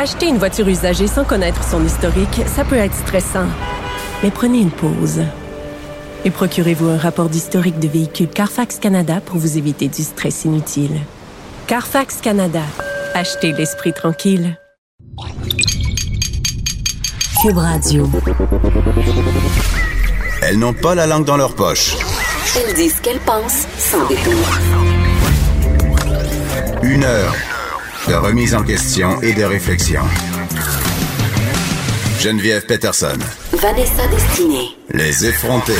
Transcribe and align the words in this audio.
Acheter 0.00 0.28
une 0.28 0.38
voiture 0.38 0.68
usagée 0.68 1.08
sans 1.08 1.24
connaître 1.24 1.64
son 1.64 1.84
historique, 1.84 2.42
ça 2.46 2.64
peut 2.64 2.76
être 2.76 2.94
stressant. 2.94 3.48
Mais 4.22 4.30
prenez 4.30 4.60
une 4.60 4.70
pause. 4.70 5.24
Et 6.24 6.30
procurez-vous 6.30 6.88
un 6.88 6.96
rapport 6.96 7.28
d'historique 7.28 7.80
de 7.80 7.88
véhicule 7.88 8.28
Carfax 8.28 8.78
Canada 8.78 9.20
pour 9.20 9.38
vous 9.38 9.58
éviter 9.58 9.88
du 9.88 10.04
stress 10.04 10.44
inutile. 10.44 11.00
Carfax 11.66 12.20
Canada. 12.20 12.62
Achetez 13.12 13.50
l'esprit 13.50 13.92
tranquille. 13.92 14.56
Cube 17.42 17.58
Radio. 17.58 18.08
Elles 20.42 20.60
n'ont 20.60 20.74
pas 20.74 20.94
la 20.94 21.08
langue 21.08 21.24
dans 21.24 21.36
leur 21.36 21.56
poche. 21.56 21.96
Elles 22.54 22.74
disent 22.74 22.98
ce 22.98 23.02
qu'elles 23.02 23.18
pensent 23.18 23.66
sans 23.76 24.06
détour. 24.06 24.58
Une 26.84 27.02
heure 27.02 27.34
de 28.08 28.14
remise 28.14 28.54
en 28.54 28.62
question 28.62 29.20
et 29.20 29.34
de 29.34 29.44
réflexion. 29.44 30.00
Geneviève 32.20 32.64
Peterson. 32.64 33.18
Vanessa 33.52 34.06
Destinée. 34.08 34.76
Les 34.90 35.26
effrontés. 35.26 35.72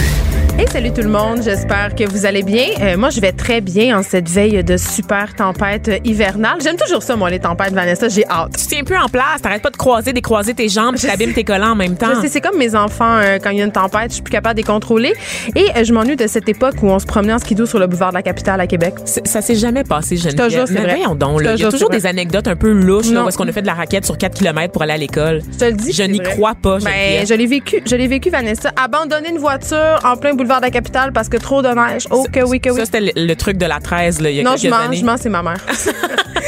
Hey, 0.61 0.67
salut 0.67 0.93
tout 0.93 1.03
le 1.03 1.09
monde, 1.09 1.41
j'espère 1.45 1.95
que 1.95 2.03
vous 2.11 2.27
allez 2.27 2.43
bien. 2.43 2.65
Euh, 2.81 2.97
moi, 2.97 3.11
je 3.11 3.21
vais 3.21 3.31
très 3.31 3.61
bien 3.61 3.97
en 3.97 4.03
cette 4.03 4.29
veille 4.29 4.65
de 4.65 4.77
super 4.77 5.37
tempête 5.37 5.89
hivernale. 6.05 6.57
J'aime 6.61 6.75
toujours 6.75 7.01
ça, 7.05 7.15
moi, 7.15 7.31
les 7.31 7.39
tempêtes, 7.39 7.73
Vanessa, 7.73 8.09
j'ai 8.09 8.27
hâte. 8.27 8.57
Tu 8.59 8.67
tiens 8.67 8.83
plus 8.83 8.97
en 8.97 9.07
place, 9.07 9.41
t'arrêtes 9.41 9.63
pas 9.63 9.71
de 9.71 9.77
croiser, 9.77 10.13
décroiser 10.13 10.55
tes 10.55 10.69
jambes, 10.69 10.97
tu 10.97 11.07
t'abîmes 11.07 11.33
tes 11.33 11.45
collants 11.45 11.71
en 11.71 11.75
même 11.77 11.95
temps. 11.97 12.09
Je 12.21 12.27
c'est 12.27 12.41
comme 12.41 12.59
mes 12.59 12.75
enfants, 12.75 13.19
euh, 13.19 13.39
quand 13.41 13.51
il 13.51 13.59
y 13.59 13.63
a 13.63 13.65
une 13.67 13.71
tempête, 13.71 14.09
je 14.09 14.15
suis 14.15 14.23
plus 14.23 14.33
capable 14.33 14.57
de 14.57 14.63
les 14.63 14.67
contrôler. 14.67 15.13
Et 15.55 15.67
euh, 15.77 15.85
je 15.85 15.93
m'ennuie 15.93 16.17
de 16.17 16.27
cette 16.27 16.49
époque 16.49 16.75
où 16.83 16.89
on 16.89 16.99
se 16.99 17.07
promenait 17.07 17.35
en 17.35 17.39
skidoo 17.39 17.65
sur 17.65 17.79
le 17.79 17.87
boulevard 17.87 18.11
de 18.11 18.17
la 18.17 18.23
capitale 18.23 18.61
à 18.61 18.67
Québec. 18.67 18.95
Ça 19.05 19.41
s'est 19.41 19.55
jamais 19.55 19.85
passé, 19.85 20.17
Geneviève. 20.17 20.47
te 20.49 20.53
jure, 20.53 20.67
c'est 20.67 20.75
vrai. 20.75 20.99
donc, 21.15 21.39
Je 21.39 21.45
là. 21.45 21.55
Il 21.55 21.61
y 21.61 21.65
a 21.65 21.71
toujours 21.71 21.91
des 21.91 22.05
anecdotes 22.05 22.49
un 22.49 22.57
peu 22.57 22.73
louches, 22.73 23.11
là, 23.11 23.25
où 23.25 23.29
est-ce 23.29 23.39
qu'on 23.39 23.47
a 23.47 23.53
fait 23.53 23.63
de 23.63 23.67
la 23.69 23.75
raquette 23.75 24.05
sur 24.05 24.19
4 24.19 24.37
km 24.37 24.73
pour 24.73 24.83
aller 24.83 24.95
à 24.95 24.99
l'école. 24.99 25.41
Je 25.53 25.59
te 25.59 25.65
le 25.67 25.73
dis. 25.75 25.93
Je 25.93 26.03
n'y 26.03 26.19
crois 26.19 26.57
pas, 26.61 26.79
Ben, 26.79 26.91
Geneviève. 26.91 27.27
je 27.29 27.35
l'ai 27.35 27.47
vécu, 27.47 27.81
je 27.87 27.95
l'ai 27.95 28.09
vécu, 28.09 28.29
Vanessa. 28.31 28.73
Abandonner 28.77 29.29
une 29.31 29.39
voiture 29.39 30.01
en 30.05 30.17
plein 30.17 30.35
boulevard 30.35 30.48
de 30.57 30.63
la 30.63 30.71
capitale 30.71 31.13
parce 31.13 31.29
que 31.29 31.37
trop 31.37 31.63
de 31.63 31.69
neige. 31.69 32.07
Oh, 32.11 32.27
que 32.33 32.41
oui, 32.41 32.61
que 32.61 32.71
oui. 32.71 32.81
Ça, 32.81 32.85
c'était 32.87 33.01
le, 33.01 33.13
le 33.15 33.37
truc 33.37 33.57
de 33.57 33.67
la 33.67 33.81
13, 33.81 34.21
là, 34.21 34.31
il 34.31 34.37
y 34.37 34.41
a 34.41 34.43
non, 34.43 34.57
je 34.57 34.63
quelques 34.63 34.75
années. 34.75 34.97
je 34.97 35.05
mens, 35.05 35.17
c'est 35.17 35.29
ma 35.29 35.43
mère. 35.43 35.59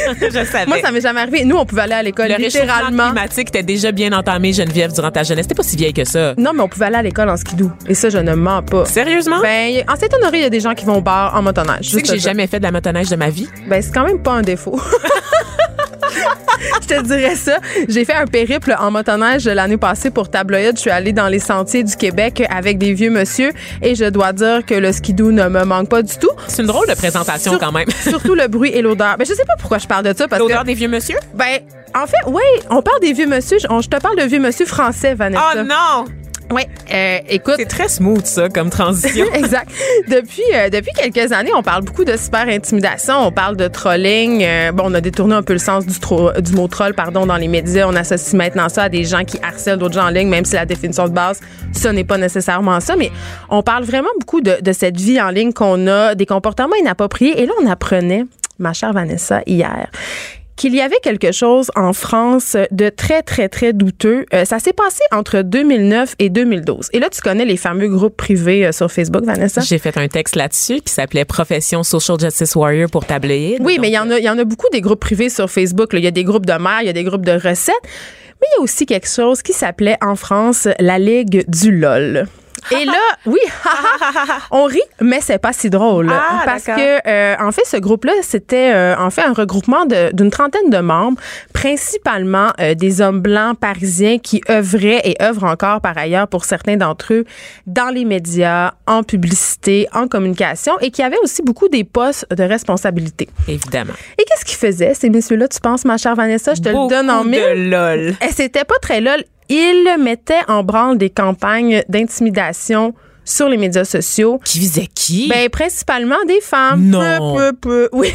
je 0.21 0.45
savais. 0.45 0.65
Moi, 0.67 0.77
ça 0.81 0.91
m'est 0.91 1.01
jamais 1.01 1.21
arrivé. 1.21 1.45
Nous, 1.45 1.55
on 1.55 1.65
pouvait 1.65 1.83
aller 1.83 1.93
à 1.93 2.03
l'école 2.03 2.29
le 2.29 2.35
littéralement. 2.37 3.07
climatique 3.11 3.49
était 3.49 3.63
déjà 3.63 3.91
bien 3.91 4.11
entamé, 4.13 4.53
Geneviève, 4.53 4.93
durant 4.93 5.11
ta 5.11 5.23
jeunesse. 5.23 5.47
T'es 5.47 5.55
pas 5.55 5.63
si 5.63 5.75
vieille 5.75 5.93
que 5.93 6.05
ça. 6.05 6.33
Non, 6.37 6.51
mais 6.53 6.61
on 6.61 6.67
pouvait 6.67 6.85
aller 6.85 6.97
à 6.97 7.01
l'école 7.01 7.29
en 7.29 7.37
skidoo. 7.37 7.71
Et 7.87 7.93
ça, 7.93 8.09
je 8.09 8.17
ne 8.17 8.33
mens 8.33 8.61
pas. 8.61 8.85
Sérieusement? 8.85 9.39
Ben, 9.41 9.83
en 9.87 9.95
Saint-Honoré, 9.95 10.39
il 10.39 10.43
y 10.43 10.45
a 10.45 10.49
des 10.49 10.59
gens 10.59 10.73
qui 10.73 10.85
vont 10.85 10.97
au 10.97 11.01
bar 11.01 11.35
en 11.35 11.41
motoneige. 11.41 11.89
tu 11.89 11.95
sais 11.95 12.01
que 12.01 12.07
j'ai 12.07 12.19
jamais 12.19 12.47
fait 12.47 12.59
de 12.59 12.63
la 12.63 12.71
motoneige 12.71 13.09
de 13.09 13.15
ma 13.15 13.29
vie? 13.29 13.47
Ben, 13.67 13.81
c'est 13.81 13.93
quand 13.93 14.05
même 14.05 14.21
pas 14.21 14.33
un 14.33 14.41
défaut. 14.41 14.79
Je 16.81 16.87
te 16.87 17.01
dirais 17.03 17.35
ça. 17.35 17.57
J'ai 17.87 18.05
fait 18.05 18.13
un 18.13 18.25
périple 18.25 18.75
en 18.79 18.91
motoneige 18.91 19.45
l'année 19.47 19.77
passée 19.77 20.11
pour 20.11 20.29
tabloïd. 20.29 20.75
Je 20.75 20.81
suis 20.81 20.89
allée 20.89 21.13
dans 21.13 21.27
les 21.27 21.39
sentiers 21.39 21.83
du 21.83 21.95
Québec 21.95 22.43
avec 22.49 22.77
des 22.77 22.93
vieux 22.93 23.09
monsieur 23.09 23.51
et 23.81 23.95
je 23.95 24.05
dois 24.05 24.33
dire 24.33 24.65
que 24.65 24.75
le 24.75 24.91
skidoo 24.91 25.31
ne 25.31 25.47
me 25.47 25.63
manque 25.63 25.89
pas 25.89 26.01
du 26.01 26.17
tout. 26.17 26.29
C'est 26.47 26.61
une 26.61 26.67
drôle 26.67 26.87
de 26.87 26.93
présentation 26.95 27.51
Sur- 27.53 27.59
quand 27.59 27.71
même. 27.71 27.89
Surtout 28.07 28.35
le 28.35 28.47
bruit 28.47 28.71
et 28.73 28.81
l'odeur. 28.81 29.15
Ben, 29.17 29.25
je 29.27 29.33
sais 29.33 29.45
pas 29.45 29.55
pourquoi 29.59 29.77
je 29.77 29.87
parle 29.87 30.05
de 30.05 30.13
ça 30.15 30.27
parce 30.27 30.41
que. 30.41 30.47
L'odeur 30.47 30.63
des 30.63 30.73
vieux 30.73 30.87
monsieur? 30.87 31.17
Ben, 31.33 31.59
en 31.95 32.05
fait, 32.07 32.17
oui, 32.27 32.41
on 32.69 32.81
parle 32.81 32.99
des 33.01 33.13
vieux 33.13 33.27
monsieur. 33.27 33.57
Je, 33.59 33.67
on- 33.69 33.81
je 33.81 33.89
te 33.89 33.97
parle 33.97 34.17
de 34.17 34.23
vieux 34.23 34.39
monsieur 34.39 34.65
français, 34.65 35.13
Vanessa. 35.13 35.43
Oh 35.55 35.59
non! 35.63 36.05
Ouais, 36.51 36.67
euh, 36.93 37.17
écoute. 37.29 37.55
C'est 37.57 37.65
très 37.65 37.87
smooth, 37.87 38.25
ça, 38.25 38.49
comme 38.49 38.69
transition. 38.69 39.25
exact. 39.33 39.69
Depuis, 40.09 40.41
euh, 40.53 40.69
depuis 40.69 40.91
quelques 40.93 41.31
années, 41.31 41.51
on 41.55 41.63
parle 41.63 41.83
beaucoup 41.83 42.03
de 42.03 42.17
super 42.17 42.47
intimidation, 42.47 43.15
on 43.19 43.31
parle 43.31 43.55
de 43.55 43.67
trolling. 43.67 44.43
Euh, 44.43 44.71
bon, 44.71 44.83
on 44.87 44.93
a 44.93 45.01
détourné 45.01 45.35
un 45.35 45.43
peu 45.43 45.53
le 45.53 45.59
sens 45.59 45.85
du, 45.85 45.99
tro- 45.99 46.33
du 46.39 46.51
mot 46.53 46.67
troll, 46.67 46.93
pardon, 46.93 47.25
dans 47.25 47.37
les 47.37 47.47
médias. 47.47 47.87
On 47.87 47.95
associe 47.95 48.33
maintenant 48.33 48.67
ça 48.69 48.83
à 48.83 48.89
des 48.89 49.03
gens 49.05 49.23
qui 49.23 49.37
harcèlent 49.41 49.77
d'autres 49.79 49.93
gens 49.95 50.05
en 50.07 50.09
ligne, 50.09 50.27
même 50.29 50.45
si 50.45 50.55
la 50.55 50.65
définition 50.65 51.07
de 51.07 51.13
base, 51.13 51.39
ce 51.73 51.87
n'est 51.87 52.03
pas 52.03 52.17
nécessairement 52.17 52.79
ça. 52.79 52.95
Mais 52.97 53.11
on 53.49 53.63
parle 53.63 53.83
vraiment 53.83 54.09
beaucoup 54.19 54.41
de, 54.41 54.57
de 54.61 54.73
cette 54.73 54.99
vie 54.99 55.21
en 55.21 55.29
ligne 55.29 55.53
qu'on 55.53 55.87
a, 55.87 56.15
des 56.15 56.25
comportements 56.25 56.75
inappropriés. 56.79 57.41
Et 57.41 57.45
là, 57.45 57.53
on 57.63 57.67
apprenait, 57.69 58.25
ma 58.59 58.73
chère 58.73 58.91
Vanessa, 58.93 59.41
hier 59.45 59.87
qu'il 60.61 60.75
y 60.75 60.81
avait 60.81 60.99
quelque 61.01 61.31
chose 61.31 61.71
en 61.75 61.91
France 61.91 62.55
de 62.69 62.89
très, 62.89 63.23
très, 63.23 63.49
très 63.49 63.73
douteux. 63.73 64.27
Euh, 64.31 64.45
ça 64.45 64.59
s'est 64.59 64.73
passé 64.73 65.01
entre 65.11 65.41
2009 65.41 66.13
et 66.19 66.29
2012. 66.29 66.89
Et 66.93 66.99
là, 66.99 67.09
tu 67.09 67.19
connais 67.19 67.45
les 67.45 67.57
fameux 67.57 67.87
groupes 67.87 68.15
privés 68.15 68.67
euh, 68.67 68.71
sur 68.71 68.91
Facebook, 68.91 69.25
Vanessa? 69.25 69.61
J'ai 69.61 69.79
fait 69.79 69.97
un 69.97 70.07
texte 70.07 70.35
là-dessus 70.35 70.81
qui 70.81 70.93
s'appelait 70.93 71.25
Profession 71.25 71.81
Social 71.81 72.19
Justice 72.19 72.53
Warrior 72.53 72.91
pour 72.91 73.03
tabloïd. 73.03 73.57
Oui, 73.61 73.79
mais 73.81 73.89
il 73.89 73.93
y 73.93 73.97
en 73.97 74.11
a, 74.11 74.19
il 74.19 74.23
y 74.23 74.29
en 74.29 74.37
a 74.37 74.43
beaucoup 74.43 74.69
des 74.71 74.81
groupes 74.81 74.99
privés 74.99 75.29
sur 75.29 75.49
Facebook. 75.49 75.93
là. 75.93 75.99
Il 75.99 76.05
y 76.05 76.07
a 76.07 76.11
des 76.11 76.23
groupes 76.23 76.45
de 76.45 76.53
mères, 76.53 76.81
il 76.81 76.85
y 76.85 76.91
a 76.91 76.93
des 76.93 77.05
groupes 77.05 77.25
de 77.25 77.31
recettes. 77.31 77.73
Mais 77.83 78.47
il 78.51 78.59
y 78.59 78.59
a 78.59 78.61
aussi 78.61 78.85
quelque 78.85 79.09
chose 79.09 79.41
qui 79.41 79.53
s'appelait 79.53 79.97
en 79.99 80.15
France 80.15 80.67
la 80.77 80.99
Ligue 80.99 81.43
du 81.47 81.71
LOL. 81.71 82.27
Et 82.69 82.85
là, 82.85 82.93
oui, 83.25 83.39
on 84.51 84.65
rit, 84.65 84.81
mais 85.01 85.19
c'est 85.21 85.39
pas 85.39 85.53
si 85.53 85.69
drôle. 85.69 86.09
Ah, 86.11 86.41
parce 86.45 86.65
que, 86.65 87.07
euh, 87.07 87.35
en 87.39 87.51
fait, 87.51 87.65
ce 87.65 87.77
groupe-là, 87.77 88.13
c'était 88.21 88.71
euh, 88.73 88.95
en 88.97 89.09
fait 89.09 89.23
un 89.23 89.33
regroupement 89.33 89.85
de- 89.85 90.11
d'une 90.13 90.29
trentaine 90.29 90.69
de 90.69 90.77
membres, 90.79 91.19
principalement 91.53 92.51
euh, 92.59 92.73
des 92.75 93.01
hommes 93.01 93.21
blancs 93.21 93.57
parisiens 93.57 94.17
qui 94.19 94.41
œuvraient 94.49 95.01
et 95.05 95.15
œuvrent 95.23 95.45
encore 95.45 95.81
par 95.81 95.97
ailleurs 95.97 96.27
pour 96.27 96.45
certains 96.45 96.75
d'entre 96.77 97.13
eux 97.13 97.25
dans 97.65 97.89
les 97.93 98.05
médias, 98.05 98.73
en 98.87 99.03
publicité, 99.03 99.87
en 99.93 100.07
communication 100.07 100.77
et 100.81 100.91
qui 100.91 101.01
avaient 101.01 101.19
aussi 101.23 101.41
beaucoup 101.41 101.69
des 101.69 101.83
postes 101.83 102.25
de 102.33 102.43
responsabilité. 102.43 103.29
Évidemment. 103.47 103.93
Et 104.19 104.23
qu'est-ce 104.25 104.45
qu'ils 104.45 104.57
faisaient, 104.57 104.93
ces 104.93 105.09
messieurs-là, 105.09 105.47
tu 105.47 105.59
penses, 105.59 105.85
ma 105.85 105.97
chère 105.97 106.15
Vanessa? 106.15 106.53
Je 106.53 106.61
te 106.61 106.69
Beaucoup 106.69 106.89
le 106.89 106.95
donne 106.97 107.09
en 107.09 107.23
mille. 107.23 107.39
de 107.41 107.69
lol. 107.71 108.15
Et 108.27 108.31
c'était 108.35 108.65
pas 108.65 108.75
très 108.81 108.99
lol. 109.01 109.23
Ils 109.51 109.97
mettaient 109.99 110.39
en 110.47 110.63
branle 110.63 110.97
des 110.97 111.09
campagnes 111.09 111.83
d'intimidation 111.89 112.93
sur 113.23 113.49
les 113.49 113.57
médias 113.57 113.83
sociaux. 113.83 114.39
Qui 114.43 114.59
visait 114.59 114.87
qui? 114.93 115.27
Ben, 115.27 115.49
principalement 115.49 116.23
des 116.27 116.41
femmes. 116.41 116.83
Non. 116.87 117.35
Peu, 117.35 117.51
peu, 117.51 117.57
peu. 117.61 117.89
Oui. 117.99 118.11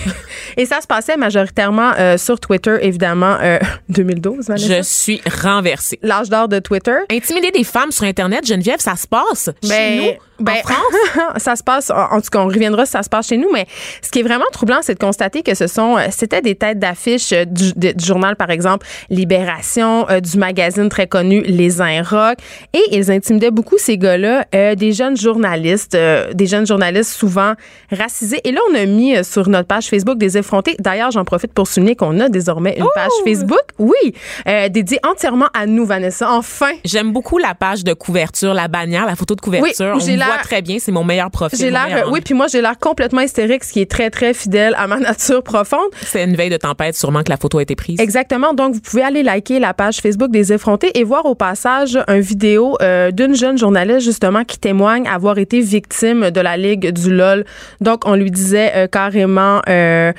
Et 0.56 0.64
ça 0.66 0.80
se 0.80 0.86
passait 0.86 1.16
majoritairement 1.16 1.92
euh, 1.98 2.16
sur 2.18 2.40
Twitter, 2.40 2.76
évidemment, 2.80 3.36
euh, 3.40 3.58
2012, 3.90 4.46
Vanessa. 4.48 4.66
je 4.78 4.82
suis 4.82 5.20
renversée. 5.42 5.98
L'âge 6.02 6.28
d'or 6.28 6.48
de 6.48 6.58
Twitter. 6.58 6.96
Intimider 7.10 7.50
des 7.50 7.64
femmes 7.64 7.92
sur 7.92 8.04
Internet, 8.04 8.46
Geneviève, 8.46 8.80
ça 8.80 8.96
se 8.96 9.06
passe 9.06 9.50
chez 9.62 10.16
nous, 10.35 10.35
ben, 10.40 10.52
en 10.52 10.68
France? 10.68 11.32
ça 11.36 11.56
se 11.56 11.62
passe, 11.62 11.90
en, 11.90 12.20
tout 12.20 12.30
cas, 12.30 12.40
on 12.40 12.46
reviendra 12.46 12.86
si 12.86 12.92
ça 12.92 13.02
se 13.02 13.08
passe 13.08 13.28
chez 13.28 13.36
nous, 13.36 13.50
mais 13.52 13.66
ce 14.02 14.10
qui 14.10 14.20
est 14.20 14.22
vraiment 14.22 14.44
troublant, 14.52 14.78
c'est 14.82 14.94
de 14.94 14.98
constater 14.98 15.42
que 15.42 15.54
ce 15.54 15.66
sont, 15.66 15.96
euh, 15.96 16.06
c'était 16.10 16.42
des 16.42 16.54
têtes 16.54 16.78
d'affiche 16.78 17.32
euh, 17.32 17.44
du, 17.44 17.72
journal, 18.04 18.36
par 18.36 18.50
exemple, 18.50 18.86
Libération, 19.10 20.08
euh, 20.10 20.20
du 20.20 20.38
magazine 20.38 20.88
très 20.88 21.06
connu 21.06 21.42
Les 21.42 21.80
Inrocks, 21.80 22.38
et 22.72 22.82
ils 22.92 23.10
intimidaient 23.10 23.50
beaucoup 23.50 23.78
ces 23.78 23.98
gars-là, 23.98 24.46
euh, 24.54 24.74
des 24.74 24.92
jeunes 24.92 25.16
journalistes, 25.16 25.94
euh, 25.94 26.32
des 26.32 26.46
jeunes 26.46 26.66
journalistes 26.66 27.12
souvent 27.12 27.54
racisés. 27.90 28.40
Et 28.44 28.52
là, 28.52 28.60
on 28.70 28.74
a 28.74 28.84
mis 28.86 29.24
sur 29.24 29.48
notre 29.48 29.68
page 29.68 29.86
Facebook 29.86 30.18
des 30.18 30.38
effrontés. 30.38 30.76
D'ailleurs, 30.78 31.10
j'en 31.10 31.24
profite 31.24 31.52
pour 31.52 31.66
souligner 31.66 31.96
qu'on 31.96 32.18
a 32.20 32.28
désormais 32.28 32.76
une 32.78 32.86
page 32.94 33.10
Facebook, 33.24 33.62
oui, 33.78 34.14
euh, 34.48 34.68
dédiée 34.68 34.98
entièrement 35.06 35.48
à 35.54 35.66
nous, 35.66 35.86
Vanessa. 35.86 36.30
Enfin, 36.30 36.70
J'aime 36.84 37.12
beaucoup 37.12 37.38
la 37.38 37.54
page 37.54 37.84
de 37.84 37.92
couverture, 37.92 38.54
la 38.54 38.68
bannière, 38.68 39.06
la 39.06 39.16
photo 39.16 39.34
de 39.34 39.40
couverture. 39.40 39.96
où 39.96 40.00
Voit 40.26 40.38
très 40.42 40.62
bien, 40.62 40.78
c'est 40.78 40.92
mon 40.92 41.04
meilleur 41.04 41.30
profil. 41.30 41.58
J'ai 41.58 41.70
l'air, 41.70 42.08
oui, 42.10 42.20
puis 42.20 42.34
moi 42.34 42.46
j'ai 42.48 42.60
l'air 42.60 42.78
complètement 42.78 43.20
hystérique, 43.20 43.64
ce 43.64 43.72
qui 43.72 43.80
est 43.80 43.90
très 43.90 44.10
très 44.10 44.34
fidèle 44.34 44.74
à 44.78 44.86
ma 44.86 44.96
nature 45.00 45.42
profonde. 45.42 45.88
C'est 46.02 46.24
une 46.24 46.36
veille 46.36 46.50
de 46.50 46.56
tempête, 46.56 46.96
sûrement 46.96 47.22
que 47.22 47.30
la 47.30 47.36
photo 47.36 47.58
a 47.58 47.62
été 47.62 47.74
prise. 47.76 48.00
Exactement. 48.00 48.54
Donc 48.54 48.74
vous 48.74 48.80
pouvez 48.80 49.02
aller 49.02 49.22
liker 49.22 49.58
la 49.58 49.74
page 49.74 49.98
Facebook 49.98 50.30
des 50.30 50.52
effrontés 50.52 50.98
et 50.98 51.04
voir 51.04 51.26
au 51.26 51.34
passage 51.34 51.98
un 52.08 52.20
vidéo 52.20 52.76
euh, 52.82 53.10
d'une 53.10 53.34
jeune 53.34 53.58
journaliste 53.58 54.00
justement 54.00 54.44
qui 54.44 54.58
témoigne 54.58 55.06
avoir 55.08 55.38
été 55.38 55.60
victime 55.60 56.30
de 56.30 56.40
la 56.40 56.56
ligue 56.56 56.90
du 56.92 57.14
lol. 57.14 57.44
Donc 57.80 58.02
on 58.06 58.14
lui 58.14 58.30
disait 58.30 58.72
euh, 58.74 58.86
carrément 58.86 59.60
euh, 59.68 60.12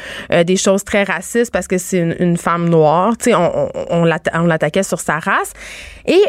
des 0.46 0.58
choses 0.58 0.84
très 0.84 1.04
racistes 1.04 1.52
parce 1.52 1.68
que 1.68 1.78
c'est 1.78 2.00
une, 2.00 2.16
une 2.20 2.38
femme 2.38 2.70
noire. 2.70 3.18
Tu 3.18 3.26
sais, 3.32 3.36
on, 3.36 3.70
on, 3.74 3.86
on 3.90 4.04
l'atta- 4.06 4.32
on 4.36 4.46
l'attaquait 4.46 4.84
sur 4.84 5.00
sa 5.00 5.20
race. 5.20 5.54
Et 6.10 6.22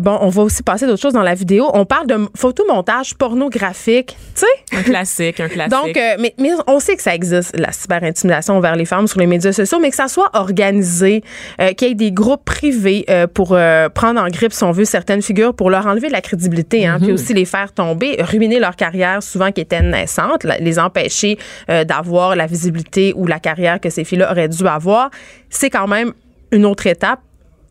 bon, 0.00 0.18
on 0.20 0.28
va 0.28 0.42
aussi 0.42 0.62
passer 0.64 0.86
d'autres 0.86 1.00
choses 1.02 1.12
dans 1.12 1.22
la 1.22 1.34
vidéo. 1.34 1.70
On 1.74 1.84
parle 1.84 2.06
de 2.08 2.16
photomontage 2.36 3.03
pornographique. 3.12 4.16
Tu 4.34 4.40
sais? 4.40 4.76
Un 4.78 4.82
classique, 4.82 5.40
un 5.40 5.48
classique. 5.48 5.72
Donc, 5.72 5.96
euh, 5.96 6.16
mais, 6.18 6.34
mais 6.38 6.50
on 6.66 6.80
sait 6.80 6.96
que 6.96 7.02
ça 7.02 7.14
existe, 7.14 7.54
la 7.58 7.72
cyberintimidation 7.72 8.54
envers 8.54 8.76
les 8.76 8.86
femmes 8.86 9.06
sur 9.06 9.20
les 9.20 9.26
médias 9.26 9.52
sociaux, 9.52 9.78
mais 9.78 9.90
que 9.90 9.96
ça 9.96 10.08
soit 10.08 10.30
organisé, 10.32 11.22
euh, 11.60 11.72
qu'il 11.72 11.88
y 11.88 11.90
ait 11.90 11.94
des 11.94 12.12
groupes 12.12 12.44
privés 12.44 13.04
euh, 13.10 13.26
pour 13.26 13.58
prendre 13.94 14.20
en 14.20 14.28
grippe, 14.28 14.52
si 14.52 14.64
on 14.64 14.72
veut, 14.72 14.86
certaines 14.86 15.20
figures 15.20 15.54
pour 15.54 15.68
leur 15.68 15.86
enlever 15.86 16.08
de 16.08 16.12
la 16.12 16.22
crédibilité, 16.22 16.86
hein, 16.86 16.98
puis 17.00 17.12
aussi 17.12 17.34
les 17.34 17.44
faire 17.44 17.72
tomber, 17.72 18.16
ruiner 18.20 18.58
leur 18.58 18.76
carrière 18.76 19.22
souvent 19.22 19.52
qui 19.52 19.60
était 19.60 19.82
naissante, 19.82 20.44
les 20.44 20.78
empêcher 20.78 21.36
d'avoir 21.68 22.36
la 22.36 22.46
visibilité 22.46 23.12
ou 23.16 23.26
la 23.26 23.40
carrière 23.40 23.80
que 23.80 23.90
ces 23.90 24.04
filles-là 24.04 24.30
auraient 24.30 24.48
dû 24.48 24.66
avoir, 24.66 25.10
c'est 25.50 25.70
quand 25.70 25.88
même 25.88 26.12
une 26.52 26.64
autre 26.64 26.86
étape 26.86 27.20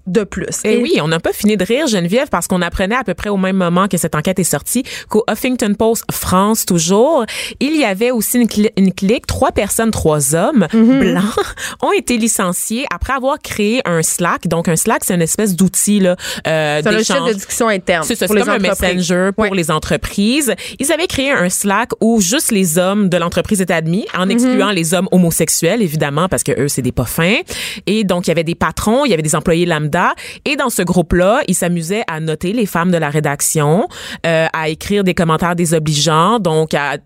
de 0.07 0.23
plus. 0.23 0.45
Et, 0.65 0.77
oui, 0.77 0.93
on 1.01 1.07
n'a 1.07 1.19
pas 1.19 1.31
fini 1.33 1.55
de 1.57 1.63
rire, 1.63 1.87
Geneviève, 1.87 2.27
parce 2.29 2.47
qu'on 2.47 2.61
apprenait 2.61 2.95
à 2.95 3.03
peu 3.03 3.13
près 3.13 3.29
au 3.29 3.37
même 3.37 3.55
moment 3.55 3.87
que 3.87 3.97
cette 3.97 4.15
enquête 4.15 4.37
est 4.39 4.43
sortie 4.43 4.83
qu'au 5.09 5.23
Huffington 5.29 5.73
Post 5.77 6.03
France, 6.11 6.65
toujours, 6.65 7.25
il 7.59 7.75
y 7.77 7.85
avait 7.85 8.11
aussi 8.11 8.37
une, 8.39 8.47
une 8.77 8.93
clique, 8.93 9.25
trois 9.27 9.51
personnes, 9.51 9.91
trois 9.91 10.35
hommes 10.35 10.67
Mhm. 10.73 10.99
blancs 10.99 11.23
ont 11.81 11.91
été 11.93 12.17
licenciés 12.17 12.85
après 12.93 13.13
avoir 13.13 13.39
créé 13.39 13.81
un 13.85 14.01
Slack. 14.03 14.47
Donc, 14.47 14.67
un 14.67 14.75
Slack, 14.75 15.03
c'est 15.05 15.15
une 15.15 15.21
espèce 15.21 15.55
d'outil, 15.55 15.99
là, 16.01 16.15
euh, 16.47 16.79
C'est 16.81 16.87
un 16.87 16.91
logiciel 16.91 17.17
d'échange. 17.19 17.29
de 17.29 17.33
discussion 17.35 17.67
interne. 17.69 18.03
C'est 18.05 18.15
ça, 18.15 18.27
c'est 18.27 18.33
comme 18.39 18.49
un 18.49 18.59
messenger 18.59 19.29
pour 19.35 19.43
Ouais. 19.45 19.49
les 19.53 19.71
entreprises. 19.71 20.53
Ils 20.79 20.91
avaient 20.91 21.07
créé 21.07 21.31
un 21.31 21.49
Slack 21.49 21.91
où 22.01 22.19
juste 22.19 22.51
les 22.51 22.77
hommes 22.77 23.07
de 23.09 23.17
l'entreprise 23.17 23.61
étaient 23.61 23.73
admis, 23.73 24.05
en 24.17 24.27
excluant 24.29 24.67
Mhm. 24.69 24.75
les 24.75 24.93
hommes 24.93 25.07
homosexuels, 25.11 25.81
évidemment, 25.81 26.27
parce 26.27 26.43
que 26.43 26.51
eux, 26.59 26.67
c'est 26.67 26.81
des 26.81 26.91
pas 26.91 27.05
fins. 27.05 27.37
Et 27.87 28.03
donc, 28.03 28.27
il 28.27 28.29
y 28.29 28.31
avait 28.31 28.43
des 28.43 28.55
patrons, 28.55 29.05
il 29.05 29.11
y 29.11 29.13
avait 29.13 29.23
des 29.23 29.35
employés 29.35 29.65
lambda. 29.65 29.92
Et 30.45 30.55
dans 30.55 30.69
ce 30.69 30.81
groupe-là, 30.81 31.41
ils 31.47 31.55
s'amusaient 31.55 32.03
à 32.07 32.19
noter 32.19 32.53
les 32.53 32.65
femmes 32.65 32.91
de 32.91 32.97
la 32.97 33.09
rédaction, 33.09 33.87
euh, 34.25 34.47
à 34.53 34.69
écrire 34.69 35.03
des 35.03 35.13
commentaires 35.13 35.55
désobligeants, 35.55 36.39
donc 36.39 36.73
à, 36.73 36.97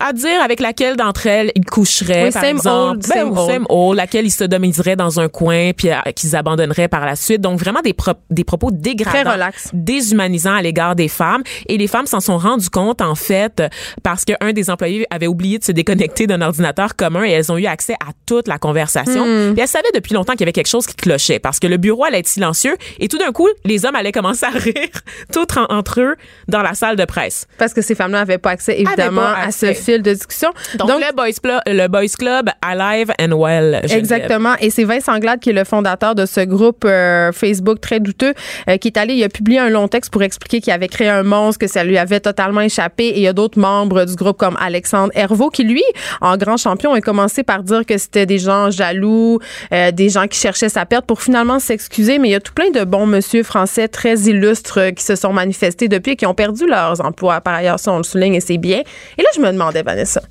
à 0.00 0.12
dire 0.12 0.42
avec 0.42 0.60
laquelle 0.60 0.96
d'entre 0.96 1.26
elles 1.26 1.52
ils 1.54 1.64
coucheraient, 1.64 2.24
Oui, 2.24 2.30
par 2.32 2.42
same 2.42 2.56
exemple. 2.56 2.90
old, 2.96 3.02
same 3.06 3.38
old. 3.38 3.50
same 3.50 3.66
old, 3.68 3.96
laquelle 3.96 4.26
ils 4.26 4.30
sodomiseraient 4.30 4.96
dans 4.96 5.20
un 5.20 5.28
coin, 5.28 5.72
puis 5.76 5.90
euh, 5.90 5.96
qu'ils 6.14 6.34
abandonneraient 6.36 6.88
par 6.88 7.04
la 7.06 7.16
suite. 7.16 7.40
Donc, 7.40 7.58
vraiment 7.58 7.80
des, 7.80 7.92
pro- 7.92 8.12
des 8.30 8.44
propos 8.44 8.70
dégradants 8.70 9.10
Très 9.20 9.32
relax. 9.32 9.70
déshumanisant 9.72 10.54
à 10.54 10.62
l'égard 10.62 10.94
des 10.96 11.08
femmes 11.08 11.42
et 11.68 11.78
les 11.78 11.86
femmes 11.86 12.06
s'en 12.06 12.20
sont 12.20 12.38
rendues 12.38 12.70
compte 12.70 13.00
en 13.02 13.14
fait 13.14 13.62
parce 14.02 14.24
qu'un 14.24 14.52
des 14.52 14.70
employés 14.70 15.06
avait 15.10 15.26
oublié 15.26 15.58
de 15.58 15.64
se 15.64 15.72
déconnecter 15.72 16.26
d'un 16.26 16.40
ordinateur 16.40 16.96
commun 16.96 17.24
et 17.24 17.30
elles 17.30 17.50
ont 17.52 17.58
eu 17.58 17.66
accès 17.66 17.94
à 17.94 18.12
toute 18.26 18.48
la 18.48 18.58
conversation. 18.58 19.24
Hmm. 19.26 19.52
Puis 19.52 19.60
elles 19.62 19.68
savaient 19.68 19.84
depuis 19.94 20.14
longtemps 20.14 20.32
qu'il 20.32 20.40
y 20.40 20.44
avait 20.44 20.52
quelque 20.52 20.68
chose 20.68 20.86
qui 20.86 20.94
clochait 20.94 21.38
parce 21.38 21.58
que 21.60 21.66
le 21.66 21.76
bureau 21.76 22.03
allait 22.04 22.20
être 22.20 22.28
silencieux 22.28 22.76
et 23.00 23.08
tout 23.08 23.18
d'un 23.18 23.32
coup 23.32 23.48
les 23.64 23.84
hommes 23.86 23.96
allaient 23.96 24.12
commencer 24.12 24.46
à 24.46 24.50
rire 24.50 24.74
tout 25.32 25.46
en- 25.58 25.66
entre 25.74 26.00
eux 26.00 26.16
dans 26.48 26.62
la 26.62 26.74
salle 26.74 26.96
de 26.96 27.04
presse. 27.04 27.46
Parce 27.58 27.72
que 27.74 27.82
ces 27.82 27.94
femmes-là 27.94 28.18
n'avaient 28.20 28.38
pas 28.38 28.50
accès, 28.50 28.80
évidemment, 28.80 29.20
pas 29.22 29.38
à 29.46 29.50
ce 29.50 29.72
fil 29.72 30.02
de 30.02 30.12
discussion. 30.12 30.50
Donc, 30.78 30.88
le 30.90 31.14
boys 31.14 31.32
club, 31.42 31.60
le 31.66 31.86
boys 31.88 32.06
club 32.18 32.50
alive 32.62 33.12
and 33.20 33.32
well. 33.32 33.80
Geneviève. 33.82 33.98
Exactement. 33.98 34.54
Et 34.60 34.70
c'est 34.70 34.84
Vincent 34.84 35.18
Glade 35.18 35.40
qui 35.40 35.50
est 35.50 35.54
le 35.54 35.64
fondateur 35.64 36.14
de 36.14 36.26
ce 36.26 36.40
groupe 36.40 36.84
euh, 36.84 37.32
Facebook 37.32 37.80
très 37.80 38.00
douteux 38.00 38.34
euh, 38.68 38.76
qui 38.76 38.88
est 38.88 38.98
allé, 38.98 39.14
il 39.14 39.24
a 39.24 39.28
publié 39.28 39.58
un 39.58 39.70
long 39.70 39.88
texte 39.88 40.10
pour 40.12 40.22
expliquer 40.22 40.60
qu'il 40.60 40.72
avait 40.72 40.88
créé 40.88 41.08
un 41.08 41.22
monstre, 41.22 41.58
que 41.60 41.66
ça 41.66 41.84
lui 41.84 41.98
avait 41.98 42.20
totalement 42.20 42.60
échappé. 42.60 43.04
Et 43.06 43.16
il 43.18 43.22
y 43.22 43.28
a 43.28 43.32
d'autres 43.32 43.58
membres 43.58 44.04
du 44.04 44.14
groupe 44.14 44.36
comme 44.38 44.56
Alexandre 44.60 45.12
Hervaux 45.14 45.50
qui, 45.50 45.64
lui, 45.64 45.82
en 46.20 46.36
grand 46.36 46.56
champion, 46.56 46.92
a 46.92 47.00
commencé 47.00 47.42
par 47.42 47.62
dire 47.62 47.84
que 47.86 47.96
c'était 47.98 48.26
des 48.26 48.38
gens 48.38 48.70
jaloux, 48.70 49.38
euh, 49.72 49.90
des 49.90 50.08
gens 50.08 50.26
qui 50.26 50.38
cherchaient 50.38 50.68
sa 50.68 50.84
perte 50.86 51.06
pour 51.06 51.22
finalement 51.22 51.58
s'excuser. 51.58 51.93
Mais 51.98 52.28
il 52.28 52.32
y 52.32 52.34
a 52.34 52.40
tout 52.40 52.52
plein 52.52 52.70
de 52.70 52.84
bons 52.84 53.06
monsieur 53.06 53.42
français 53.42 53.86
très 53.88 54.14
illustres 54.22 54.92
qui 54.94 55.04
se 55.04 55.14
sont 55.14 55.32
manifestés 55.32 55.88
depuis 55.88 56.12
et 56.12 56.16
qui 56.16 56.26
ont 56.26 56.34
perdu 56.34 56.66
leurs 56.66 57.04
emplois. 57.04 57.40
Par 57.40 57.54
ailleurs, 57.54 57.78
ça, 57.78 57.92
on 57.92 57.98
le 57.98 58.02
souligne 58.02 58.34
et 58.34 58.40
c'est 58.40 58.58
bien. 58.58 58.82
Et 59.18 59.22
là, 59.22 59.28
je 59.34 59.40
me 59.40 59.50
demandais, 59.52 59.82
Vanessa, 59.82 60.22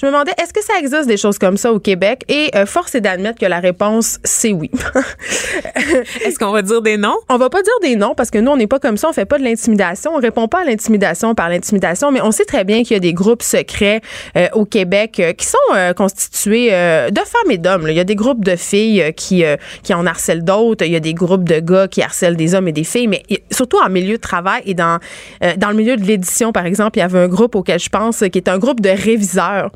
je 0.00 0.06
me 0.06 0.12
demandais, 0.12 0.32
est-ce 0.42 0.54
que 0.54 0.64
ça 0.64 0.78
existe 0.78 1.06
des 1.06 1.18
choses 1.18 1.38
comme 1.38 1.58
ça 1.58 1.72
au 1.72 1.78
Québec? 1.78 2.24
Et 2.28 2.50
euh, 2.54 2.64
force 2.64 2.94
est 2.94 3.02
d'admettre 3.02 3.38
que 3.38 3.44
la 3.44 3.60
réponse, 3.60 4.18
c'est 4.24 4.52
oui. 4.52 4.70
Est-ce 6.24 6.38
qu'on 6.38 6.52
va 6.52 6.62
dire 6.62 6.80
des 6.80 6.96
noms? 6.96 7.18
on 7.28 7.36
va 7.36 7.50
pas 7.50 7.62
dire 7.62 7.72
des 7.82 7.96
noms 7.96 8.14
parce 8.14 8.30
que 8.30 8.38
nous, 8.38 8.50
on 8.50 8.56
n'est 8.56 8.66
pas 8.66 8.78
comme 8.78 8.96
ça. 8.96 9.08
On 9.10 9.12
fait 9.12 9.26
pas 9.26 9.38
de 9.38 9.44
l'intimidation. 9.44 10.12
On 10.14 10.18
répond 10.18 10.48
pas 10.48 10.62
à 10.62 10.64
l'intimidation 10.64 11.34
par 11.34 11.50
l'intimidation, 11.50 12.10
mais 12.12 12.22
on 12.22 12.30
sait 12.30 12.46
très 12.46 12.64
bien 12.64 12.82
qu'il 12.82 12.92
y 12.92 12.96
a 12.96 13.00
des 13.00 13.12
groupes 13.12 13.42
secrets 13.42 14.00
euh, 14.36 14.48
au 14.54 14.64
Québec 14.64 15.20
euh, 15.20 15.32
qui 15.32 15.46
sont 15.46 15.58
euh, 15.74 15.92
constitués 15.92 16.68
euh, 16.72 17.10
de 17.10 17.20
femmes 17.20 17.50
et 17.50 17.58
d'hommes. 17.58 17.86
Il 17.88 17.94
y 17.94 18.00
a 18.00 18.04
des 18.04 18.14
groupes 18.14 18.42
de 18.42 18.56
filles 18.56 19.02
euh, 19.02 19.12
qui, 19.12 19.44
euh, 19.44 19.56
qui 19.82 19.92
en 19.92 20.06
harcèlent 20.06 20.44
d'autres. 20.44 20.84
Il 20.84 20.92
y 20.92 20.96
a 20.96 21.00
des 21.00 21.14
groupes 21.14 21.44
de 21.44 21.60
gars 21.60 21.88
qui 21.88 22.02
harcèlent 22.02 22.36
des 22.36 22.54
hommes 22.54 22.68
et 22.68 22.72
des 22.72 22.84
filles, 22.84 23.08
mais 23.08 23.22
surtout 23.50 23.78
en 23.84 23.90
milieu 23.90 24.16
de 24.16 24.22
travail 24.22 24.62
et 24.64 24.74
dans, 24.74 24.98
euh, 25.44 25.52
dans 25.56 25.70
le 25.70 25.76
milieu 25.76 25.96
de 25.96 26.04
l'édition, 26.04 26.52
par 26.52 26.66
exemple, 26.66 26.98
il 26.98 27.00
y 27.00 27.04
avait 27.04 27.18
un 27.18 27.28
groupe 27.28 27.54
auquel 27.54 27.78
je 27.78 27.88
pense 27.88 28.24
qui 28.32 28.38
est 28.38 28.48
un 28.48 28.58
groupe 28.58 28.80
de 28.80 28.90
réviseurs 28.90 29.70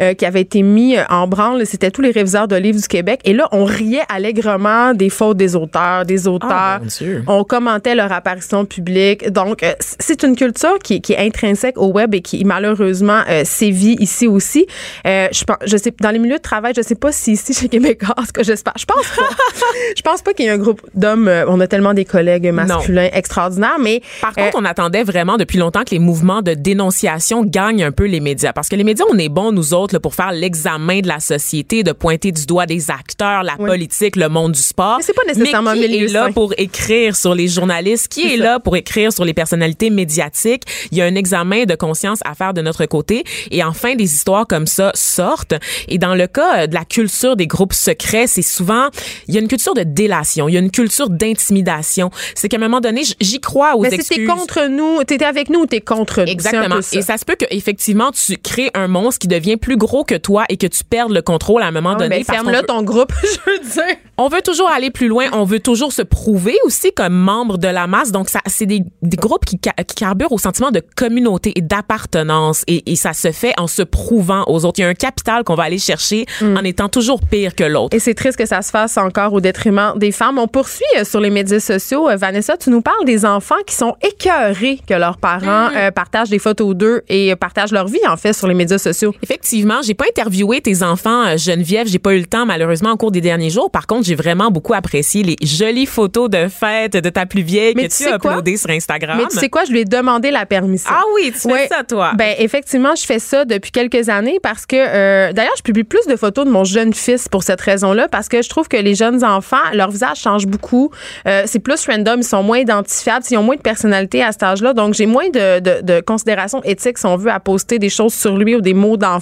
euh, 0.00 0.14
qui 0.14 0.26
avait 0.26 0.40
été 0.40 0.62
mis 0.62 0.96
euh, 0.96 1.02
en 1.08 1.26
branle. 1.26 1.66
C'était 1.66 1.90
tous 1.90 2.02
les 2.02 2.10
réviseurs 2.10 2.48
de 2.48 2.56
livres 2.56 2.80
du 2.80 2.88
Québec. 2.88 3.20
Et 3.24 3.32
là, 3.32 3.48
on 3.52 3.64
riait 3.64 4.02
allègrement 4.08 4.94
des 4.94 5.10
fautes 5.10 5.36
des 5.36 5.56
auteurs, 5.56 6.04
des 6.04 6.26
auteurs. 6.26 6.50
Ah, 6.52 6.78
mon 6.80 6.86
Dieu. 6.86 7.24
On 7.26 7.44
commentait 7.44 7.94
leur 7.94 8.12
apparition 8.12 8.64
publique. 8.64 9.30
Donc, 9.30 9.62
euh, 9.62 9.72
c'est 9.98 10.22
une 10.22 10.36
culture 10.36 10.78
qui, 10.82 11.00
qui 11.00 11.12
est 11.12 11.18
intrinsèque 11.18 11.78
au 11.78 11.88
web 11.88 12.14
et 12.14 12.20
qui 12.20 12.44
malheureusement 12.44 13.22
euh, 13.28 13.42
sévit 13.44 13.96
ici 14.00 14.26
aussi. 14.26 14.66
Je 15.04 15.44
pense, 15.44 15.56
je 15.64 15.76
sais, 15.76 15.92
dans 16.00 16.10
les 16.10 16.18
milieux 16.18 16.36
de 16.36 16.42
travail, 16.42 16.72
je 16.76 16.82
sais 16.82 16.94
pas 16.94 17.12
si 17.12 17.32
ici 17.32 17.54
chez 17.54 17.68
Québécois, 17.68 18.14
ce 18.26 18.32
que 18.32 18.42
j'espère. 18.42 18.74
Je 18.78 18.84
pense 18.84 19.06
pas. 19.16 19.28
je 19.96 20.02
pense 20.02 20.22
pas 20.22 20.32
qu'il 20.32 20.46
y 20.46 20.48
ait 20.48 20.52
un 20.52 20.58
groupe 20.58 20.82
d'hommes. 20.94 21.30
on 21.48 21.60
a 21.60 21.66
tellement 21.66 21.94
des 21.94 22.04
collègues 22.04 22.50
masculins 22.52 23.08
extraordinaires, 23.12 23.78
mais 23.80 24.02
Par 24.20 24.34
contre, 24.34 24.56
on 24.58 24.64
attendait 24.64 25.04
vraiment 25.04 25.36
depuis 25.36 25.58
longtemps 25.58 25.84
que 25.84 25.90
les 25.90 25.98
mouvements 25.98 26.42
de 26.42 26.54
dénonciation 26.54 27.44
gagnent 27.44 27.84
un 27.84 27.92
peu 27.92 28.06
les 28.06 28.20
médias. 28.20 28.52
Parce 28.52 28.68
que 28.68 28.76
les 28.76 28.84
médias, 28.84 29.04
on 29.10 29.18
est 29.18 29.28
bons, 29.28 29.52
nous 29.52 29.59
autres, 29.72 29.94
là, 29.94 30.00
pour 30.00 30.14
faire 30.14 30.32
l'examen 30.32 31.00
de 31.00 31.08
la 31.08 31.20
société, 31.20 31.82
de 31.82 31.92
pointer 31.92 32.32
du 32.32 32.46
doigt 32.46 32.66
des 32.66 32.90
acteurs, 32.90 33.42
la 33.42 33.54
Oui. 33.58 33.66
politique, 33.68 34.16
le 34.16 34.28
monde 34.28 34.52
du 34.52 34.60
sport. 34.60 34.96
Mais 34.98 35.04
c'est 35.04 35.12
pas 35.14 35.22
nécessairement 35.26 35.72
Mais 35.72 35.80
qui 35.82 35.88
milieu 35.88 36.06
est 36.08 36.12
là 36.12 36.26
sain. 36.26 36.32
pour 36.32 36.52
écrire 36.58 37.16
sur 37.16 37.34
les 37.34 37.48
journalistes? 37.48 38.08
Qui 38.08 38.22
C'est 38.22 38.34
est 38.34 38.38
ça. 38.38 38.44
là 38.44 38.60
pour 38.60 38.76
écrire 38.76 39.12
sur 39.12 39.24
les 39.24 39.34
personnalités 39.34 39.90
médiatiques? 39.90 40.62
Il 40.90 40.98
y 40.98 41.02
a 41.02 41.04
un 41.04 41.14
examen 41.14 41.64
de 41.64 41.74
conscience 41.74 42.18
à 42.24 42.34
faire 42.34 42.54
de 42.54 42.62
notre 42.62 42.84
côté. 42.86 43.24
Et 43.50 43.62
enfin, 43.64 43.94
des 43.94 44.12
histoires 44.14 44.46
comme 44.46 44.66
ça 44.66 44.90
sortent. 44.94 45.54
Et 45.88 45.98
dans 45.98 46.14
le 46.14 46.26
cas 46.26 46.62
euh, 46.62 46.66
de 46.66 46.74
la 46.74 46.84
culture 46.84 47.36
des 47.36 47.46
groupes 47.46 47.72
secrets, 47.72 48.26
c'est 48.26 48.42
souvent, 48.42 48.88
il 49.28 49.34
y 49.34 49.38
a 49.38 49.40
une 49.40 49.48
culture 49.48 49.74
de 49.74 49.82
délation. 49.82 50.48
Il 50.48 50.54
y 50.54 50.56
a 50.56 50.60
une 50.60 50.70
culture 50.70 51.08
d'intimidation. 51.44 52.10
C'est 52.34 52.48
qu'à 52.48 52.56
un 52.56 52.60
moment 52.60 52.80
donné, 52.80 53.02
j'y 53.20 53.40
crois 53.40 53.76
aux 53.76 53.82
mais 53.82 53.90
si 53.90 53.94
excuses. 53.96 54.16
t'es 54.18 54.24
contre 54.26 54.66
nous, 54.68 55.02
t'étais 55.04 55.24
avec 55.24 55.48
nous 55.50 55.60
ou 55.60 55.66
t'es 55.66 55.80
contre 55.80 56.20
nous? 56.22 56.26
Exactement. 56.28 56.80
Et 56.92 57.02
ça 57.02 57.16
se 57.16 57.24
peut 57.24 57.36
que 57.36 57.44
effectivement 57.50 58.10
tu 58.12 58.36
crées 58.36 58.70
un 58.74 58.88
monstre 58.88 59.18
qui 59.20 59.28
devient 59.28 59.49
plus 59.56 59.76
gros 59.76 60.04
que 60.04 60.14
toi 60.14 60.44
et 60.48 60.56
que 60.56 60.66
tu 60.66 60.84
perdes 60.84 61.12
le 61.12 61.22
contrôle 61.22 61.62
à 61.62 61.66
un 61.66 61.70
moment 61.70 61.92
Ah, 61.94 61.98
donné. 61.98 62.18
ben, 62.18 62.24
ferme-le 62.24 62.62
ton 62.62 62.82
groupe, 62.82 63.12
je 63.22 63.50
veux 63.50 63.58
dire. 63.58 63.96
on 64.18 64.28
veut 64.28 64.42
toujours 64.42 64.68
aller 64.70 64.90
plus 64.90 65.08
loin, 65.08 65.26
on 65.32 65.44
veut 65.44 65.60
toujours 65.60 65.92
se 65.92 66.02
prouver 66.02 66.56
aussi 66.64 66.92
comme 66.92 67.14
membre 67.14 67.58
de 67.58 67.68
la 67.68 67.86
masse. 67.86 68.12
Donc, 68.12 68.28
ça, 68.28 68.40
c'est 68.46 68.66
des, 68.66 68.80
des 69.02 69.16
groupes 69.16 69.44
qui, 69.44 69.58
ca- 69.62 69.82
qui 69.84 69.94
carburent 69.94 70.32
au 70.32 70.38
sentiment 70.38 70.70
de 70.70 70.82
communauté 70.96 71.52
et 71.56 71.60
d'appartenance. 71.62 72.64
Et, 72.66 72.90
et 72.92 72.96
ça 72.96 73.12
se 73.12 73.32
fait 73.32 73.52
en 73.58 73.66
se 73.66 73.82
prouvant 73.82 74.44
aux 74.46 74.64
autres. 74.64 74.78
Il 74.78 74.82
y 74.82 74.84
a 74.84 74.88
un 74.88 74.94
capital 74.94 75.44
qu'on 75.44 75.54
va 75.54 75.64
aller 75.64 75.78
chercher 75.78 76.26
en 76.42 76.64
étant 76.64 76.88
toujours 76.88 77.20
pire 77.20 77.54
que 77.54 77.64
l'autre. 77.64 77.94
Mm. 77.94 77.96
Et 77.96 78.00
c'est 78.00 78.14
triste 78.14 78.36
que 78.38 78.46
ça 78.46 78.62
se 78.62 78.70
fasse 78.70 78.96
encore 78.96 79.32
au 79.32 79.40
détriment 79.40 79.92
des 79.96 80.12
femmes. 80.12 80.38
On 80.38 80.48
poursuit 80.48 80.84
euh, 80.98 81.04
sur 81.04 81.20
les 81.20 81.30
médias 81.30 81.60
sociaux. 81.60 82.08
Euh, 82.08 82.16
Vanessa, 82.16 82.56
tu 82.56 82.70
nous 82.70 82.80
parles 82.82 83.04
des 83.04 83.24
enfants 83.24 83.54
qui 83.66 83.74
sont 83.74 83.94
écœurés 84.02 84.78
que 84.86 84.94
leurs 84.94 85.16
parents 85.18 85.68
euh, 85.76 85.90
partagent 85.90 86.30
des 86.30 86.38
photos 86.38 86.74
d'eux 86.74 87.02
et 87.08 87.34
partagent 87.36 87.72
leur 87.72 87.86
vie, 87.86 88.00
en 88.08 88.16
fait, 88.16 88.32
sur 88.32 88.46
les 88.46 88.54
médias 88.54 88.78
sociaux. 88.78 89.14
Effectivement, 89.42 89.80
j'ai 89.82 89.94
pas 89.94 90.04
interviewé 90.04 90.60
tes 90.60 90.82
enfants, 90.82 91.24
euh, 91.24 91.38
Geneviève. 91.38 91.86
J'ai 91.86 91.98
pas 91.98 92.12
eu 92.12 92.18
le 92.18 92.26
temps, 92.26 92.44
malheureusement, 92.44 92.92
au 92.92 92.96
cours 92.98 93.10
des 93.10 93.22
derniers 93.22 93.48
jours. 93.48 93.70
Par 93.70 93.86
contre, 93.86 94.04
j'ai 94.06 94.14
vraiment 94.14 94.50
beaucoup 94.50 94.74
apprécié 94.74 95.22
les 95.22 95.36
jolies 95.42 95.86
photos 95.86 96.28
de 96.28 96.46
fête 96.48 96.92
de 96.92 97.08
ta 97.08 97.24
plus 97.24 97.40
vieille 97.40 97.72
Mais 97.74 97.84
que 97.84 97.88
tu 97.88 98.04
sais 98.04 98.12
as 98.12 98.16
uploadées 98.16 98.58
sur 98.58 98.68
Instagram. 98.68 99.16
Mais 99.16 99.26
tu 99.30 99.38
sais 99.38 99.48
quoi, 99.48 99.64
je 99.64 99.72
lui 99.72 99.80
ai 99.80 99.84
demandé 99.86 100.30
la 100.30 100.44
permission. 100.44 100.90
Ah 100.92 101.04
oui, 101.14 101.32
tu 101.32 101.40
fais 101.40 101.52
Ouais. 101.52 101.68
ça, 101.68 101.84
toi. 101.84 102.12
Ben 102.18 102.34
effectivement, 102.38 102.94
je 102.94 103.06
fais 103.06 103.18
ça 103.18 103.46
depuis 103.46 103.70
quelques 103.72 104.10
années 104.10 104.38
parce 104.42 104.66
que 104.66 104.76
euh, 104.76 105.32
d'ailleurs, 105.32 105.54
je 105.56 105.62
publie 105.62 105.84
plus 105.84 106.06
de 106.06 106.16
photos 106.16 106.44
de 106.44 106.50
mon 106.50 106.64
jeune 106.64 106.92
fils 106.92 107.26
pour 107.26 107.42
cette 107.42 107.62
raison-là 107.62 108.08
parce 108.08 108.28
que 108.28 108.42
je 108.42 108.48
trouve 108.50 108.68
que 108.68 108.76
les 108.76 108.94
jeunes 108.94 109.24
enfants, 109.24 109.56
leur 109.72 109.90
visage 109.90 110.18
change 110.18 110.46
beaucoup. 110.46 110.90
Euh, 111.26 111.44
c'est 111.46 111.60
plus 111.60 111.82
random, 111.86 112.20
ils 112.20 112.24
sont 112.24 112.42
moins 112.42 112.58
identifiables, 112.58 113.24
ils 113.30 113.38
ont 113.38 113.42
moins 113.42 113.56
de 113.56 113.62
personnalité 113.62 114.22
à 114.22 114.32
cet 114.32 114.42
âge-là, 114.42 114.74
donc 114.74 114.92
j'ai 114.92 115.06
moins 115.06 115.30
de, 115.30 115.60
de, 115.60 115.80
de 115.80 116.00
considération 116.02 116.62
éthique 116.64 116.98
si 116.98 117.06
on 117.06 117.16
veut 117.16 117.30
à 117.30 117.40
poster 117.40 117.78
des 117.78 117.88
choses 117.88 118.12
sur 118.12 118.36
lui 118.36 118.54
ou 118.54 118.60
des 118.60 118.74
mots 118.74 118.98
d'enfant 118.98 119.19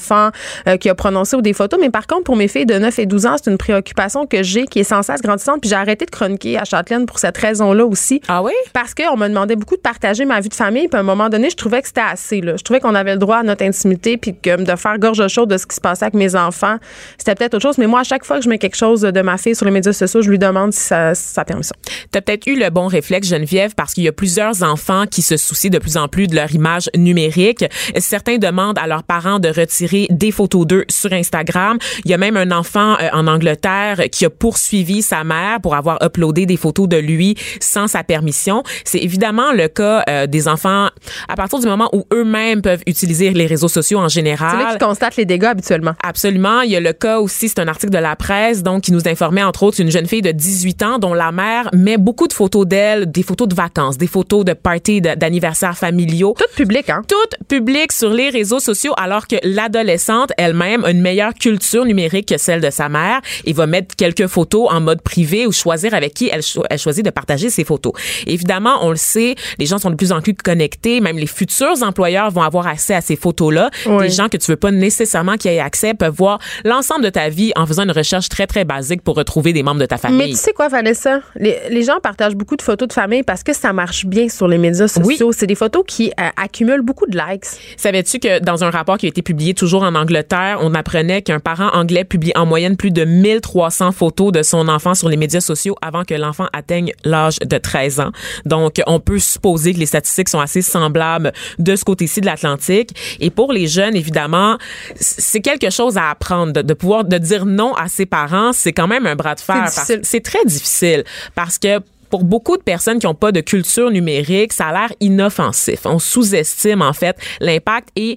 euh, 0.67 0.77
qu'il 0.77 0.91
a 0.91 0.95
prononcé 0.95 1.37
ou 1.37 1.43
des 1.43 1.53
photos. 1.53 1.79
Mais 1.81 1.91
par 1.91 2.07
contre, 2.07 2.25
pour 2.25 2.37
mes 2.37 2.49
filles 2.49 2.67
de 2.67 2.79
9 2.79 2.99
et 2.99 3.07
12 3.07 3.27
ans, 3.27 3.37
c'est 3.43 3.51
une 3.51 3.59
préoccupation 3.59 4.27
que 4.27 4.43
j'ai 4.43 4.67
qui 4.67 4.81
est 4.81 4.85
sans 4.85 5.03
cesse 5.03 5.21
grandissante. 5.23 5.61
Puis 5.61 5.71
j'ai 5.71 5.77
arrêté 5.77 6.05
de 6.05 6.11
chroniquer 6.11 6.59
à 6.59 6.65
Châtelaine 6.65 7.07
pour 7.07 7.19
cette 7.19 7.37
raison-là 7.37 7.85
aussi 7.85 8.21
Ah 8.29 8.43
oui? 8.43 8.53
parce 8.73 8.95
qu'on 8.95 9.17
me 9.17 9.29
demandait 9.29 9.57
beaucoup 9.57 9.77
de 9.77 9.81
partager 9.81 10.25
ma 10.25 10.41
vie 10.41 10.49
de 10.49 10.55
famille. 10.55 10.89
Puis 10.89 10.97
à 10.97 11.01
un 11.01 11.05
moment 11.05 11.29
donné, 11.29 11.51
je 11.51 11.57
trouvais 11.57 11.81
que 11.83 11.89
c'était 11.89 12.01
assez. 12.01 12.41
Là. 12.41 12.57
Je 12.57 12.63
trouvais 12.63 12.81
qu'on 12.81 12.95
avait 12.95 13.13
le 13.13 13.19
droit 13.19 13.39
à 13.39 13.43
notre 13.43 13.65
intimité, 13.65 14.17
puis 14.17 14.35
que 14.41 14.57
de 14.63 14.77
faire 14.77 14.99
gorge 14.99 15.27
chaude 15.29 15.51
de 15.51 15.57
ce 15.57 15.67
qui 15.67 15.77
se 15.77 15.81
passait 15.81 16.05
avec 16.05 16.15
mes 16.15 16.35
enfants, 16.37 16.77
c'était 17.17 17.35
peut-être 17.35 17.55
autre 17.55 17.63
chose. 17.63 17.79
Mais 17.79 17.87
moi, 17.87 18.01
à 18.01 18.05
chaque 18.05 18.25
fois 18.25 18.39
que 18.39 18.45
je 18.45 18.49
mets 18.49 18.59
quelque 18.59 18.77
chose 18.77 19.03
de 19.03 19.21
ma 19.21 19.37
fille 19.39 19.55
sur 19.55 19.65
les 19.65 19.73
médias 19.73 19.93
sociaux, 19.93 20.23
je 20.23 20.31
lui 20.31 20.39
demande 20.39 20.73
si 20.73 20.81
ça, 20.81 21.15
si 21.15 21.29
ça 21.29 21.45
permet 21.45 21.63
ça. 21.63 21.75
Tu 22.13 22.19
as 22.19 22.23
peut-être 22.23 22.47
eu 22.47 22.59
le 22.59 22.71
bon 22.71 22.87
réflexe, 22.87 23.29
Geneviève, 23.29 23.75
parce 23.75 23.95
qu'il 23.95 24.05
y 24.05 24.09
a 24.09 24.13
plusieurs 24.13 24.63
enfants 24.63 25.05
qui 25.11 25.23
se 25.23 25.37
soucient 25.37 25.71
de 25.71 25.79
plus 25.79 25.97
en 25.97 26.09
plus 26.09 26.27
de 26.27 26.35
leur 26.35 26.53
image 26.53 26.91
numérique. 26.97 27.65
Certains 27.99 28.39
demandent 28.39 28.79
à 28.79 28.87
leurs 28.87 29.03
parents 29.03 29.39
de 29.39 29.49
retirer 29.49 29.88
des 30.11 30.31
photos 30.31 30.67
d'eux 30.67 30.85
sur 30.89 31.13
Instagram. 31.13 31.79
Il 32.05 32.11
y 32.11 32.15
a 32.15 32.19
même 32.19 32.37
un 32.37 32.51
enfant 32.51 32.97
euh, 33.01 33.09
en 33.13 33.27
Angleterre 33.27 34.05
qui 34.11 34.25
a 34.25 34.31
poursuivi 34.31 35.03
sa 35.03 35.25
mère 35.25 35.61
pour 35.61 35.75
avoir 35.75 35.99
uploadé 36.03 36.47
des 36.47 36.57
photos 36.57 36.89
de 36.89 36.97
lui 36.97 37.37
sans 37.61 37.89
sa 37.89 38.05
permission. 38.05 38.63
C'est 38.85 38.99
évidemment 38.99 39.53
le 39.53 39.69
cas 39.69 40.03
euh, 40.09 40.27
des 40.27 40.49
enfants 40.49 40.89
à 41.29 41.37
partir 41.37 41.59
du 41.59 41.67
moment 41.67 41.89
où 41.93 42.05
eux-mêmes 42.13 42.63
peuvent 42.63 42.83
utiliser 42.87 43.31
les 43.31 43.47
réseaux 43.47 43.69
sociaux 43.69 43.99
en 43.99 44.09
général. 44.09 44.51
C'est 44.53 44.65
là 44.65 44.71
qu'ils 44.71 44.87
constatent 44.87 45.17
les 45.17 45.25
dégâts 45.25 45.45
habituellement. 45.45 45.95
Absolument. 46.03 46.63
Il 46.63 46.71
y 46.71 46.77
a 46.77 46.81
le 46.81 46.93
cas 46.93 47.19
aussi, 47.19 47.49
c'est 47.49 47.61
un 47.61 47.69
article 47.69 47.93
de 47.93 47.99
la 47.99 48.17
presse, 48.17 48.63
donc 48.63 48.83
qui 48.83 48.93
nous 48.93 49.09
informait 49.09 49.43
entre 49.43 49.63
autres 49.63 49.81
une 49.81 49.91
jeune 49.91 50.07
fille 50.07 50.23
de 50.23 50.33
18 50.33 50.83
ans 50.83 50.99
dont 50.99 51.15
la 51.15 51.33
mère 51.33 51.69
met 51.73 51.97
beaucoup 51.97 52.29
de 52.29 52.33
photos 52.33 52.67
d'elle, 52.67 53.11
des 53.11 53.23
photos 53.23 53.49
de 53.49 53.55
vacances, 53.55 53.99
des 53.99 54.07
photos 54.07 54.45
de 54.45 54.53
parties 54.53 55.01
d'anniversaires 55.01 55.77
familiaux. 55.77 56.35
Tout 56.39 56.57
public, 56.57 56.91
hein? 56.91 57.03
Tout 57.07 57.45
public 57.47 57.93
sur 57.93 58.11
les 58.11 58.31
réseaux 58.31 58.61
sociaux, 58.61 58.93
alors 58.97 59.27
que 59.27 59.37
l'adolescente 59.79 60.33
elle-même 60.37 60.85
a 60.85 60.91
une 60.91 61.01
meilleure 61.01 61.35
culture 61.35 61.85
numérique 61.85 62.29
que 62.29 62.39
celle 62.39 62.61
de 62.61 62.71
sa 62.71 62.89
mère 62.89 63.21
et 63.45 63.53
va 63.53 63.67
mettre 63.67 63.95
quelques 63.97 64.27
photos 64.27 64.69
en 64.71 64.81
mode 64.81 65.03
privé 65.03 65.47
ou 65.47 65.53
choisir 65.53 65.95
avec 65.95 66.15
qui 66.15 66.29
elle, 66.33 66.43
elle 66.71 66.79
choisit 66.79 67.05
de 67.05 67.11
partager 67.11 67.51
ses 67.51 67.65
photos. 67.65 67.93
Évidemment, 68.27 68.79
on 68.83 68.91
le 68.91 68.97
sait, 68.97 69.35
les 69.59 69.67
gens 69.67 69.79
sont 69.79 69.91
de 69.91 69.95
plus 69.95 70.13
en 70.13 70.21
plus 70.21 70.35
connectés, 70.35 71.01
même 71.01 71.19
les 71.19 71.27
futurs 71.27 71.83
employeurs 71.83 72.31
vont 72.31 72.43
avoir 72.43 72.67
accès 72.67 72.95
à 72.95 73.01
ces 73.01 73.17
photos-là. 73.17 73.71
Des 74.01 74.11
gens 74.11 74.29
que 74.29 74.37
tu 74.37 74.51
veux 74.51 74.57
pas 74.57 74.71
nécessairement 74.71 75.37
qu'ils 75.37 75.53
aient 75.53 75.61
accès 75.61 75.95
peuvent 75.95 76.15
voir 76.15 76.39
l'ensemble 76.65 77.05
de 77.05 77.11
ta 77.11 77.29
vie 77.29 77.53
en 77.57 77.67
faisant 77.67 77.85
une 77.85 77.93
recherche 77.93 78.29
très, 78.29 78.47
très 78.47 78.65
basique 78.65 79.03
pour 79.03 79.17
retrouver 79.17 79.53
des 79.53 79.63
membres 79.63 79.81
de 79.81 79.87
ta 79.87 79.97
famille. 79.97 80.19
Mais 80.19 80.29
tu 80.29 80.37
sais 80.37 80.53
quoi, 80.53 80.69
Vanessa? 80.69 81.21
Les, 81.37 81.59
les 81.71 81.83
gens 81.83 82.01
partagent 82.03 82.35
beaucoup 82.35 82.57
de 82.57 82.63
photos 82.63 82.89
de 82.89 82.93
famille 82.93 83.23
parce 83.23 83.43
que 83.43 83.53
ça 83.53 83.73
marche 83.73 84.07
bien 84.07 84.29
sur 84.29 84.49
les 84.49 84.59
médias 84.59 84.89
sociaux. 84.89 85.33
C'est 85.33 85.47
des 85.47 85.55
photos 85.55 85.85
qui 85.87 86.11
euh, 86.21 86.29
accumulent 86.37 86.83
beaucoup 86.83 87.07
de 87.07 87.17
likes. 87.17 87.45
Savais-tu 87.77 88.19
que 88.19 88.41
dans 88.41 88.65
un 88.65 88.71
rapport 88.71 88.99
qui 88.99 89.07
a 89.07 89.09
été 89.09 89.23
publié 89.23 89.55
toujours 89.55 89.68
en 89.77 89.95
Angleterre, 89.95 90.59
on 90.61 90.75
apprenait 90.75 91.23
qu'un 91.23 91.41
parent 91.41 91.69
anglais 91.73 92.05
publie 92.05 92.33
en 92.35 92.47
moyenne 92.47 92.77
plus 92.77 92.91
de 92.91 93.05
1300 93.05 93.93
photos 93.93 94.33
de 94.33 94.43
son 94.43 94.69
enfant 94.69 94.95
sur 94.95 95.09
les 95.09 95.17
médias 95.17 95.41
sociaux 95.41 95.77
avant 95.83 96.05
que 96.05 96.15
l'enfant 96.15 96.47
atteigne 96.53 96.93
l'âge 97.05 97.39
de 97.39 97.59
13 97.59 98.01
ans. 98.01 98.13
Donc, 98.45 98.81
on 98.87 99.01
peut 99.01 99.19
supposer 99.19 99.75
que 99.75 99.79
les 99.79 99.87
statistiques 99.87 100.29
sont 100.29 100.41
assez 100.41 100.63
semblables 100.63 101.33
de 101.59 101.77
ce 101.77 101.85
côté-ci 101.85 102.21
de 102.21 102.27
l'Atlantique. 102.27 102.91
Et 103.21 103.31
pour 103.31 103.53
les 103.53 103.67
jeunes, 103.67 103.97
évidemment, 103.97 104.59
c'est 104.97 105.41
quelque 105.41 105.71
chose 105.71 105.97
à 105.97 106.11
apprendre. 106.11 106.53
De, 106.53 106.63
de, 106.63 106.75
pouvoir 106.75 107.05
de 107.05 107.19
dire 107.19 107.47
non 107.47 107.75
à 107.75 107.89
ses 107.89 108.07
parents, 108.07 108.53
c'est 108.53 108.73
quand 108.73 108.89
même 108.89 109.07
un 109.07 109.17
bras 109.17 109.35
de 109.35 109.41
fer. 109.41 109.67
C'est 110.03 110.23
très 110.23 110.45
difficile 110.45 111.05
parce 111.35 111.59
que 111.59 111.81
pour 112.11 112.25
beaucoup 112.25 112.57
de 112.57 112.63
personnes 112.63 112.99
qui 112.99 113.07
n'ont 113.07 113.15
pas 113.15 113.33
de 113.33 113.41
culture 113.41 113.91
numérique, 113.91 114.53
ça 114.53 114.67
a 114.67 114.73
l'air 114.73 114.93
inoffensif. 115.01 115.81
On 115.85 115.99
sous-estime 115.99 116.83
en 116.83 116.93
fait 116.93 117.17
l'impact 117.41 117.89
et 117.97 118.17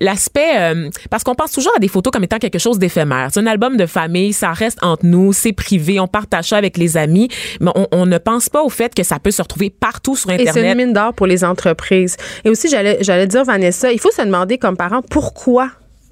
l'aspect 0.00 0.52
euh, 0.58 0.90
parce 1.10 1.24
qu'on 1.24 1.34
pense 1.34 1.52
toujours 1.52 1.72
à 1.76 1.78
des 1.78 1.88
photos 1.88 2.12
comme 2.12 2.24
étant 2.24 2.38
quelque 2.38 2.58
chose 2.58 2.78
d'éphémère. 2.78 3.28
C'est 3.32 3.40
un 3.40 3.46
album 3.46 3.76
de 3.76 3.86
famille, 3.86 4.32
ça 4.32 4.52
reste 4.52 4.78
entre 4.82 5.06
nous, 5.06 5.32
c'est 5.32 5.52
privé, 5.52 6.00
on 6.00 6.08
partage 6.08 6.48
ça 6.48 6.56
avec 6.56 6.76
les 6.76 6.96
amis, 6.96 7.28
mais 7.60 7.70
on, 7.74 7.86
on, 7.92 8.06
ne 8.06 8.18
pense 8.18 8.48
pas 8.48 8.62
au 8.62 8.68
fait 8.68 8.94
que 8.94 9.02
ça 9.02 9.18
peut 9.18 9.30
se 9.30 9.42
retrouver 9.42 9.70
partout 9.70 10.16
sur 10.16 10.30
internet. 10.30 10.56
Et 10.56 10.60
c'est 10.60 10.70
une 10.70 10.76
mine 10.76 10.92
d'or 10.92 11.14
pour 11.14 11.26
les 11.26 11.44
entreprises. 11.44 12.16
Et 12.44 12.50
aussi 12.50 12.68
j'allais 12.68 12.98
j'allais 13.00 13.26
dire 13.26 13.44
Vanessa, 13.44 13.92
il 13.92 14.00
faut 14.00 14.10
se 14.10 14.22
demander 14.22 14.58
comme 14.58 14.76
parent 14.76 15.02
pourquoi 15.02 15.70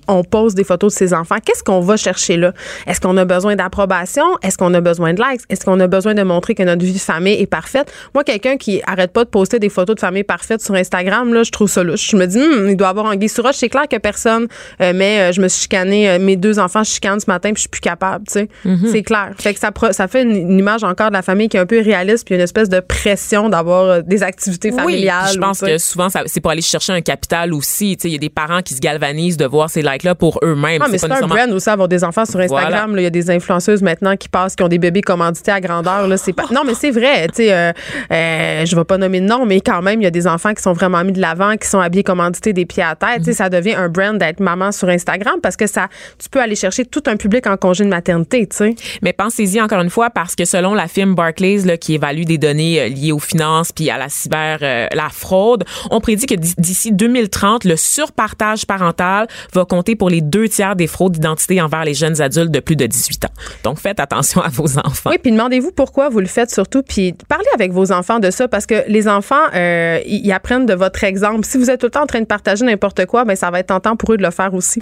on 0.08 0.24
pose 0.24 0.54
des 0.54 0.64
photos 0.64 0.92
de 0.92 0.98
ses 0.98 1.14
enfants, 1.14 1.36
qu'est-ce 1.44 1.62
qu'on 1.62 1.80
va 1.80 1.96
chercher 1.96 2.36
là? 2.36 2.52
Est-ce 2.86 3.00
qu'on 3.00 3.16
a 3.16 3.24
besoin 3.24 3.56
d'approbation? 3.56 4.24
Est-ce 4.42 4.56
qu'on 4.56 4.72
a 4.74 4.80
besoin 4.80 5.14
de 5.14 5.22
likes? 5.22 5.42
Est-ce 5.50 5.64
qu'on 5.64 5.78
a 5.80 5.86
besoin 5.86 6.14
de 6.14 6.22
montrer 6.22 6.54
que 6.54 6.62
notre 6.62 6.84
vie 6.84 6.94
de 6.94 6.98
famille 6.98 7.40
est 7.40 7.46
parfaite? 7.46 7.92
Moi, 8.14 8.24
quelqu'un 8.24 8.56
qui 8.56 8.80
arrête 8.86 9.12
pas 9.12 9.24
de 9.24 9.28
poster 9.28 9.58
des 9.58 9.68
photos 9.68 9.94
de 9.96 10.00
famille 10.00 10.24
parfaite 10.24 10.62
sur 10.62 10.74
Instagram, 10.74 11.32
là, 11.32 11.42
je 11.42 11.50
trouve 11.50 11.68
ça 11.68 11.82
louche. 11.82 12.10
Je 12.10 12.16
me 12.16 12.26
dis, 12.26 12.38
hmm, 12.38 12.70
il 12.70 12.76
doit 12.76 12.88
avoir 12.88 13.06
un 13.06 13.16
guise 13.16 13.34
sur 13.34 13.46
C'est 13.54 13.68
clair 13.68 13.86
que 13.88 13.96
personne, 13.96 14.48
euh, 14.80 14.92
mais 14.94 15.20
euh, 15.20 15.32
je 15.32 15.40
me 15.40 15.48
suis 15.48 15.62
chicanée, 15.62 16.08
euh, 16.08 16.18
mes 16.18 16.36
deux 16.36 16.58
enfants 16.58 16.82
je 16.82 16.90
chicane 16.90 17.20
ce 17.20 17.26
matin 17.28 17.50
puis 17.50 17.56
je 17.56 17.60
suis 17.62 17.68
plus 17.68 17.80
capable, 17.80 18.24
tu 18.26 18.34
sais. 18.34 18.48
Mm-hmm. 18.64 18.90
C'est 18.90 19.02
clair. 19.02 19.32
Fait 19.38 19.54
que 19.54 19.60
ça, 19.60 19.70
ça 19.92 20.08
fait 20.08 20.22
une, 20.22 20.58
image 20.58 20.82
encore 20.82 21.08
de 21.08 21.12
la 21.12 21.22
famille 21.22 21.48
qui 21.48 21.56
est 21.56 21.60
un 21.60 21.66
peu 21.66 21.80
réaliste 21.80 22.26
puis 22.26 22.34
une 22.34 22.40
espèce 22.40 22.68
de 22.68 22.80
pression 22.80 23.48
d'avoir 23.48 24.02
des 24.02 24.22
activités 24.22 24.72
familiales. 24.72 25.24
Oui, 25.26 25.34
je 25.34 25.38
pense 25.38 25.60
que 25.60 25.78
souvent, 25.78 26.08
c'est 26.26 26.40
pour 26.40 26.50
aller 26.50 26.62
chercher 26.62 26.92
un 26.92 27.00
capital 27.00 27.52
aussi. 27.52 27.96
Tu 27.96 28.02
sais, 28.02 28.08
il 28.08 28.12
y 28.12 28.16
a 28.16 28.18
des 28.18 28.30
parents 28.30 28.62
qui 28.62 28.74
se 28.74 28.80
galvanisent 28.80 29.36
de 29.36 29.44
voir 29.44 29.70
ces 29.70 29.82
likes-là 29.98 30.14
pour 30.14 30.38
eux-mêmes. 30.42 30.82
Ah, 30.84 30.88
mais 30.90 30.98
c'est 30.98 31.10
un 31.10 31.26
brand 31.26 31.50
aussi 31.50 31.68
avoir 31.68 31.88
des 31.88 32.04
enfants 32.04 32.24
sur 32.24 32.40
Instagram. 32.40 32.94
Il 32.96 33.02
y 33.02 33.06
a 33.06 33.10
des 33.10 33.30
influenceuses 33.30 33.82
maintenant 33.82 34.16
qui 34.16 34.28
passent, 34.28 34.56
qui 34.56 34.62
ont 34.62 34.68
des 34.68 34.78
bébés 34.78 35.02
commandités 35.02 35.50
à 35.50 35.60
grandeur. 35.60 36.06
Là, 36.08 36.16
c'est 36.16 36.32
pas... 36.32 36.44
Non, 36.50 36.62
mais 36.64 36.74
c'est 36.74 36.90
vrai. 36.90 37.26
Tu 37.28 37.44
sais, 37.44 37.52
euh, 37.52 37.72
euh, 38.12 38.64
je 38.64 38.76
vais 38.76 38.84
pas 38.84 38.98
nommer 38.98 39.20
de 39.20 39.26
nom, 39.26 39.44
mais 39.46 39.60
quand 39.60 39.82
même, 39.82 40.00
il 40.00 40.04
y 40.04 40.06
a 40.06 40.10
des 40.10 40.26
enfants 40.26 40.54
qui 40.54 40.62
sont 40.62 40.72
vraiment 40.72 41.02
mis 41.04 41.12
de 41.12 41.20
l'avant, 41.20 41.56
qui 41.56 41.68
sont 41.68 41.80
habillés 41.80 42.04
commandités 42.04 42.52
des 42.52 42.66
pieds 42.66 42.82
à 42.82 42.94
tête. 42.94 43.18
Tu 43.18 43.24
sais, 43.24 43.32
ça 43.34 43.48
devient 43.48 43.74
un 43.74 43.88
brand 43.88 44.16
d'être 44.16 44.40
maman 44.40 44.72
sur 44.72 44.88
Instagram 44.88 45.36
parce 45.42 45.56
que 45.56 45.66
ça, 45.66 45.88
tu 46.18 46.28
peux 46.28 46.40
aller 46.40 46.56
chercher 46.56 46.84
tout 46.84 47.02
un 47.06 47.16
public 47.16 47.46
en 47.46 47.56
congé 47.56 47.84
de 47.84 47.88
maternité. 47.90 48.46
Tu 48.46 48.56
sais. 48.56 48.74
Mais 49.02 49.12
pensez-y 49.12 49.60
encore 49.60 49.80
une 49.80 49.90
fois 49.90 50.10
parce 50.10 50.34
que 50.34 50.44
selon 50.44 50.74
la 50.74 50.88
firme 50.88 51.14
Barclays 51.14 51.58
là, 51.64 51.76
qui 51.76 51.94
évalue 51.94 52.24
des 52.24 52.38
données 52.38 52.80
euh, 52.80 52.88
liées 52.88 53.12
aux 53.12 53.18
finances 53.18 53.72
puis 53.72 53.90
à 53.90 53.98
la 53.98 54.08
cyber, 54.08 54.58
euh, 54.62 54.86
la 54.92 55.08
fraude, 55.08 55.64
on 55.90 56.00
prédit 56.00 56.26
que 56.26 56.34
d'ici 56.34 56.92
2030, 56.92 57.64
le 57.64 57.76
surpartage 57.76 58.66
parental 58.66 59.26
va 59.52 59.64
compter 59.64 59.87
pour 59.96 60.10
les 60.10 60.20
deux 60.20 60.48
tiers 60.48 60.76
des 60.76 60.86
fraudes 60.86 61.12
d'identité 61.12 61.60
envers 61.60 61.84
les 61.84 61.94
jeunes 61.94 62.20
adultes 62.20 62.50
de 62.50 62.60
plus 62.60 62.76
de 62.76 62.86
18 62.86 63.24
ans. 63.26 63.32
Donc, 63.64 63.78
faites 63.78 64.00
attention 64.00 64.40
à 64.40 64.48
vos 64.48 64.78
enfants. 64.78 65.10
Oui, 65.10 65.18
puis 65.22 65.32
demandez-vous 65.32 65.72
pourquoi 65.72 66.08
vous 66.08 66.20
le 66.20 66.26
faites 66.26 66.50
surtout, 66.50 66.82
puis 66.82 67.14
parlez 67.28 67.44
avec 67.54 67.72
vos 67.72 67.92
enfants 67.92 68.18
de 68.18 68.30
ça, 68.30 68.48
parce 68.48 68.66
que 68.66 68.84
les 68.88 69.08
enfants, 69.08 69.36
euh, 69.54 70.00
ils 70.06 70.32
apprennent 70.32 70.66
de 70.66 70.74
votre 70.74 71.04
exemple. 71.04 71.44
Si 71.44 71.58
vous 71.58 71.70
êtes 71.70 71.80
tout 71.80 71.86
le 71.86 71.90
temps 71.90 72.02
en 72.02 72.06
train 72.06 72.20
de 72.20 72.26
partager 72.26 72.64
n'importe 72.64 73.06
quoi, 73.06 73.24
ben 73.24 73.36
ça 73.36 73.50
va 73.50 73.60
être 73.60 73.68
tentant 73.68 73.96
pour 73.96 74.12
eux 74.12 74.16
de 74.16 74.22
le 74.22 74.30
faire 74.30 74.54
aussi. 74.54 74.80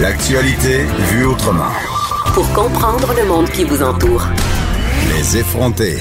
L'actualité 0.00 0.84
vue 1.10 1.26
autrement. 1.26 1.70
Pour 2.34 2.52
comprendre 2.52 3.14
le 3.16 3.26
monde 3.28 3.48
qui 3.50 3.64
vous 3.64 3.82
entoure. 3.82 4.26
Les 5.08 5.38
effronter. 5.38 5.98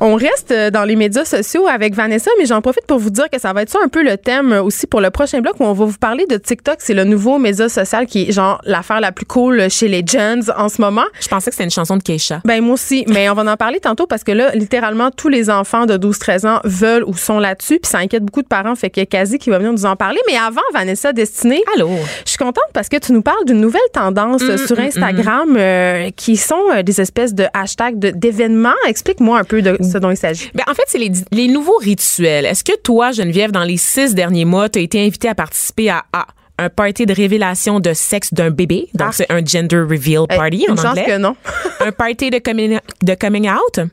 On 0.00 0.14
reste 0.14 0.50
euh, 0.50 0.70
dans 0.70 0.84
les 0.84 0.96
médias 0.96 1.24
sociaux 1.24 1.66
avec 1.66 1.94
Vanessa, 1.94 2.30
mais 2.38 2.46
j'en 2.46 2.60
profite 2.60 2.86
pour 2.86 2.98
vous 2.98 3.10
dire 3.10 3.28
que 3.30 3.38
ça 3.38 3.52
va 3.52 3.62
être 3.62 3.70
ça 3.70 3.78
un 3.84 3.88
peu 3.88 4.02
le 4.02 4.16
thème 4.16 4.52
aussi 4.52 4.86
pour 4.86 5.00
le 5.00 5.10
prochain 5.10 5.40
bloc 5.40 5.54
où 5.60 5.64
on 5.64 5.72
va 5.72 5.84
vous 5.84 5.98
parler 5.98 6.26
de 6.26 6.36
TikTok. 6.36 6.76
C'est 6.78 6.94
le 6.94 7.04
nouveau 7.04 7.38
média 7.38 7.68
social 7.68 8.06
qui 8.06 8.28
est 8.28 8.32
genre 8.32 8.60
l'affaire 8.64 9.00
la 9.00 9.12
plus 9.12 9.26
cool 9.26 9.68
chez 9.70 9.88
les 9.88 10.02
jeunes 10.06 10.42
en 10.56 10.68
ce 10.68 10.80
moment. 10.80 11.04
Je 11.20 11.28
pensais 11.28 11.50
que 11.50 11.54
c'était 11.54 11.64
une 11.64 11.70
chanson 11.70 11.96
de 11.96 12.02
Keisha. 12.02 12.40
Ben 12.44 12.62
moi 12.62 12.74
aussi, 12.74 13.04
mais 13.08 13.28
on 13.28 13.34
va 13.34 13.50
en 13.50 13.56
parler 13.56 13.80
tantôt 13.80 14.06
parce 14.06 14.24
que 14.24 14.32
là, 14.32 14.50
littéralement, 14.54 15.10
tous 15.10 15.28
les 15.28 15.50
enfants 15.50 15.86
de 15.86 15.96
12-13 15.96 16.46
ans 16.46 16.60
veulent 16.64 17.04
ou 17.04 17.14
sont 17.14 17.38
là-dessus, 17.38 17.78
puis 17.80 17.90
ça 17.90 17.98
inquiète 17.98 18.24
beaucoup 18.24 18.42
de 18.42 18.48
parents, 18.48 18.74
fait 18.74 18.90
qu'il 18.90 19.02
y 19.02 19.16
a 19.16 19.26
qui 19.38 19.50
va 19.50 19.58
venir 19.58 19.72
nous 19.72 19.86
en 19.86 19.96
parler. 19.96 20.20
Mais 20.28 20.36
avant, 20.36 20.60
Vanessa 20.72 21.12
Destinée, 21.12 21.62
Allô? 21.74 21.90
je 22.24 22.30
suis 22.30 22.38
contente 22.38 22.64
parce 22.72 22.88
que 22.88 22.96
tu 22.96 23.12
nous 23.12 23.22
parles 23.22 23.44
d'une 23.44 23.60
nouvelle 23.60 23.80
tendance 23.92 24.40
Mm, 24.42 24.56
sur 24.66 24.76
mm, 24.76 24.82
Instagram 24.82 25.56
euh, 25.56 26.10
qui 26.16 26.36
sont 26.36 26.62
euh, 26.72 26.82
des 26.82 27.00
espèces 27.00 27.34
de 27.34 27.44
hashtags 27.54 27.98
d'événements. 27.98 28.70
Explique-moi 28.86 29.38
un 29.38 29.44
peu 29.44 29.62
de 29.62 29.76
ce 29.90 29.98
dont 29.98 30.10
il 30.10 30.16
s'agit. 30.16 30.50
Ben, 30.54 30.64
en 30.68 30.74
fait, 30.74 30.84
c'est 30.86 30.98
les, 30.98 31.12
les 31.32 31.48
nouveaux 31.48 31.76
rituels. 31.78 32.46
Est-ce 32.46 32.64
que 32.64 32.76
toi, 32.78 33.12
Geneviève, 33.12 33.50
dans 33.50 33.64
les 33.64 33.76
six 33.76 34.14
derniers 34.14 34.44
mois, 34.44 34.68
tu 34.68 34.78
as 34.78 34.82
été 34.82 35.04
invitée 35.04 35.28
à 35.28 35.34
participer 35.34 35.90
à 35.90 36.04
A, 36.12 36.26
un 36.58 36.68
party 36.68 37.06
de 37.06 37.14
révélation 37.14 37.80
de 37.80 37.92
sexe 37.94 38.32
d'un 38.34 38.50
bébé? 38.50 38.88
Donc, 38.94 39.08
Ah. 39.10 39.12
c'est 39.12 39.30
un 39.32 39.44
gender 39.44 39.78
reveal 39.80 40.26
party 40.28 40.64
Une 40.68 40.72
en 40.72 40.76
chance 40.76 40.86
anglais. 40.86 41.04
que 41.06 41.18
non. 41.18 41.36
un 41.80 41.92
party 41.92 42.30
de 42.30 42.38
coming, 42.38 42.78
de 43.02 43.14
coming 43.14 43.48
out? 43.50 43.86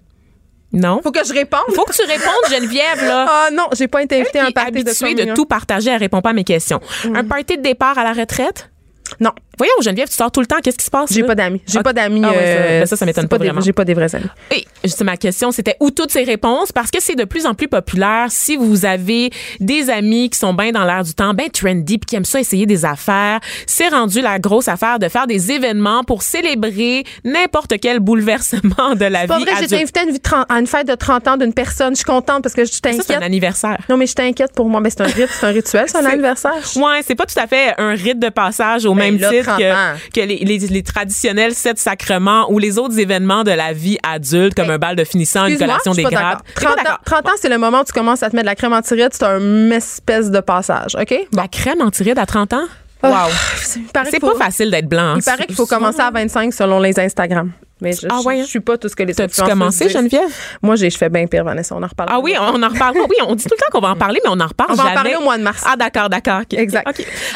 Non. 0.73 0.99
Faut 1.01 1.11
que 1.11 1.25
je 1.25 1.31
réponde. 1.33 1.61
Faut 1.73 1.85
que 1.85 1.93
tu 1.93 2.01
répondes, 2.05 2.33
Geneviève, 2.51 3.01
là. 3.01 3.25
Ah 3.29 3.49
non, 3.53 3.67
j'ai 3.73 3.87
pas 3.87 4.03
été 4.03 4.19
invitée 4.19 4.39
à 4.39 4.47
un 4.47 4.51
party 4.51 4.83
de 4.83 4.89
habituée 4.89 5.09
de, 5.11 5.15
communion. 5.15 5.33
tout 5.33 5.45
partager, 5.45 5.91
elle 5.91 5.97
répond 5.99 6.21
pas 6.21 6.31
à 6.31 6.33
mes 6.33 6.43
questions. 6.43 6.81
Un 7.15 7.23
party 7.23 7.55
de 7.57 7.61
départ 7.61 7.97
à 7.97 8.03
la 8.03 8.11
retraite? 8.13 8.69
Non, 9.21 9.31
Voyons, 9.57 9.73
Geneviève, 9.81 10.07
tu 10.07 10.15
sors 10.15 10.31
tout 10.31 10.39
le 10.39 10.45
temps. 10.45 10.57
Qu'est-ce 10.63 10.77
qui 10.77 10.85
se 10.85 10.91
passe? 10.91 11.11
j'ai 11.13 11.23
pas 11.23 11.35
d'amis. 11.35 11.61
J'ai 11.67 11.81
pas 11.81 11.93
d'amis. 11.93 12.21
Ah 12.23 12.29
ouais, 12.29 12.35
ça- 12.35 12.41
euh, 12.41 12.79
ben 12.81 12.85
ça, 12.85 12.95
ça 12.95 13.05
m'étonne 13.05 13.27
pas 13.27 13.37
vraiment. 13.37 13.61
J'ai 13.61 13.73
pas 13.73 13.85
des 13.85 13.93
vrais 13.93 14.13
amis. 14.15 14.25
Et 14.51 14.65
ma 15.03 15.17
question, 15.17 15.51
c'était 15.51 15.75
où 15.79 15.91
toutes 15.91 16.11
ces 16.11 16.23
réponses? 16.23 16.71
Parce 16.71 16.91
que 16.91 17.01
c'est 17.01 17.15
de 17.15 17.23
plus 17.23 17.45
en 17.45 17.53
plus 17.53 17.67
populaire. 17.67 18.27
Si 18.29 18.55
vous 18.55 18.85
avez 18.85 19.31
des 19.59 19.89
amis 19.89 20.29
qui 20.29 20.37
sont 20.39 20.53
bien 20.53 20.71
dans 20.71 20.83
l'air 20.85 21.03
du 21.03 21.13
temps, 21.13 21.33
bien 21.33 21.47
trendy, 21.49 21.97
puis 21.97 22.05
qui 22.07 22.15
aiment 22.15 22.25
ça 22.25 22.39
essayer 22.39 22.65
des 22.65 22.85
affaires, 22.85 23.39
c'est 23.65 23.87
rendu 23.89 24.21
la 24.21 24.39
grosse 24.39 24.67
affaire 24.67 24.99
de 24.99 25.07
faire 25.09 25.27
des 25.27 25.51
événements 25.51 26.03
pour 26.03 26.21
célébrer 26.23 27.03
n'importe 27.23 27.75
quel 27.81 27.99
bouleversement 27.99 28.95
de 28.95 29.05
la 29.05 29.21
C'est 29.21 29.27
pas 29.27 29.37
vie 29.37 29.43
vrai, 29.45 29.53
j'ai 29.59 29.65
été 29.65 29.75
adulte. 29.75 29.97
invitée 29.97 29.99
à 29.99 30.03
une, 30.03 30.11
vie 30.11 30.19
à 30.49 30.59
une 30.59 30.67
fête 30.67 30.87
de 30.87 30.95
30 30.95 31.27
ans 31.27 31.37
d'une 31.37 31.53
personne. 31.53 31.91
Je 31.93 31.97
suis 31.97 32.05
contente 32.05 32.43
parce 32.43 32.53
que 32.55 32.63
je 32.65 32.71
Ça, 32.71 32.79
c'est 32.81 32.87
un 32.89 32.97
t'inquiète. 32.97 33.21
anniversaire. 33.23 33.77
Non, 33.89 33.97
mais 33.97 34.07
je 34.07 34.13
t'inquiète 34.13 34.53
pour 34.53 34.69
moi. 34.69 34.81
Mais 34.81 34.89
c'est 34.89 35.01
un 35.01 35.05
rite, 35.05 35.29
c'est 35.31 35.45
un 35.45 35.49
rituel, 35.51 35.85
c'est 35.87 35.97
un 35.97 36.05
anniversaire. 36.11 36.51
Ouais, 36.75 37.01
c'est 37.05 37.15
pas 37.15 37.25
tout 37.25 37.39
à 37.39 37.47
fait 37.47 37.73
un 37.77 37.91
rite 37.91 38.19
de 38.19 38.29
passage 38.29 38.85
au 38.85 38.93
Ben 38.93 39.11
même 39.13 39.19
là, 39.19 39.29
titre 39.29 39.43
30 39.45 39.46
ans. 39.46 39.46
Que, 39.57 40.11
que 40.13 40.21
les, 40.21 40.37
les, 40.37 40.57
les 40.59 40.83
traditionnels 40.83 41.53
sept 41.53 41.77
sacrements 41.79 42.51
ou 42.51 42.59
les 42.59 42.77
autres 42.77 42.99
événements 42.99 43.43
de 43.43 43.51
la 43.51 43.73
vie 43.73 43.97
adulte, 44.03 44.55
comme 44.55 44.69
un 44.69 44.77
bal 44.77 44.95
de 44.95 45.03
finissant, 45.03 45.45
une 45.45 45.57
collation 45.57 45.93
des 45.93 46.03
grades. 46.03 46.37
d'accord. 46.37 46.41
T'es 46.55 46.65
pas 46.65 46.69
30 46.75 46.79
ans, 46.79 46.83
d'accord? 46.83 46.99
30 47.05 47.25
ans, 47.27 47.31
c'est 47.41 47.49
le 47.49 47.57
moment 47.57 47.81
où 47.81 47.83
tu 47.85 47.93
commences 47.93 48.23
à 48.23 48.29
te 48.29 48.35
mettre 48.35 48.45
de 48.45 48.49
la 48.49 48.55
crème 48.55 48.73
anti-ride. 48.73 49.09
C'est 49.13 49.23
un 49.23 49.71
espèce 49.71 50.29
de 50.31 50.39
passage, 50.39 50.95
OK? 50.99 51.13
Bon. 51.31 51.41
La 51.41 51.47
crème 51.47 51.81
anti-ride 51.81 52.19
à 52.19 52.25
30 52.25 52.53
ans? 52.53 52.65
Ah, 53.03 53.09
Wow. 53.27 53.31
C'est 53.63 54.19
pas 54.19 54.33
facile 54.37 54.71
d'être 54.71 54.87
blanc. 54.89 55.15
Il 55.17 55.23
paraît 55.23 55.45
qu'il 55.45 55.55
faut 55.55 55.67
commencer 55.67 55.99
à 56.01 56.09
25 56.11 56.51
selon 56.53 56.79
les 56.79 56.99
Instagram. 56.99 57.51
Mais 57.81 57.91
je, 57.93 58.07
Ah 58.09 58.21
ouais, 58.21 58.39
hein? 58.39 58.43
je 58.43 58.47
suis 58.49 58.59
pas 58.59 58.77
tout 58.77 58.89
ce 58.89 58.95
que 58.95 59.03
les 59.03 59.13
T'as-tu 59.13 59.41
influenceuses 59.41 59.49
commencé. 59.59 59.89
Geneviève? 59.89 60.29
Moi, 60.61 60.75
j'ai, 60.75 60.89
je 60.89 60.97
fais 60.97 61.09
bien 61.09 61.25
pire, 61.27 61.43
Vanessa. 61.43 61.75
On 61.75 61.83
en 61.83 61.87
reparle. 61.87 62.09
Ah 62.11 62.19
oui, 62.19 62.33
on 62.39 62.61
en 62.63 62.69
reparle. 62.69 62.95
Oui, 62.97 63.15
on 63.27 63.35
dit 63.35 63.43
tout 63.43 63.51
le 63.53 63.57
temps 63.57 63.71
qu'on 63.71 63.79
va 63.85 63.89
en 63.91 63.95
parler, 63.95 64.19
mais 64.23 64.29
on 64.33 64.39
en 64.39 64.47
reparle 64.47 64.71
On 64.71 64.75
va 64.75 64.85
en 64.91 64.93
parler 64.93 65.15
au 65.15 65.21
mois 65.21 65.37
de 65.37 65.43
mars. 65.43 65.63
Ah, 65.65 65.75
d'accord, 65.75 66.09
d'accord. 66.09 66.41
ok. 66.41 66.53
Exact. 66.57 66.85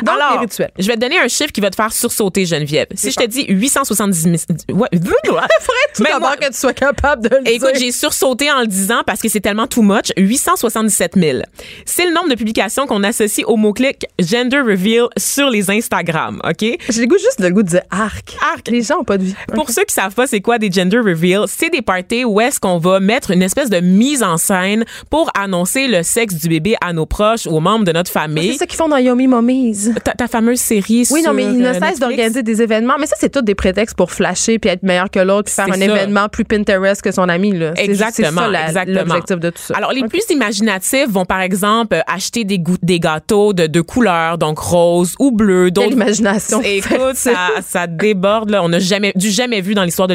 Donc, 0.03 0.15
Alors, 0.15 0.33
les 0.33 0.39
rituels. 0.39 0.71
je 0.79 0.87
vais 0.87 0.95
te 0.95 0.99
donner 0.99 1.19
un 1.19 1.27
chiffre 1.27 1.51
qui 1.51 1.61
va 1.61 1.69
te 1.69 1.75
faire 1.75 1.91
sursauter, 1.93 2.45
Geneviève. 2.45 2.87
Si 2.95 3.11
je 3.11 3.15
te 3.15 3.25
dis 3.25 3.45
870 3.49 4.21
000... 4.21 4.35
Ouais. 4.79 4.87
tout 4.91 6.03
Mais 6.03 6.09
d'abord 6.09 6.29
moi- 6.29 6.37
que 6.37 6.47
tu 6.47 6.53
sois 6.57 6.73
capable 6.73 7.29
de 7.29 7.35
le 7.35 7.47
Écoute, 7.47 7.71
dire. 7.73 7.79
j'ai 7.81 7.91
sursauté 7.91 8.51
en 8.51 8.61
le 8.61 8.67
disant 8.67 9.01
parce 9.05 9.21
que 9.21 9.29
c'est 9.29 9.39
tellement 9.41 9.67
too 9.67 9.81
much. 9.81 10.11
877 10.17 11.13
000. 11.17 11.39
C'est 11.85 12.05
le 12.05 12.13
nombre 12.13 12.29
de 12.29 12.35
publications 12.35 12.87
qu'on 12.87 13.03
associe 13.03 13.45
au 13.47 13.57
mot-clic 13.57 14.05
gender 14.19 14.59
reveal 14.59 15.05
sur 15.17 15.49
les 15.49 15.69
Instagram, 15.69 16.41
OK? 16.43 16.59
J'ai 16.89 17.01
le 17.01 17.07
goût 17.07 17.17
juste 17.17 17.39
le 17.39 17.49
goût 17.49 17.63
de 17.63 17.69
dire 17.69 17.81
arc. 17.89 18.35
Arc. 18.53 18.67
Les 18.69 18.81
gens 18.81 18.99
ont 18.99 19.03
pas 19.03 19.17
de 19.17 19.23
vie. 19.23 19.35
Pour 19.53 19.69
ceux 19.69 19.83
qui 19.83 19.93
savent 19.93 20.13
pas 20.15 20.27
c'est 20.31 20.41
quoi 20.41 20.57
des 20.57 20.71
gender 20.71 20.97
reveal, 20.99 21.41
c'est 21.47 21.69
des 21.69 21.81
parties 21.81 22.23
où 22.25 22.39
est-ce 22.39 22.59
qu'on 22.59 22.77
va 22.77 22.99
mettre 22.99 23.31
une 23.31 23.41
espèce 23.43 23.69
de 23.69 23.79
mise 23.81 24.23
en 24.23 24.37
scène 24.37 24.85
pour 25.09 25.29
annoncer 25.37 25.87
le 25.87 26.03
sexe 26.03 26.35
du 26.35 26.47
bébé 26.47 26.75
à 26.81 26.93
nos 26.93 27.05
proches 27.05 27.45
ou 27.45 27.57
aux 27.57 27.59
membres 27.59 27.83
de 27.85 27.91
notre 27.91 28.09
C'est 28.11 28.19
famille. 28.19 28.55
ça 28.55 28.65
qu'ils 28.65 28.77
font 28.77 28.87
dans 28.87 28.97
Yomi 28.97 29.27
Mommies. 29.27 29.75
Ta, 30.03 30.13
ta 30.13 30.27
fameuse 30.27 30.59
série 30.59 31.05
Oui, 31.11 31.21
non, 31.21 31.33
mais 31.33 31.43
ils 31.43 31.57
ne 31.59 31.67
euh, 31.67 31.73
cessent 31.73 31.99
d'organiser 31.99 32.43
des 32.43 32.61
événements. 32.61 32.95
Mais 32.99 33.05
ça, 33.07 33.15
c'est 33.19 33.29
tout 33.29 33.41
des 33.41 33.55
prétextes 33.55 33.95
pour 33.97 34.11
flasher 34.11 34.57
puis 34.57 34.69
être 34.69 34.83
meilleur 34.83 35.09
que 35.11 35.19
l'autre 35.19 35.45
puis 35.45 35.53
faire 35.53 35.65
C'est 35.65 35.83
un 35.83 35.87
ça. 35.87 35.95
événement 35.95 36.29
plus 36.29 36.45
Pinterest 36.45 37.01
que 37.01 37.11
son 37.11 37.27
ami. 37.29 37.51
Là. 37.51 37.73
C'est 37.75 37.85
juste- 37.87 37.97
c'est 37.97 38.21
Exactement, 38.21 38.51
ça 38.53 38.65
exactement. 38.67 38.99
l'objectif 38.99 39.37
de 39.39 39.49
tout 39.49 39.61
ça. 39.61 39.73
Alors, 39.75 39.91
les 39.91 40.03
plus 40.03 40.23
imaginatifs 40.29 41.07
vont, 41.09 41.25
par 41.25 41.41
exemple, 41.41 41.95
euh, 41.95 42.01
acheter 42.07 42.43
des, 42.45 42.61
des 42.81 42.99
gâteaux 42.99 43.53
de, 43.53 43.67
de 43.67 43.81
couleurs, 43.81 44.37
donc 44.37 44.59
rose 44.59 45.13
ou 45.19 45.31
bleu. 45.31 45.69
Quelle 45.73 45.91
imagination. 45.93 46.61
Écoute, 46.63 47.15
ça, 47.15 47.31
ça 47.67 47.87
déborde. 47.87 48.49
Là. 48.49 48.63
On 48.63 48.69
n'a 48.69 48.79
jamais, 48.79 49.11
du 49.15 49.29
jamais 49.29 49.61
vu 49.61 49.73
dans 49.73 49.83
l'histoire 49.83 50.07
de 50.07 50.13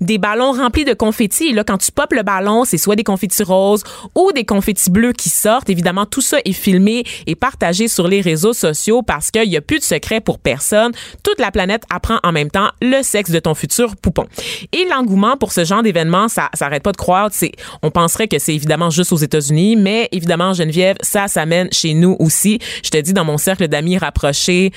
des 0.00 0.18
ballons 0.18 0.52
remplis 0.52 0.84
de 0.84 0.94
confettis. 0.94 1.48
Et 1.48 1.52
là, 1.52 1.64
quand 1.64 1.78
tu 1.78 1.92
popes 1.92 2.12
le 2.12 2.22
ballon, 2.22 2.64
c'est 2.64 2.78
soit 2.78 2.96
des 2.96 3.04
confettis 3.04 3.42
roses 3.42 3.84
ou 4.14 4.32
des 4.32 4.44
confettis 4.44 4.90
bleus 4.90 5.12
qui 5.12 5.28
sortent. 5.28 5.68
Évidemment, 5.68 6.06
tout 6.06 6.20
ça 6.20 6.38
est 6.44 6.52
filmé 6.52 7.04
et 7.26 7.34
partagé 7.34 7.88
sur 7.88 8.08
les 8.08 8.20
réseaux 8.20 8.52
sociaux 8.52 9.02
parce 9.02 9.30
qu'il 9.30 9.48
n'y 9.48 9.56
a 9.56 9.60
plus 9.60 9.78
de 9.78 9.84
secret 9.84 10.20
pour 10.20 10.38
personne. 10.38 10.92
Toute 11.22 11.40
la 11.40 11.50
planète 11.50 11.82
apprend 11.90 12.18
en 12.22 12.32
même 12.32 12.50
temps 12.50 12.68
le 12.80 13.02
sexe 13.02 13.30
de 13.30 13.38
ton 13.38 13.54
futur 13.54 13.96
poupon. 13.96 14.26
Et 14.72 14.86
l'engouement 14.90 15.36
pour 15.36 15.52
ce 15.52 15.64
genre 15.64 15.82
d'événement, 15.82 16.28
ça, 16.28 16.50
ça 16.54 16.66
arrête 16.66 16.82
pas 16.82 16.92
de. 16.92 17.00
C'est, 17.32 17.52
on 17.82 17.90
penserait 17.90 18.28
que 18.28 18.38
c'est 18.38 18.54
évidemment 18.54 18.90
juste 18.90 19.12
aux 19.12 19.16
États-Unis, 19.16 19.76
mais 19.76 20.08
évidemment, 20.12 20.52
Geneviève, 20.52 20.96
ça 21.00 21.28
s'amène 21.28 21.68
chez 21.72 21.94
nous 21.94 22.16
aussi. 22.18 22.58
Je 22.84 22.90
te 22.90 22.98
dis, 22.98 23.12
dans 23.12 23.24
mon 23.24 23.38
cercle 23.38 23.66
d'amis 23.68 23.98
rapprochés, 23.98 24.72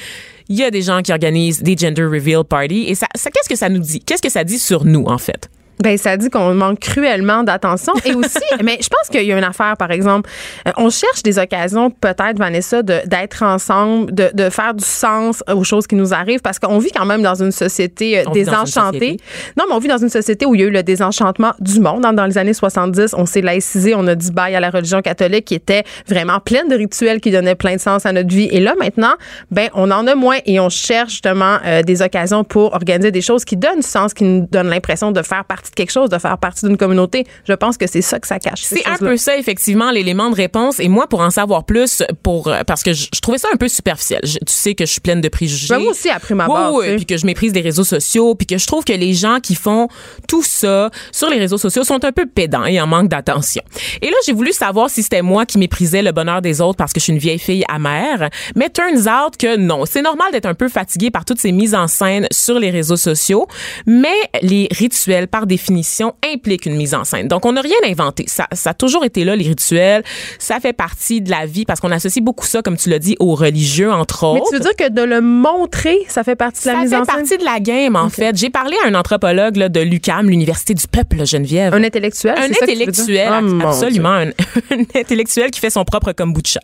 il 0.50 0.58
y 0.58 0.64
a 0.64 0.72
des 0.72 0.82
gens 0.82 1.02
qui 1.02 1.12
organisent 1.12 1.62
des 1.62 1.78
gender 1.78 2.04
reveal 2.04 2.44
parties. 2.44 2.86
Et 2.88 2.96
ça, 2.96 3.08
qu'est-ce 3.16 3.50
que 3.50 3.56
ça 3.56 3.70
nous 3.70 3.80
dit? 3.80 4.00
Qu'est-ce 4.00 4.22
que 4.22 4.30
ça 4.30 4.44
dit 4.44 4.60
sur 4.60 4.86
nous, 4.86 5.06
en 5.06 5.18
fait? 5.18 5.50
Ben, 5.80 5.98
ça 5.98 6.18
dit 6.18 6.30
qu'on 6.30 6.54
manque 6.54 6.80
cruellement 6.80 7.44
d'attention. 7.44 7.94
Et 8.06 8.14
aussi, 8.14 8.40
mais 8.64 8.78
je 8.82 8.88
pense 8.88 9.10
qu'il 9.10 9.24
y 9.24 9.32
a 9.34 9.38
une 9.38 9.44
affaire, 9.44 9.76
par 9.78 9.92
exemple. 9.92 10.30
Euh, 10.68 10.72
on 10.78 10.90
cherche 10.90 11.24
des 11.24 11.40
occasions, 11.40 11.90
peut-être, 11.90 12.38
Vanessa, 12.38 12.84
d'être 12.84 13.44
ensemble, 13.44 14.14
de, 14.14 14.30
de 14.34 14.50
faire 14.50 14.74
du 14.74 14.84
sens 14.84 15.44
aux 15.52 15.64
choses 15.64 15.88
qui 15.88 15.96
nous 15.96 16.14
arrivent, 16.14 16.42
parce 16.42 16.60
qu'on 16.60 16.78
vit 16.78 16.92
quand 16.92 17.06
même 17.06 17.22
dans 17.22 17.42
une 17.42 17.52
société 17.52 18.20
euh, 18.20 18.24
On 18.28 18.30
une 18.30 18.34
désenchantée. 18.34 19.00
société. 19.00 19.18
Non, 19.58 19.66
mais 19.68 19.76
on 19.76 19.80
vit 19.80 19.88
dans 19.88 19.98
une 19.98 20.10
société 20.10 20.46
où 20.46 20.56
il 20.56 20.62
y 20.62 20.64
a 20.64 20.68
eu 20.68 20.72
le 20.72 20.84
désenchantement 20.84 21.54
du 21.60 21.80
monde. 21.80 22.02
Dans, 22.02 22.14
dans 22.14 22.26
les 22.26 22.38
années 22.38 22.54
70, 22.54 23.16
on 23.18 23.26
s'est 23.26 23.42
laïcisé, 23.42 23.96
on 23.96 24.06
a 24.08 24.16
dit 24.16 24.32
bye 24.32 24.56
à 24.56 24.60
la 24.60 24.70
religion 24.70 25.02
catholique 25.02 25.46
qui 25.46 25.56
était 25.56 25.84
vraiment 26.08 26.40
pleine 26.40 26.68
de 26.70 26.76
rituels 26.76 27.20
qui 27.20 27.32
donnaient 27.32 27.56
plein 27.56 27.76
de 27.76 27.82
sens 27.82 28.06
à 28.06 28.12
notre 28.12 28.30
vie. 28.34 28.48
Et 28.52 28.60
là, 28.60 28.76
maintenant, 28.80 29.14
ben, 29.52 29.70
on 29.74 29.90
en 29.92 30.06
a 30.08 30.16
moins 30.16 30.38
et 30.46 30.60
on 30.60 30.70
cherche 30.70 31.12
justement 31.14 31.58
euh, 31.66 31.82
des 31.82 32.02
occasions 32.02 32.44
pour 32.44 32.74
organiser 32.74 33.12
des 33.12 33.22
choses 33.22 33.46
qui 33.46 33.58
donnent 33.58 33.80
du 33.80 33.88
sens, 33.88 34.14
qui 34.14 34.24
nous 34.24 34.48
donnent 34.52 34.70
l'impression 34.70 35.12
de 35.12 35.22
faire 35.22 35.46
partie 35.46 35.63
de 35.72 35.76
quelque 35.76 35.92
chose, 35.92 36.10
de 36.10 36.18
faire 36.18 36.38
partie 36.38 36.66
d'une 36.66 36.78
communauté. 36.78 37.26
Je 37.48 37.54
pense 37.54 37.78
que 37.78 37.88
c'est 37.88 38.02
ça 38.02 38.20
que 38.20 38.28
ça 38.28 38.40
cache. 38.40 38.62
ces 38.64 38.78
C'est 38.78 38.88
un 38.88 38.98
peu 38.98 39.18
ça, 39.18 39.38
effectivement, 39.38 39.92
l'élément 39.92 40.30
de 40.30 40.36
réponse. 40.36 40.80
Et 40.80 40.88
moi, 40.90 41.08
pour 41.08 41.22
en 41.22 41.30
savoir 41.30 41.64
plus, 41.66 42.04
pour 42.24 42.48
euh, 42.48 42.62
parce 42.66 42.84
que 42.84 42.94
je, 42.94 43.08
je 43.14 43.20
trouvais 43.20 43.38
ça 43.38 43.48
un 43.54 43.58
peu 43.58 43.68
superficiel. 43.68 44.22
Je- 44.24 44.38
tu 44.40 44.54
sais 44.54 44.76
que 44.76 44.86
je 44.86 44.92
suis 44.92 45.02
pleine 45.02 45.22
de 45.22 45.30
préjugés. 45.30 45.68
Ben, 45.74 45.80
moi 45.80 45.92
aussi, 45.92 46.10
à 46.10 46.20
prime 46.20 46.38
Oui, 46.38 46.44
abord, 46.44 46.76
oui, 46.76 46.86
sais. 46.88 46.96
puis 46.98 47.06
que 47.06 47.18
je 47.18 47.26
méprise 47.26 47.54
les 47.54 47.62
réseaux 47.62 47.84
sociaux, 47.84 48.36
puis 48.36 48.48
que 48.48 48.58
je 48.58 48.66
trouve 48.68 48.84
que 48.84 48.94
les 48.94 49.14
gens 49.14 49.40
qui 49.42 49.56
font 49.56 49.88
tout 50.28 50.44
ça 50.44 50.90
sur 51.12 51.30
les 51.30 51.38
réseaux 51.40 51.58
sociaux 51.58 51.84
sont 51.84 52.04
un 52.04 52.12
peu 52.12 52.26
pédants 52.26 52.66
et 52.66 52.80
en 52.82 52.88
manque 52.88 53.10
d'attention. 53.10 53.62
Et 54.02 54.08
là, 54.10 54.16
j'ai 54.26 54.34
voulu 54.34 54.52
savoir 54.52 54.90
si 54.90 55.04
c'était 55.04 55.22
moi 55.22 55.46
qui 55.46 55.58
méprisais 55.58 56.02
le 56.02 56.12
bonheur 56.12 56.42
des 56.42 56.62
autres 56.62 56.78
parce 56.78 56.94
que 56.94 57.00
je 57.00 57.06
suis 57.06 57.14
une 57.14 57.20
vieille 57.20 57.40
fille 57.40 57.64
amère. 57.70 58.30
Mais 58.56 58.70
turns 58.70 59.08
out 59.08 59.38
que 59.38 59.56
non. 59.58 59.86
C'est 59.86 60.02
normal 60.02 60.28
d'être 60.32 60.46
un 60.46 60.54
peu 60.54 60.70
fatigué 60.70 61.12
par 61.12 61.26
toutes 61.26 61.40
ces 61.40 61.52
mises 61.52 61.76
en 61.76 61.88
scène 61.88 62.28
sur 62.32 62.60
les 62.60 62.70
réseaux 62.70 62.98
sociaux, 62.98 63.48
mais 63.86 64.14
les 64.42 64.68
rituels, 64.72 65.28
par 65.28 65.46
définition, 65.58 66.14
impliquent 66.34 66.66
une 66.66 66.76
mise 66.76 66.94
en 66.96 67.04
scène. 67.04 67.28
Donc, 67.28 67.46
on 67.46 67.52
n'a 67.54 67.62
rien 67.62 67.76
inventé. 67.86 68.26
Ça, 68.28 68.48
ça 68.54 68.72
a 68.72 68.74
toujours 68.74 69.04
été 69.06 69.24
là, 69.24 69.36
les 69.36 69.48
rituels. 69.48 70.04
Ça 70.40 70.60
fait 70.60 70.74
partie 70.74 71.22
de 71.22 71.30
la 71.30 71.46
vie 71.46 71.66
parce 71.66 71.80
qu'on 71.80 71.92
associe 71.92 72.24
beaucoup 72.24 72.46
ça, 72.46 72.62
comme 72.62 72.78
tu 72.78 72.90
l'as 72.90 73.00
dit, 73.00 73.16
aux 73.20 73.36
religieux, 73.36 73.92
entre 73.92 74.24
autres. 74.26 74.44
Mais 74.52 74.58
tu 74.58 74.64
veux 74.64 74.70
dire 74.70 74.76
que 74.76 74.90
de 74.92 75.02
le 75.04 75.22
montrer, 75.22 76.00
ça 76.08 76.24
fait 76.24 76.36
partie 76.36 76.64
de 76.64 76.68
la 76.70 76.74
Ça 76.76 76.82
mise 76.82 76.90
fait 76.90 76.96
en 76.96 77.06
scène? 77.06 77.16
partie 77.16 77.38
de 77.38 77.44
la 77.46 77.60
game, 77.60 77.96
en 77.96 78.10
fait. 78.10 78.36
J'ai 78.38 78.50
parlé 78.50 78.76
à 78.84 78.88
un 78.88 78.96
anthropologue 78.96 79.56
là, 79.58 79.70
de 79.70 79.80
l'UCAM, 79.80 80.30
l'Université 80.30 80.74
du 80.74 80.88
peuple, 80.88 81.26
Geneviève. 81.26 81.74
Un 81.74 81.84
intellectuel? 81.84 82.36
Un 82.38 82.48
c'est 82.48 82.54
ça 82.54 82.66
que 82.66 82.72
tu 82.72 82.78
veux 82.80 82.86
dire? 83.08 83.32
intellectuel, 83.32 83.60
Oh, 83.64 83.68
absolument. 83.68 84.10
Un, 84.10 84.30
un 84.72 84.84
intellectuel 85.00 85.52
qui 85.52 85.60
fait 85.60 85.70
son 85.70 85.84
propre 85.86 86.12
kombucha. 86.14 86.60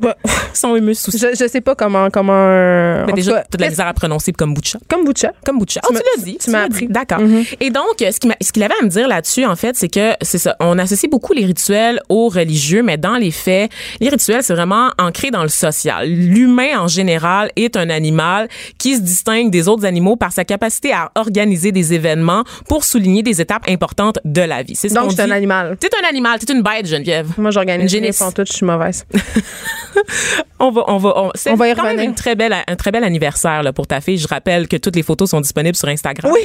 Bah, 0.00 0.16
sous 0.52 0.76
Je, 0.76 1.36
je 1.38 1.48
sais 1.48 1.60
pas 1.60 1.74
comment. 1.74 2.10
comment 2.10 2.32
euh, 2.34 3.04
Mais 3.06 3.12
déjà, 3.12 3.44
t'as 3.50 3.58
de 3.58 3.62
la 3.62 3.70
misère 3.70 3.86
à 3.86 3.94
prononcer 3.94 4.32
kombucha. 4.32 4.78
Kombucha. 4.88 5.32
Kombucha. 5.44 5.80
Tu 5.80 5.88
Oh, 5.90 5.96
tu 5.96 6.02
l'as 6.18 6.24
dit. 6.24 6.38
tu 6.38 6.50
m'as 6.50 6.64
appris. 6.64 6.88
D'accord. 6.88 7.20
Mm-hmm. 7.20 7.56
Et 7.60 7.70
donc, 7.70 7.96
ce 7.98 8.52
qu'il 8.52 8.62
avait 8.62 8.74
à 8.80 8.84
me 8.84 8.88
dire 8.88 9.08
là-dessus, 9.08 9.44
en 9.44 9.56
fait, 9.56 9.76
c'est 9.76 9.88
que 9.88 10.12
c'est 10.22 10.38
ça. 10.38 10.56
On 10.60 10.78
associe 10.78 11.10
beaucoup 11.10 11.32
les 11.32 11.44
rituels 11.44 12.00
aux 12.08 12.28
religieux, 12.28 12.82
mais 12.82 12.96
dans 12.96 13.16
les 13.16 13.30
faits, 13.30 13.70
les 14.00 14.08
rituels, 14.08 14.42
c'est 14.42 14.54
vraiment 14.54 14.90
ancré 14.98 15.30
dans 15.30 15.42
le 15.42 15.48
social. 15.48 16.08
L'humain, 16.08 16.78
en 16.78 16.88
général, 16.88 17.50
est 17.56 17.76
un 17.76 17.90
animal 17.90 18.48
qui 18.78 18.96
se 18.96 19.00
distingue 19.00 19.50
des 19.50 19.68
autres 19.68 19.84
animaux 19.84 20.16
par 20.16 20.32
sa 20.32 20.44
capacité 20.44 20.92
à 20.92 21.10
organiser 21.14 21.72
des 21.72 21.94
événements 21.94 22.44
pour 22.68 22.84
souligner 22.84 23.22
des 23.22 23.40
étapes 23.40 23.68
importantes 23.68 24.18
de 24.24 24.42
la 24.42 24.62
vie. 24.62 24.76
C'est 24.76 24.88
ce 24.88 24.94
Donc, 24.94 25.12
c'est 25.12 25.22
un 25.22 25.30
animal. 25.30 25.76
T'es 25.78 25.88
un 26.02 26.08
animal, 26.08 26.38
t'es 26.38 26.52
une 26.52 26.62
bête, 26.62 26.86
Geneviève. 26.86 27.28
Moi, 27.38 27.50
j'organise 27.50 28.16
sans 28.16 28.32
tout, 28.32 28.44
je 28.46 28.52
suis 28.52 28.66
mauvaise. 28.66 29.04
On 30.60 30.72
va, 30.72 30.82
on 30.88 30.96
va, 30.98 31.12
on, 31.16 31.30
c'est 31.36 31.50
On 31.52 31.54
va 31.54 31.68
y 31.68 31.74
quand 31.74 31.82
même 31.84 31.92
revenir. 31.92 32.08
une 32.10 32.14
très 32.16 32.34
belle, 32.34 32.52
un 32.66 32.74
très 32.76 32.90
bel 32.90 33.04
anniversaire 33.04 33.62
là, 33.62 33.72
pour 33.72 33.86
ta 33.86 34.00
fille. 34.00 34.18
Je 34.18 34.26
rappelle 34.26 34.66
que 34.66 34.76
toutes 34.76 34.96
les 34.96 35.04
photos 35.04 35.30
sont 35.30 35.40
disponibles 35.40 35.76
sur 35.76 35.86
Instagram. 35.86 36.32
Oui, 36.34 36.40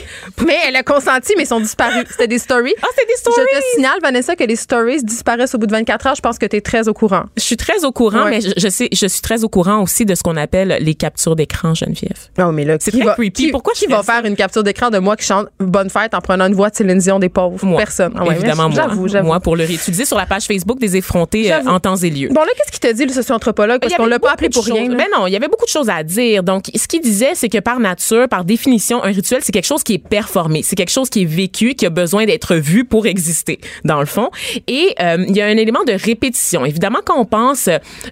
mais 0.46 0.56
elle 0.68 0.76
a 0.76 0.84
consenti, 0.84 1.34
mais 1.36 1.46
sont 1.46 1.60
disparus. 1.60 2.04
C'était 2.12 2.28
des 2.28 2.38
stories. 2.38 2.76
Ah, 2.84 2.88
c'est 2.96 3.08
des 3.08 3.16
stories. 3.16 3.42
Je 3.54 3.58
te 3.60 3.64
signale, 3.76 3.98
Vanessa, 4.04 4.36
que 4.36 4.44
les 4.44 4.56
stories 4.56 5.04
disparaissent 5.04 5.56
au 5.56 5.58
bout 5.58 5.66
de 5.66 5.72
24 5.72 6.06
heures. 6.08 6.16
Je 6.16 6.22
pense 6.22 6.38
que 6.38 6.46
tu 6.46 6.56
es 6.58 6.62
très 6.62 6.88
au 6.88 6.94
courant. 6.94 7.24
Je 7.38 7.42
suis 7.42 7.58
très 7.58 7.84
au 7.86 7.92
courant, 7.92 8.26
Ouais. 8.26 8.30
mais 8.30 8.42
je, 8.42 8.50
je 8.56 8.68
sais, 8.70 8.88
je 8.92 9.08
suis 9.08 9.22
très 9.22 9.44
au 9.44 9.50
courant 9.50 9.82
aussi 9.82 10.06
de 10.06 10.14
ce 10.14 10.22
qu'on 10.22 10.38
appelle 10.38 10.78
les 10.80 10.94
captures 10.94 11.36
d'écran, 11.36 11.74
Geneviève. 11.74 12.30
Non, 12.38 12.52
mais 12.52 12.66
là, 12.66 12.78
C'est 12.80 12.92
qui 12.92 12.98
très 12.98 13.08
va, 13.08 13.14
creepy. 13.16 13.46
Qui, 13.46 13.52
Pourquoi 13.52 13.74
qui 13.74 13.86
je 13.86 13.90
va 13.96 14.04
faire 14.04 14.24
une 14.26 14.36
capture 14.36 14.62
d'écran 14.64 14.92
de 14.92 15.00
moi 15.00 15.16
qui 15.18 15.26
chante 15.26 15.48
Bonne 15.60 15.90
fête 15.90 16.14
en 16.14 16.22
prenant 16.22 16.46
une 16.46 16.54
voix 16.54 16.70
de 16.70 16.76
Céline 16.76 17.00
Dion 17.00 17.18
des 17.18 17.30
pauvres? 17.30 17.66
Moi. 17.66 17.80
Personne. 17.80 18.14
Ah 18.16 18.24
ouais, 18.26 18.36
Évidemment, 18.36 18.70
moi. 18.70 18.76
J'avoue, 18.76 19.08
j'avoue. 19.08 19.26
Moi, 19.28 19.40
pour 19.40 19.56
le 19.56 19.64
réutiliser 19.66 20.06
sur 20.06 20.18
la 20.18 20.28
page 20.28 20.44
Facebook 20.46 20.78
des 20.78 20.96
effrontés 20.98 21.52
euh, 21.52 21.62
en 21.66 21.80
temps 21.80 21.96
et 21.96 22.12
lieu. 22.12 22.28
Bon, 22.30 22.42
là, 22.42 22.50
qu'est-ce 22.56 22.72
qu'il 22.72 22.80
t'a 22.80 22.94
dit, 22.94 23.06
le 23.06 23.12
socio-anthropologue? 23.34 23.80
Parce 23.82 23.94
qu'on 23.96 24.06
l'a 24.06 24.20
pas 24.20 24.32
appelé 24.32 24.50
pour 24.50 24.66
rien. 24.66 24.88
là. 24.90 24.96
Ben 24.96 25.06
non, 25.16 25.28
il 25.28 25.34
y 25.34 25.36
avait 25.36 25.48
beaucoup 25.48 25.66
de 25.66 25.70
choses 25.70 25.90
à 25.90 26.04
dire. 26.04 26.44
Donc, 26.44 26.66
ce 26.76 26.88
qu'il 26.88 27.02
disait, 27.02 27.32
c'est 27.34 27.50
que 27.50 27.60
par 27.60 27.80
nature, 27.80 28.28
par 28.30 28.46
définition, 28.46 29.04
un 29.04 29.12
rituel, 29.12 29.42
c'est 29.44 29.52
quelque 29.52 29.66
chose 29.66 29.84
qui 29.84 29.94
est 29.96 29.98
performé. 30.08 30.62
C'est 30.64 30.76
quelque 30.76 30.92
chose 30.92 31.10
qui 31.10 31.24
est 31.24 31.26
vécu, 31.26 31.76
qui 31.76 31.86
a 31.86 31.90
besoin 31.90 32.26
d'être 32.26 32.56
vu 32.56 32.86
pour 32.86 33.06
exister, 33.06 33.60
dans 33.84 34.00
le 34.00 34.06
fond. 34.06 34.30
Et 34.68 34.96
euh, 35.02 35.26
il 35.28 35.36
y 35.36 35.42
a 35.42 35.46
un 35.46 35.58
élément 35.58 35.84
de 35.84 35.94
répétition. 35.94 36.66
Évidemment, 36.66 37.00
quand 37.04 37.20
on 37.20 37.26
pense 37.26 37.70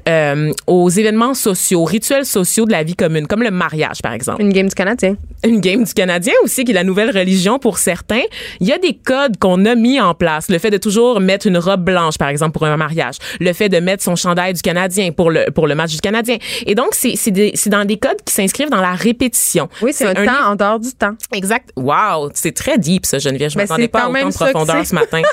euh, 0.07 0.51
aux 0.67 0.89
événements 0.89 1.33
sociaux, 1.33 1.81
aux 1.81 1.85
rituels 1.85 2.25
sociaux 2.25 2.65
de 2.65 2.71
la 2.71 2.83
vie 2.83 2.95
commune, 2.95 3.27
comme 3.27 3.43
le 3.43 3.51
mariage, 3.51 4.01
par 4.01 4.13
exemple 4.13 4.41
Une 4.41 4.51
game 4.53 4.67
du 4.67 4.75
Canadien. 4.75 5.15
une 5.45 5.59
game 5.59 5.83
du 5.83 5.93
Canadien 5.93 6.33
aussi, 6.43 6.63
qui 6.63 6.71
est 6.71 6.75
la 6.75 6.83
nouvelle 6.83 7.15
religion 7.15 7.59
pour 7.59 7.77
certains. 7.77 8.21
Il 8.59 8.67
y 8.67 8.71
a 8.71 8.77
des 8.77 8.93
codes 8.93 9.37
qu'on 9.37 9.65
a 9.65 9.75
mis 9.75 9.99
en 9.99 10.13
place. 10.13 10.49
Le 10.49 10.57
fait 10.59 10.69
de 10.71 10.77
toujours 10.77 11.19
mettre 11.19 11.47
une 11.47 11.57
robe 11.57 11.83
blanche, 11.83 12.17
par 12.17 12.29
exemple, 12.29 12.53
pour 12.53 12.65
un 12.65 12.77
mariage. 12.77 13.15
Le 13.39 13.53
fait 13.53 13.69
de 13.69 13.79
mettre 13.79 14.03
son 14.03 14.15
chandail 14.15 14.53
du 14.53 14.61
Canadien 14.61 15.10
pour 15.11 15.31
le, 15.31 15.51
pour 15.51 15.67
le 15.67 15.75
match 15.75 15.91
du 15.91 15.99
Canadien. 16.01 16.37
Et 16.65 16.75
donc, 16.75 16.89
c'est, 16.93 17.15
dans 17.67 17.85
des 17.85 17.97
codes 17.97 18.21
qui 18.25 18.33
s'inscrivent 18.33 18.69
dans 18.69 18.81
la 18.81 18.93
répétition. 18.93 19.69
Oui, 19.81 19.91
c'est 19.93 20.05
un, 20.07 20.13
temps 20.25 20.49
en 20.51 20.55
dehors 20.55 20.79
du 20.79 20.91
temps. 20.93 21.15
Exact. 21.33 21.69
Wow, 21.75 22.31
c'est 22.33 22.53
très 22.53 22.77
deep, 22.77 23.05
ça, 23.05 23.19
Geneviève. 23.19 23.49
Je 23.51 23.55
Ben, 23.57 23.63
m'attendais 23.63 23.87
pas 23.87 24.09
autant 24.09 24.27
de 24.29 24.33
profondeur 24.33 24.85
ce 24.85 24.95
matin. 24.95 25.21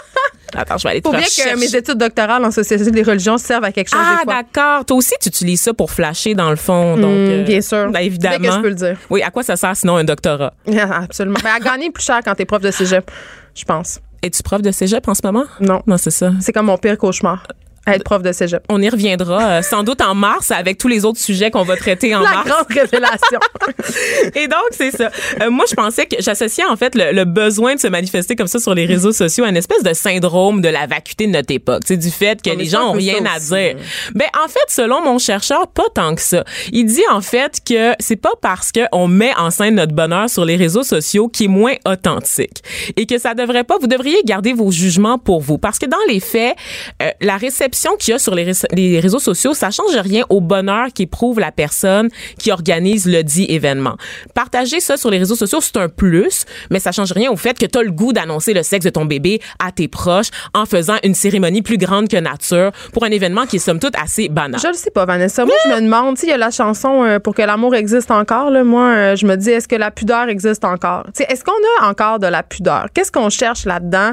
Attends, 0.56 0.78
je 0.78 0.84
vais 0.84 0.90
aller 0.92 1.02
te 1.02 1.08
Faut 1.08 1.14
bien 1.14 1.26
que 1.26 1.60
mes 1.60 1.74
études 1.76 1.98
doctorales 1.98 2.42
en 2.42 2.50
sociologie 2.50 2.90
des 2.90 3.02
religions 3.02 3.36
servent 3.36 3.64
à 3.64 3.72
quelque 3.72 3.90
chose 3.90 4.00
Ah, 4.02 4.22
d'accord. 4.26 4.82
Toi 4.86 4.96
aussi, 4.96 5.12
tu 5.20 5.28
utilises 5.28 5.60
ça 5.60 5.74
pour 5.74 5.90
flasher 5.90 6.34
dans 6.34 6.48
le 6.48 6.56
fond. 6.56 6.96
Donc, 6.96 7.04
euh, 7.10 7.42
Hmm, 7.42 7.44
bien 7.44 7.60
sûr. 7.60 7.90
ben, 7.90 8.00
évidemment. 8.00 8.38
Que 8.38 8.52
je 8.52 8.60
peux 8.60 8.68
le 8.70 8.74
dire. 8.74 8.96
Oui, 9.10 9.22
à 9.22 9.30
quoi 9.30 9.42
ça 9.42 9.56
sert 9.56 9.76
sinon 9.76 9.96
un 9.98 10.04
doctorat? 10.04 10.54
Ah, 10.74 11.02
Absolument. 11.04 11.38
Ben, 11.44 11.50
à 11.54 11.60
gagner 11.60 11.90
plus 11.90 12.02
cher 12.04 12.20
quand 12.24 12.34
t'es 12.34 12.46
prof 12.46 12.62
de 12.62 12.70
cégep, 12.70 13.10
je 13.54 13.64
pense. 13.64 14.00
Es-tu 14.22 14.42
prof 14.42 14.62
de 14.62 14.70
cégep 14.72 15.06
en 15.06 15.14
ce 15.14 15.20
moment? 15.22 15.44
Non. 15.60 15.82
Non, 15.86 15.98
c'est 15.98 16.10
ça. 16.10 16.32
C'est 16.40 16.52
comme 16.52 16.66
mon 16.66 16.78
pire 16.78 16.96
cauchemar. 16.96 17.46
Être 17.94 18.05
prof 18.05 18.22
de 18.22 18.33
cégep. 18.33 18.62
On 18.68 18.81
y 18.81 18.88
reviendra 18.88 19.42
euh, 19.42 19.62
sans 19.62 19.83
doute 19.83 20.01
en 20.01 20.14
mars 20.14 20.51
avec 20.51 20.79
tous 20.79 20.88
les 20.88 21.05
autres 21.05 21.20
sujets 21.20 21.51
qu'on 21.51 21.62
va 21.64 21.77
traiter 21.77 22.14
en 22.14 22.20
La 22.20 22.31
mars. 22.33 22.48
grande 22.48 22.66
révélation. 22.68 23.38
Et 24.35 24.48
donc, 24.48 24.59
c'est 24.72 24.90
ça. 24.90 25.11
Euh, 25.42 25.51
moi, 25.51 25.64
je 25.68 25.74
pensais 25.74 26.07
que 26.07 26.16
j'associais 26.20 26.64
en 26.64 26.77
fait 26.77 26.94
le, 26.94 27.12
le 27.12 27.24
besoin 27.24 27.74
de 27.74 27.81
se 27.81 27.88
manifester 27.88 28.37
comme 28.37 28.46
ça 28.46 28.59
sur 28.59 28.74
les 28.74 28.87
réseaux 28.87 29.12
sociaux 29.12 29.44
à 29.44 29.48
une 29.48 29.57
espèce 29.57 29.83
de 29.83 29.92
syndrome 29.94 30.61
de 30.61 30.68
la 30.68 30.87
vacuité 30.87 31.27
de 31.27 31.33
notre 31.33 31.53
époque. 31.53 31.83
C'est 31.87 31.96
du 31.96 32.11
fait 32.11 32.40
que 32.42 32.51
On 32.51 32.57
les 32.57 32.66
gens 32.66 32.88
ont 32.90 32.92
rien 32.92 33.24
à 33.27 33.37
aussi, 33.37 33.46
dire. 33.48 33.77
hein. 33.79 34.11
Ben, 34.14 34.27
en 34.44 34.48
fait, 34.48 34.59
selon 34.68 35.03
mon 35.03 35.18
chercheur, 35.18 35.68
pas 35.68 35.85
tant 35.94 36.14
que 36.14 36.20
ça. 36.22 36.44
Il 36.72 36.87
dit 36.87 37.03
en 37.11 37.20
fait 37.20 37.59
que 37.66 37.92
c'est 37.98 38.16
pas 38.16 38.33
parce 38.40 38.72
que 38.72 38.81
on 38.92 39.09
met 39.09 39.33
en 39.37 39.51
scène 39.51 39.77
notre 39.77 39.92
bonheur 39.94 40.29
sur 40.31 40.44
les 40.44 40.57
réseaux 40.57 40.83
sociaux 40.83 41.29
qui 41.29 41.44
est 41.44 41.48
moins 41.48 41.74
authentique 41.87 42.62
et 42.96 43.07
que 43.07 43.18
ça 43.18 43.35
devrait 43.35 43.64
pas. 43.64 43.77
Vous 43.81 43.87
devriez 43.87 44.18
garder 44.24 44.53
vos 44.53 44.70
jugements 44.70 45.18
pour 45.18 45.40
vous 45.40 45.59
parce 45.59 45.79
que 45.79 45.87
dans 45.87 45.96
les 46.09 46.20
faits, 46.20 46.57
euh, 47.03 47.11
la 47.20 47.37
réception 47.37 47.77
qu'il 47.98 48.12
y 48.12 48.14
a 48.14 48.18
sur 48.18 48.34
les, 48.34 48.44
ré- 48.44 48.68
les 48.72 49.00
réseaux 49.00 49.18
sociaux, 49.18 49.54
ça 49.54 49.70
change 49.70 49.96
rien 49.96 50.24
au 50.28 50.40
bonheur 50.40 50.88
qu'éprouve 50.94 51.40
la 51.40 51.52
personne 51.52 52.08
qui 52.38 52.50
organise 52.52 53.06
le 53.06 53.22
dit 53.22 53.46
événement. 53.48 53.96
Partager 54.34 54.80
ça 54.80 54.96
sur 54.96 55.10
les 55.10 55.18
réseaux 55.18 55.36
sociaux, 55.36 55.60
c'est 55.60 55.76
un 55.76 55.88
plus, 55.88 56.44
mais 56.70 56.78
ça 56.80 56.92
change 56.92 57.12
rien 57.12 57.30
au 57.30 57.36
fait 57.36 57.58
que 57.58 57.66
tu 57.66 57.78
as 57.78 57.82
le 57.82 57.90
goût 57.90 58.12
d'annoncer 58.12 58.54
le 58.54 58.62
sexe 58.62 58.84
de 58.84 58.90
ton 58.90 59.04
bébé 59.04 59.40
à 59.58 59.72
tes 59.72 59.88
proches 59.88 60.30
en 60.54 60.66
faisant 60.66 60.96
une 61.04 61.14
cérémonie 61.14 61.62
plus 61.62 61.78
grande 61.78 62.08
que 62.08 62.16
nature 62.16 62.72
pour 62.92 63.04
un 63.04 63.10
événement 63.10 63.46
qui 63.46 63.56
est 63.56 63.60
somme 63.60 63.78
toute 63.78 63.94
assez 63.96 64.28
banal. 64.28 64.60
Je 64.60 64.68
le 64.68 64.74
sais 64.74 64.90
pas, 64.90 65.04
Vanessa. 65.04 65.44
Moi, 65.44 65.54
je 65.66 65.70
me 65.74 65.80
demande, 65.80 66.16
tu 66.16 66.26
il 66.26 66.30
y 66.30 66.32
a 66.32 66.36
la 66.36 66.50
chanson 66.50 67.04
euh, 67.04 67.18
Pour 67.18 67.34
que 67.34 67.42
l'amour 67.42 67.74
existe 67.74 68.10
encore. 68.10 68.50
Là. 68.50 68.64
Moi, 68.64 68.84
euh, 68.88 69.16
je 69.16 69.26
me 69.26 69.36
dis, 69.36 69.50
est-ce 69.50 69.68
que 69.68 69.76
la 69.76 69.90
pudeur 69.90 70.28
existe 70.28 70.64
encore? 70.64 71.04
Est-ce 71.18 71.44
qu'on 71.44 71.52
a 71.82 71.88
encore 71.88 72.18
de 72.18 72.26
la 72.26 72.42
pudeur? 72.42 72.86
Qu'est-ce 72.92 73.12
qu'on 73.12 73.30
cherche 73.30 73.64
là-dedans? 73.64 74.12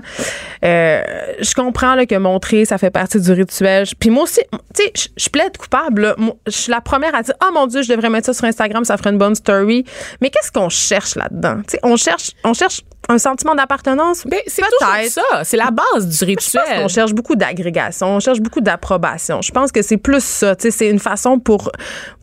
Euh, 0.64 1.02
je 1.40 1.54
comprends 1.54 1.96
que 2.06 2.16
montrer, 2.16 2.66
ça 2.66 2.78
fait 2.78 2.90
partie 2.92 3.20
du 3.20 3.32
rituel. 3.32 3.55
Puis 4.00 4.10
moi 4.10 4.24
aussi, 4.24 4.42
tu 4.74 4.84
sais, 4.84 4.92
je- 5.18 5.30
plaide 5.30 5.58
coupable. 5.58 6.16
Je 6.48 6.52
suis 6.52 6.72
la 6.72 6.82
première 6.82 7.14
à 7.16 7.22
dire, 7.24 7.34
oh 7.44 7.52
mon 7.54 7.68
Dieu, 7.68 7.82
je 7.82 7.90
devrais 7.92 8.10
mettre 8.10 8.28
ça 8.28 8.34
sur 8.34 8.46
Instagram, 8.46 8.86
ça 8.86 8.98
ferait 8.98 9.10
une 9.12 9.18
bonne 9.18 9.36
story. 9.36 9.84
Mais 10.22 10.30
qu'est-ce 10.30 10.52
qu'on 10.52 10.70
cherche 10.70 11.16
là-dedans? 11.16 11.58
Tu 11.68 11.72
sais, 11.72 11.80
on 11.84 11.96
cherche, 11.98 12.32
on 12.44 12.54
cherche 12.54 12.82
un 13.10 13.18
sentiment 13.18 13.56
d'appartenance? 13.56 14.24
Ben, 14.26 14.40
c'est 14.48 14.62
toujours 14.64 15.10
ça. 15.10 15.44
C'est 15.44 15.58
la 15.58 15.72
base 15.72 16.08
du 16.08 16.16
Je 16.16 16.26
rituel. 16.26 16.62
pense 16.68 16.82
qu'on 16.82 16.88
cherche 16.88 17.14
beaucoup 17.14 17.36
d'agrégation, 17.36 18.08
on 18.16 18.20
cherche 18.20 18.40
beaucoup 18.40 18.62
d'approbation. 18.62 19.42
Je 19.42 19.52
pense 19.52 19.72
que 19.72 19.82
c'est 19.82 19.98
plus 19.98 20.24
ça. 20.24 20.56
C'est 20.58 20.90
une 20.90 21.00
façon 21.00 21.40
pour, 21.40 21.72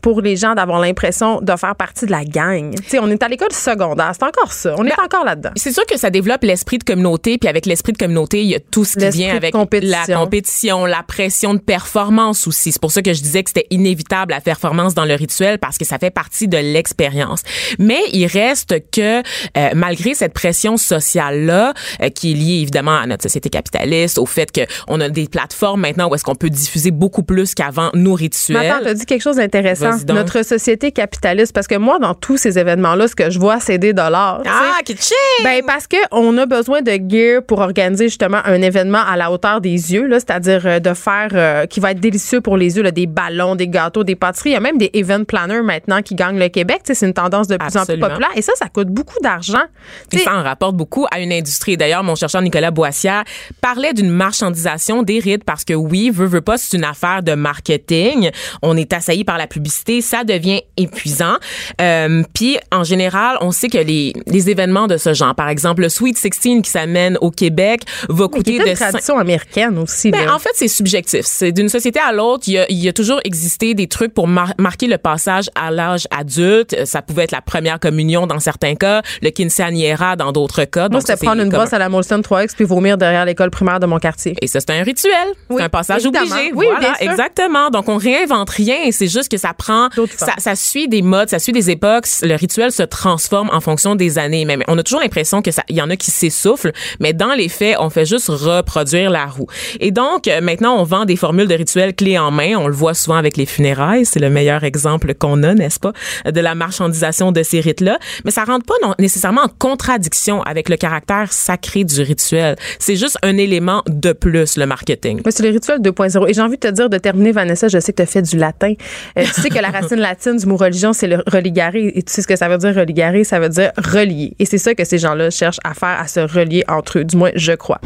pour 0.01 0.21
les 0.21 0.35
gens 0.35 0.55
d'avoir 0.55 0.79
l'impression 0.79 1.39
de 1.41 1.55
faire 1.55 1.75
partie 1.75 2.05
de 2.05 2.11
la 2.11 2.23
gang. 2.25 2.73
Tu 2.75 2.89
sais, 2.89 2.99
on 2.99 3.07
est 3.09 3.21
à 3.23 3.27
l'école 3.27 3.51
secondaire, 3.51 4.11
c'est 4.13 4.23
encore 4.25 4.51
ça. 4.51 4.75
On 4.77 4.85
est 4.85 4.89
Ben, 4.89 5.03
encore 5.05 5.25
là-dedans. 5.25 5.51
C'est 5.55 5.71
sûr 5.71 5.85
que 5.85 5.97
ça 5.97 6.09
développe 6.09 6.43
l'esprit 6.43 6.77
de 6.77 6.83
communauté, 6.83 7.37
puis 7.37 7.49
avec 7.49 7.65
l'esprit 7.65 7.93
de 7.93 7.97
communauté, 7.97 8.41
il 8.41 8.49
y 8.49 8.55
a 8.55 8.59
tout 8.59 8.85
ce 8.85 8.97
qui 8.97 9.09
vient 9.09 9.35
avec 9.35 9.53
compétition. 9.53 9.97
la 10.07 10.15
compétition, 10.19 10.85
la 10.85 11.03
pression 11.03 11.53
de 11.53 11.59
performance 11.59 12.47
aussi. 12.47 12.71
C'est 12.71 12.81
pour 12.81 12.91
ça 12.91 13.01
que 13.01 13.13
je 13.13 13.21
disais 13.21 13.43
que 13.43 13.49
c'était 13.49 13.67
inévitable 13.69 14.31
la 14.33 14.41
performance 14.41 14.93
dans 14.93 15.05
le 15.05 15.13
rituel 15.15 15.59
parce 15.59 15.77
que 15.77 15.85
ça 15.85 15.97
fait 15.97 16.11
partie 16.11 16.47
de 16.47 16.57
l'expérience. 16.57 17.41
Mais 17.79 17.99
il 18.11 18.25
reste 18.27 18.75
que 18.91 19.19
euh, 19.57 19.69
malgré 19.75 20.13
cette 20.13 20.33
pression 20.33 20.72
sociale 20.77 21.45
là, 21.45 21.73
qui 22.15 22.31
est 22.31 22.35
liée 22.35 22.61
évidemment 22.61 22.97
à 22.97 23.07
notre 23.07 23.23
société 23.23 23.49
capitaliste, 23.49 24.17
au 24.17 24.25
fait 24.25 24.51
que 24.51 24.61
on 24.87 24.99
a 25.01 25.09
des 25.09 25.27
plateformes 25.27 25.81
maintenant 25.81 26.09
où 26.09 26.15
est-ce 26.15 26.23
qu'on 26.23 26.35
peut 26.35 26.49
diffuser 26.49 26.91
beaucoup 26.91 27.23
plus 27.23 27.53
qu'avant 27.55 27.89
nos 27.93 28.13
rituels. 28.13 28.71
Attends, 28.71 28.83
t'as 28.83 28.93
dit 28.93 29.05
quelque 29.05 29.21
chose 29.21 29.37
d'intéressant. 29.37 29.91
Notre 30.09 30.43
société 30.43 30.91
capitaliste, 30.91 31.53
parce 31.53 31.67
que 31.67 31.75
moi, 31.75 31.99
dans 31.99 32.13
tous 32.13 32.37
ces 32.37 32.59
événements-là, 32.59 33.07
ce 33.07 33.15
que 33.15 33.29
je 33.29 33.39
vois, 33.39 33.59
c'est 33.59 33.77
des 33.77 33.93
dollars. 33.93 34.41
ah, 34.45 34.81
kitchen! 34.83 35.17
Ben 35.43 35.61
parce 35.65 35.87
que 35.87 35.97
on 36.11 36.37
a 36.37 36.45
besoin 36.45 36.81
de 36.81 36.91
gear 37.07 37.43
pour 37.43 37.59
organiser 37.59 38.07
justement 38.07 38.39
un 38.45 38.61
événement 38.61 39.01
à 39.05 39.17
la 39.17 39.31
hauteur 39.31 39.61
des 39.61 39.69
yeux, 39.69 40.07
là, 40.07 40.19
c'est-à-dire 40.19 40.65
euh, 40.65 40.79
de 40.79 40.93
faire 40.93 41.29
euh, 41.33 41.65
qui 41.65 41.79
va 41.79 41.91
être 41.91 41.99
délicieux 41.99 42.41
pour 42.41 42.57
les 42.57 42.77
yeux, 42.77 42.83
là, 42.83 42.91
des 42.91 43.07
ballons, 43.07 43.55
des 43.55 43.67
gâteaux, 43.67 44.03
des 44.03 44.15
pâtisseries. 44.15 44.51
Il 44.51 44.53
y 44.53 44.57
a 44.57 44.59
même 44.59 44.77
des 44.77 44.91
event 44.93 45.23
planners 45.23 45.61
maintenant 45.61 46.01
qui 46.01 46.15
gagnent 46.15 46.39
le 46.39 46.49
Québec. 46.49 46.81
C'est 46.83 47.05
une 47.05 47.13
tendance 47.13 47.47
de 47.47 47.57
plus 47.57 47.77
en 47.77 47.85
plus 47.85 47.99
populaire 47.99 48.29
et 48.35 48.41
ça, 48.41 48.53
ça 48.55 48.67
coûte 48.67 48.89
beaucoup 48.89 49.19
d'argent. 49.21 49.63
Et 50.11 50.17
ça 50.17 50.35
en 50.35 50.43
rapporte 50.63 50.77
beaucoup 50.77 51.05
à 51.11 51.19
une 51.19 51.33
industrie. 51.33 51.75
D'ailleurs, 51.75 52.03
mon 52.03 52.15
chercheur 52.15 52.41
Nicolas 52.41 52.71
Boissière 52.71 53.23
parlait 53.59 53.91
d'une 53.93 54.09
marchandisation 54.09 55.03
des 55.03 55.19
rites 55.19 55.43
parce 55.43 55.65
que 55.65 55.73
oui, 55.73 56.09
veut, 56.09 56.25
veut 56.25 56.39
pas, 56.41 56.57
c'est 56.57 56.77
une 56.77 56.85
affaire 56.85 57.21
de 57.21 57.33
marketing. 57.33 58.29
On 58.61 58.77
est 58.77 58.93
assailli 58.93 59.25
par 59.25 59.37
la 59.37 59.47
publicité, 59.47 59.99
ça 60.01 60.23
devient 60.23 60.61
épuisant. 60.77 61.35
Euh, 61.81 62.23
Puis, 62.33 62.57
en 62.71 62.83
général, 62.85 63.37
on 63.41 63.51
sait 63.51 63.67
que 63.67 63.77
les, 63.77 64.13
les 64.25 64.49
événements 64.49 64.87
de 64.87 64.95
ce 64.95 65.13
genre, 65.13 65.35
par 65.35 65.49
exemple, 65.49 65.81
le 65.81 65.89
Sweet 65.89 66.17
16 66.17 66.61
qui 66.63 66.69
s'amène 66.69 67.17
au 67.19 67.29
Québec, 67.29 67.81
va 68.09 68.27
coûter 68.29 68.55
une 68.55 68.63
de 68.63 68.69
cin- 68.69 68.89
tradition 68.89 69.17
américaine 69.19 69.77
aussi. 69.79 70.11
ben, 70.11 70.25
là. 70.25 70.35
en 70.35 70.39
fait, 70.39 70.51
c'est 70.53 70.67
subjectif. 70.69 71.21
C'est 71.25 71.51
d'une 71.51 71.67
société 71.69 71.99
à 71.99 72.13
l'autre. 72.13 72.45
Il 72.47 72.53
y 72.53 72.57
a, 72.59 72.65
il 72.69 72.77
y 72.77 72.87
a 72.87 72.93
toujours 72.93 73.19
existé 73.25 73.73
des 73.73 73.87
trucs 73.87 74.13
pour 74.13 74.27
mar- 74.27 74.53
marquer 74.57 74.87
le 74.87 74.97
passage 74.97 75.49
à 75.55 75.71
l'âge 75.71 76.07
adulte. 76.09 76.73
Euh, 76.73 76.85
Ça 76.85 77.01
pouvait 77.01 77.23
être 77.23 77.31
la 77.31 77.41
première 77.41 77.79
communion 77.79 78.27
dans 78.27 78.39
certains 78.39 78.75
cas, 78.75 79.01
le 79.21 79.29
quinceañera 79.29 80.15
dans 80.15 80.31
d'autres 80.31 80.52
cas. 80.61 80.81
Moi, 80.81 80.89
Donc, 80.89 81.01
c'était 81.07 81.25
prendre 81.25 81.41
une 81.41 81.49
commun. 81.49 81.63
brosse 81.63 81.73
à 81.73 81.79
la 81.79 81.89
Molson 81.89 82.19
3X 82.19 82.51
puis 82.55 82.65
vomir 82.65 82.97
derrière 82.97 83.25
l'école 83.25 83.49
primaire 83.49 83.79
de 83.79 83.85
mon 83.85 83.97
quartier. 83.99 84.35
Et 84.41 84.47
ça, 84.47 84.59
c'est 84.59 84.69
un 84.71 84.83
rituel. 84.83 85.13
Oui, 85.49 85.57
c'est 85.57 85.63
un 85.63 85.69
passage 85.69 86.01
évidemment. 86.03 86.25
obligé. 86.35 86.51
Oui, 86.53 86.65
voilà, 86.65 86.79
bien 86.79 86.95
sûr. 86.95 87.11
exactement. 87.11 87.69
Donc, 87.69 87.89
on 87.89 87.97
réinvente 87.97 88.49
rien. 88.51 88.91
C'est 88.91 89.07
juste 89.07 89.29
que 89.29 89.37
ça 89.37 89.53
prend, 89.53 89.89
D'autres 89.95 90.13
ça, 90.37 90.55
suit 90.55 90.87
des 90.87 91.01
modes, 91.01 91.29
ça 91.29 91.39
suit 91.39 91.51
des 91.53 91.69
époques. 91.71 92.05
Le 92.21 92.35
rituel 92.35 92.71
se 92.71 92.83
transforme 92.83 93.49
en 93.51 93.59
fonction 93.61 93.95
des 93.95 94.17
années. 94.19 94.45
Mais 94.45 94.57
on 94.67 94.77
a 94.77 94.83
toujours 94.83 95.01
l'impression 95.01 95.41
que 95.41 95.51
ça, 95.51 95.63
il 95.69 95.75
y 95.75 95.81
en 95.81 95.89
a 95.89 95.95
qui 95.95 96.11
s'essoufflent. 96.11 96.71
Mais 96.99 97.13
dans 97.13 97.33
les 97.33 97.49
faits, 97.49 97.77
on 97.79 97.89
fait 97.89 98.05
juste 98.05 98.27
reproduire 98.29 99.09
la 99.09 99.25
roue. 99.25 99.47
Et 99.79 99.91
donc, 99.91 100.27
euh, 100.27 100.41
maintenant, 100.41 100.75
on 100.77 100.83
vend 100.83 101.05
des 101.05 101.15
formules 101.15 101.47
de 101.47 101.55
rituels 101.55 101.95
clés 101.95 102.17
en 102.19 102.31
main. 102.31 102.55
On 102.57 102.67
le 102.67 102.73
voit 102.73 102.93
souvent 102.93 103.17
avec 103.17 103.37
les 103.37 103.45
funérailles. 103.45 104.05
C'est 104.05 104.19
le 104.19 104.29
meilleur 104.29 104.63
exemple 104.63 105.13
qu'on 105.15 105.41
a, 105.43 105.53
n'est-ce 105.53 105.79
pas, 105.79 105.93
de 106.25 106.39
la 106.39 106.55
marchandisation 106.55 107.31
de 107.31 107.41
ces 107.43 107.59
rites-là. 107.61 107.97
Mais 108.25 108.31
ça 108.31 108.43
rentre 108.43 108.65
pas 108.65 108.73
non- 108.83 108.93
nécessairement 108.99 109.41
en 109.43 109.47
contradiction 109.47 110.42
avec 110.45 110.69
le 110.69 110.77
caractère 110.77 111.31
sacré 111.31 111.83
du 111.83 112.01
rituel. 112.01 112.55
C'est 112.79 112.95
juste 112.95 113.17
un 113.23 113.37
élément 113.37 113.83
de 113.87 114.13
plus, 114.13 114.57
le 114.57 114.65
marketing. 114.65 115.21
Mais 115.25 115.31
c'est 115.31 115.43
le 115.43 115.49
rituel 115.49 115.79
2.0. 115.79 116.29
Et 116.29 116.33
j'ai 116.33 116.41
envie 116.41 116.57
de 116.57 116.67
te 116.67 116.71
dire, 116.73 116.89
de 116.89 116.97
terminer, 116.97 117.31
Vanessa, 117.31 117.67
je 117.67 117.79
sais 117.79 117.91
que 117.91 117.97
tu 117.97 118.03
as 118.03 118.07
fait 118.07 118.21
du 118.21 118.37
latin. 118.37 118.73
Euh, 119.17 119.23
tu 119.33 119.41
sais 119.41 119.49
que 119.49 119.59
la 119.59 119.69
racine 119.69 119.99
latine 119.99 120.37
du 120.37 120.45
mot 120.45 120.57
religion, 120.57 120.93
c'est 120.93 121.07
le 121.07 121.23
religare. 121.27 121.75
Et 121.75 122.03
tu 122.03 122.13
sais 122.13 122.21
ce 122.21 122.27
que 122.27 122.35
ça 122.35 122.47
veut 122.49 122.57
dire 122.57 122.75
religare? 122.75 123.13
Ça 123.23 123.39
veut 123.39 123.49
dire 123.49 123.71
relier. 123.77 124.33
Et 124.39 124.45
c'est 124.45 124.57
ça 124.57 124.75
que 124.75 124.83
ces 124.83 124.97
gens-là 124.97 125.29
cherchent 125.29 125.59
à 125.63 125.73
faire, 125.73 125.99
à 125.99 126.07
se 126.07 126.19
relier 126.19 126.63
entre 126.67 126.99
eux. 126.99 127.03
Du 127.03 127.17
moins, 127.17 127.31
je 127.35 127.53
crois. 127.53 127.79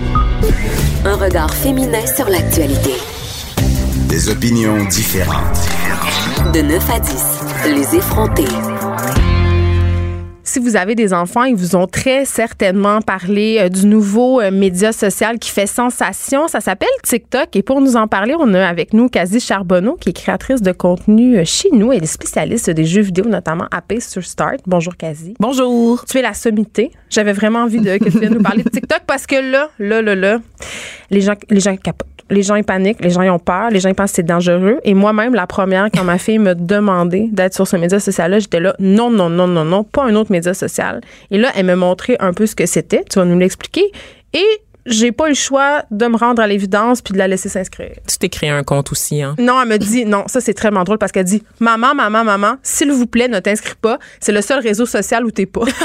Un 1.05 1.15
regard 1.15 1.53
féminin 1.53 2.05
sur 2.05 2.29
l'actualité. 2.29 2.91
Des 4.09 4.29
opinions 4.29 4.85
différentes. 4.85 5.57
De 6.53 6.61
9 6.61 6.89
à 6.89 6.99
10, 6.99 7.75
les 7.75 7.97
effrontés. 7.97 8.76
Si 10.47 10.59
vous 10.59 10.77
avez 10.77 10.95
des 10.95 11.13
enfants, 11.13 11.43
ils 11.43 11.57
vous 11.57 11.75
ont 11.75 11.87
très 11.87 12.23
certainement 12.23 13.01
parlé 13.01 13.57
euh, 13.59 13.67
du 13.67 13.85
nouveau 13.85 14.39
euh, 14.39 14.49
média 14.49 14.93
social 14.93 15.39
qui 15.39 15.51
fait 15.51 15.67
sensation. 15.67 16.47
Ça 16.47 16.61
s'appelle 16.61 16.87
TikTok. 17.03 17.53
Et 17.57 17.61
pour 17.61 17.81
nous 17.81 17.97
en 17.97 18.07
parler, 18.07 18.33
on 18.39 18.53
a 18.53 18.65
avec 18.65 18.93
nous 18.93 19.09
Kazi 19.09 19.41
Charbonneau, 19.41 19.97
qui 19.99 20.11
est 20.11 20.13
créatrice 20.13 20.61
de 20.61 20.71
contenu 20.71 21.37
euh, 21.37 21.43
chez 21.43 21.67
nous. 21.73 21.91
Elle 21.91 22.03
est 22.03 22.05
spécialiste 22.05 22.69
des 22.69 22.85
jeux 22.85 23.01
vidéo, 23.01 23.25
notamment 23.25 23.65
Pace 23.89 24.07
sur 24.07 24.23
Start. 24.23 24.59
Bonjour, 24.65 24.95
Kazi. 24.95 25.33
Bonjour. 25.37 26.05
Tu 26.05 26.17
es 26.17 26.21
la 26.21 26.33
sommité. 26.33 26.93
J'avais 27.09 27.33
vraiment 27.33 27.63
envie 27.63 27.81
de, 27.81 27.97
que 27.97 28.09
tu 28.09 28.17
viennes 28.17 28.35
nous 28.35 28.41
parler 28.41 28.63
de 28.63 28.69
TikTok 28.69 29.01
parce 29.05 29.27
que 29.27 29.35
là, 29.35 29.67
là, 29.79 30.01
là, 30.01 30.15
là, 30.15 30.39
les 31.11 31.19
gens, 31.19 31.35
les 31.49 31.59
gens 31.59 31.75
capotent. 31.75 32.07
Les 32.29 32.43
gens, 32.43 32.55
ils 32.55 32.63
paniquent, 32.63 33.01
les 33.01 33.09
gens, 33.09 33.21
ils 33.21 33.29
ont 33.29 33.39
peur, 33.39 33.69
les 33.69 33.79
gens, 33.79 33.87
ils 33.87 33.95
pensent 33.95 34.11
que 34.11 34.17
c'est 34.17 34.23
dangereux. 34.23 34.79
Et 34.83 34.93
moi-même, 34.93 35.33
la 35.33 35.47
première, 35.47 35.87
quand 35.93 36.03
ma 36.03 36.17
fille 36.17 36.39
me 36.39 36.55
demandait 36.55 37.29
d'être 37.31 37.53
sur 37.53 37.65
ce 37.65 37.77
média 37.77 38.01
social-là, 38.01 38.39
j'étais 38.39 38.59
là, 38.59 38.75
non, 38.79 39.09
non, 39.09 39.29
non, 39.29 39.47
non, 39.47 39.63
non, 39.63 39.85
pas 39.85 40.03
un 40.03 40.13
autre 40.15 40.29
média 40.29 40.36
social. 40.53 41.01
Et 41.31 41.37
là, 41.37 41.51
elle 41.55 41.65
me 41.65 41.75
montrait 41.75 42.17
un 42.19 42.33
peu 42.33 42.45
ce 42.45 42.55
que 42.55 42.65
c'était. 42.65 43.03
Tu 43.09 43.19
vas 43.19 43.25
nous 43.25 43.37
l'expliquer. 43.37 43.83
Et 44.33 44.45
j'ai 44.87 45.11
pas 45.11 45.25
eu 45.25 45.29
le 45.29 45.35
choix 45.35 45.83
de 45.91 46.07
me 46.07 46.17
rendre 46.17 46.41
à 46.41 46.47
l'évidence 46.47 47.01
puis 47.01 47.13
de 47.13 47.17
la 47.17 47.27
laisser 47.27 47.49
s'inscrire. 47.49 47.95
Tu 48.07 48.17
t'es 48.17 48.29
créé 48.29 48.49
un 48.49 48.63
compte 48.63 48.91
aussi, 48.91 49.21
hein? 49.21 49.35
Non, 49.37 49.61
elle 49.61 49.67
me 49.67 49.77
dit, 49.77 50.05
non, 50.05 50.23
ça 50.27 50.39
c'est 50.41 50.53
très 50.53 50.71
drôle 50.71 50.97
parce 50.97 51.11
qu'elle 51.11 51.25
dit, 51.25 51.43
maman, 51.59 51.93
maman, 51.93 52.23
maman, 52.23 52.55
s'il 52.63 52.91
vous 52.91 53.05
plaît, 53.07 53.27
ne 53.27 53.39
t'inscris 53.39 53.75
pas. 53.79 53.99
C'est 54.19 54.31
le 54.31 54.41
seul 54.41 54.59
réseau 54.59 54.85
social 54.85 55.25
où 55.25 55.31
t'es 55.31 55.45
pas. 55.45 55.65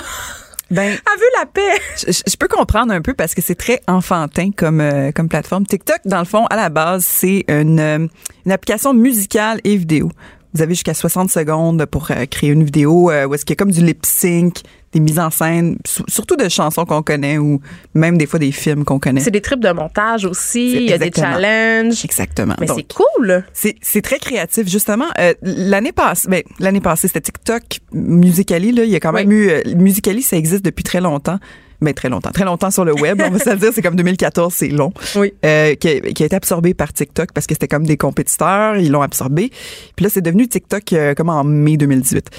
Ben, 0.71 0.85
Elle 0.85 1.21
veut 1.21 1.27
la 1.39 1.45
paix. 1.45 1.83
je, 1.99 2.13
je 2.27 2.37
peux 2.39 2.49
comprendre 2.49 2.95
un 2.95 3.03
peu 3.03 3.13
parce 3.13 3.35
que 3.35 3.43
c'est 3.43 3.57
très 3.57 3.83
enfantin 3.87 4.53
comme 4.57 4.81
euh, 4.81 5.13
comme 5.13 5.29
plateforme. 5.29 5.67
TikTok, 5.67 5.99
dans 6.07 6.21
le 6.21 6.25
fond, 6.25 6.47
à 6.47 6.57
la 6.57 6.71
base, 6.71 7.05
c'est 7.05 7.45
une 7.49 7.79
euh, 7.79 8.07
une 8.47 8.53
application 8.53 8.95
musicale 8.95 9.61
et 9.65 9.77
vidéo. 9.77 10.11
Vous 10.55 10.63
avez 10.63 10.75
jusqu'à 10.75 10.95
60 10.95 11.31
secondes 11.31 11.87
pour 11.87 12.11
euh, 12.11 12.27
créer 12.27 12.51
une 12.51 12.65
vidéo 12.65 13.11
euh, 13.11 13.27
où 13.27 13.35
est-ce 13.35 13.45
qu'il 13.45 13.55
y 13.55 13.57
a 13.57 13.61
comme 13.61 13.71
du 13.71 13.83
lip 13.83 14.05
sync, 14.05 14.61
des 14.93 15.01
mises 15.01 15.19
en 15.19 15.31
scène, 15.31 15.79
surtout 16.09 16.37
de 16.37 16.49
chansons 16.51 16.85
qu'on 16.85 17.03
connaît 17.03 17.39
ou 17.39 17.61
même 17.95 18.19
des 18.19 18.27
fois 18.27 18.39
des 18.39 18.53
films 18.53 18.85
qu'on 18.85 18.99
connaît. 18.99 19.21
C'est 19.21 19.31
des 19.31 19.41
trips 19.41 19.61
de 19.61 19.73
montage 19.73 20.27
aussi. 20.27 20.73
Il 20.75 20.83
y 20.83 20.93
a 20.93 20.99
des 20.99 21.11
challenges. 21.11 22.05
Exactement. 22.05 22.55
Mais 22.61 22.67
c'est 22.67 22.93
cool. 22.93 23.45
C'est, 23.55 24.03
très 24.03 24.19
créatif. 24.19 24.69
Justement, 24.69 25.07
euh, 25.19 25.33
l'année 25.41 25.93
passée, 25.93 26.29
ben, 26.29 26.43
l'année 26.59 26.81
passée, 26.81 27.09
c'était 27.09 27.23
TikTok, 27.23 27.63
Musically, 27.93 28.73
là. 28.73 28.85
Il 28.85 28.91
y 28.91 28.97
a 28.97 29.01
quand 29.01 29.13
même 29.13 29.33
eu, 29.33 29.51
Musically, 29.75 30.23
ça 30.23 30.37
existe 30.37 30.65
depuis 30.65 30.85
très 30.85 31.01
longtemps. 31.01 31.39
Mais 31.83 31.93
très 31.93 32.09
longtemps, 32.09 32.31
très 32.31 32.45
longtemps 32.45 32.71
sur 32.71 32.85
le 32.85 32.93
web, 32.95 33.21
on 33.25 33.31
va 33.31 33.39
se 33.39 33.51
le 33.51 33.57
dire, 33.57 33.71
c'est 33.75 33.83
comme 33.83 33.97
2014, 33.97 34.53
c'est 34.53 34.69
long. 34.69 34.93
Oui. 35.17 35.33
Euh, 35.45 35.75
qui, 35.75 35.89
a, 35.89 36.01
qui 36.01 36.23
a 36.23 36.27
été 36.27 36.37
absorbé 36.37 36.75
par 36.75 36.93
TikTok 36.93 37.33
parce 37.33 37.47
que 37.47 37.55
c'était 37.55 37.69
comme 37.69 37.87
des 37.87 37.97
compétiteurs, 37.97 38.77
ils 38.77 38.91
l'ont 38.91 39.03
absorbé. 39.03 39.51
Puis 39.97 40.05
là, 40.05 40.11
c'est 40.11 40.23
devenu 40.23 40.49
TikTok 40.49 40.93
euh, 40.93 41.15
comme 41.15 41.29
en 41.29 41.45
mai 41.45 41.77
2018. 41.77 42.31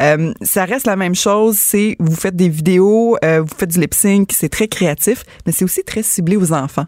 Euh, 0.00 0.32
ça 0.42 0.64
reste 0.64 0.86
la 0.86 0.96
même 0.96 1.14
chose, 1.14 1.56
c'est 1.58 1.96
vous 2.00 2.16
faites 2.16 2.34
des 2.34 2.48
vidéos, 2.48 3.16
euh, 3.24 3.42
vous 3.42 3.54
faites 3.56 3.70
du 3.70 3.78
lip 3.80 3.94
sync, 3.94 4.30
c'est 4.32 4.48
très 4.48 4.66
créatif, 4.66 5.24
mais 5.46 5.52
c'est 5.52 5.64
aussi 5.64 5.84
très 5.84 6.02
ciblé 6.02 6.36
aux 6.36 6.52
enfants. 6.52 6.86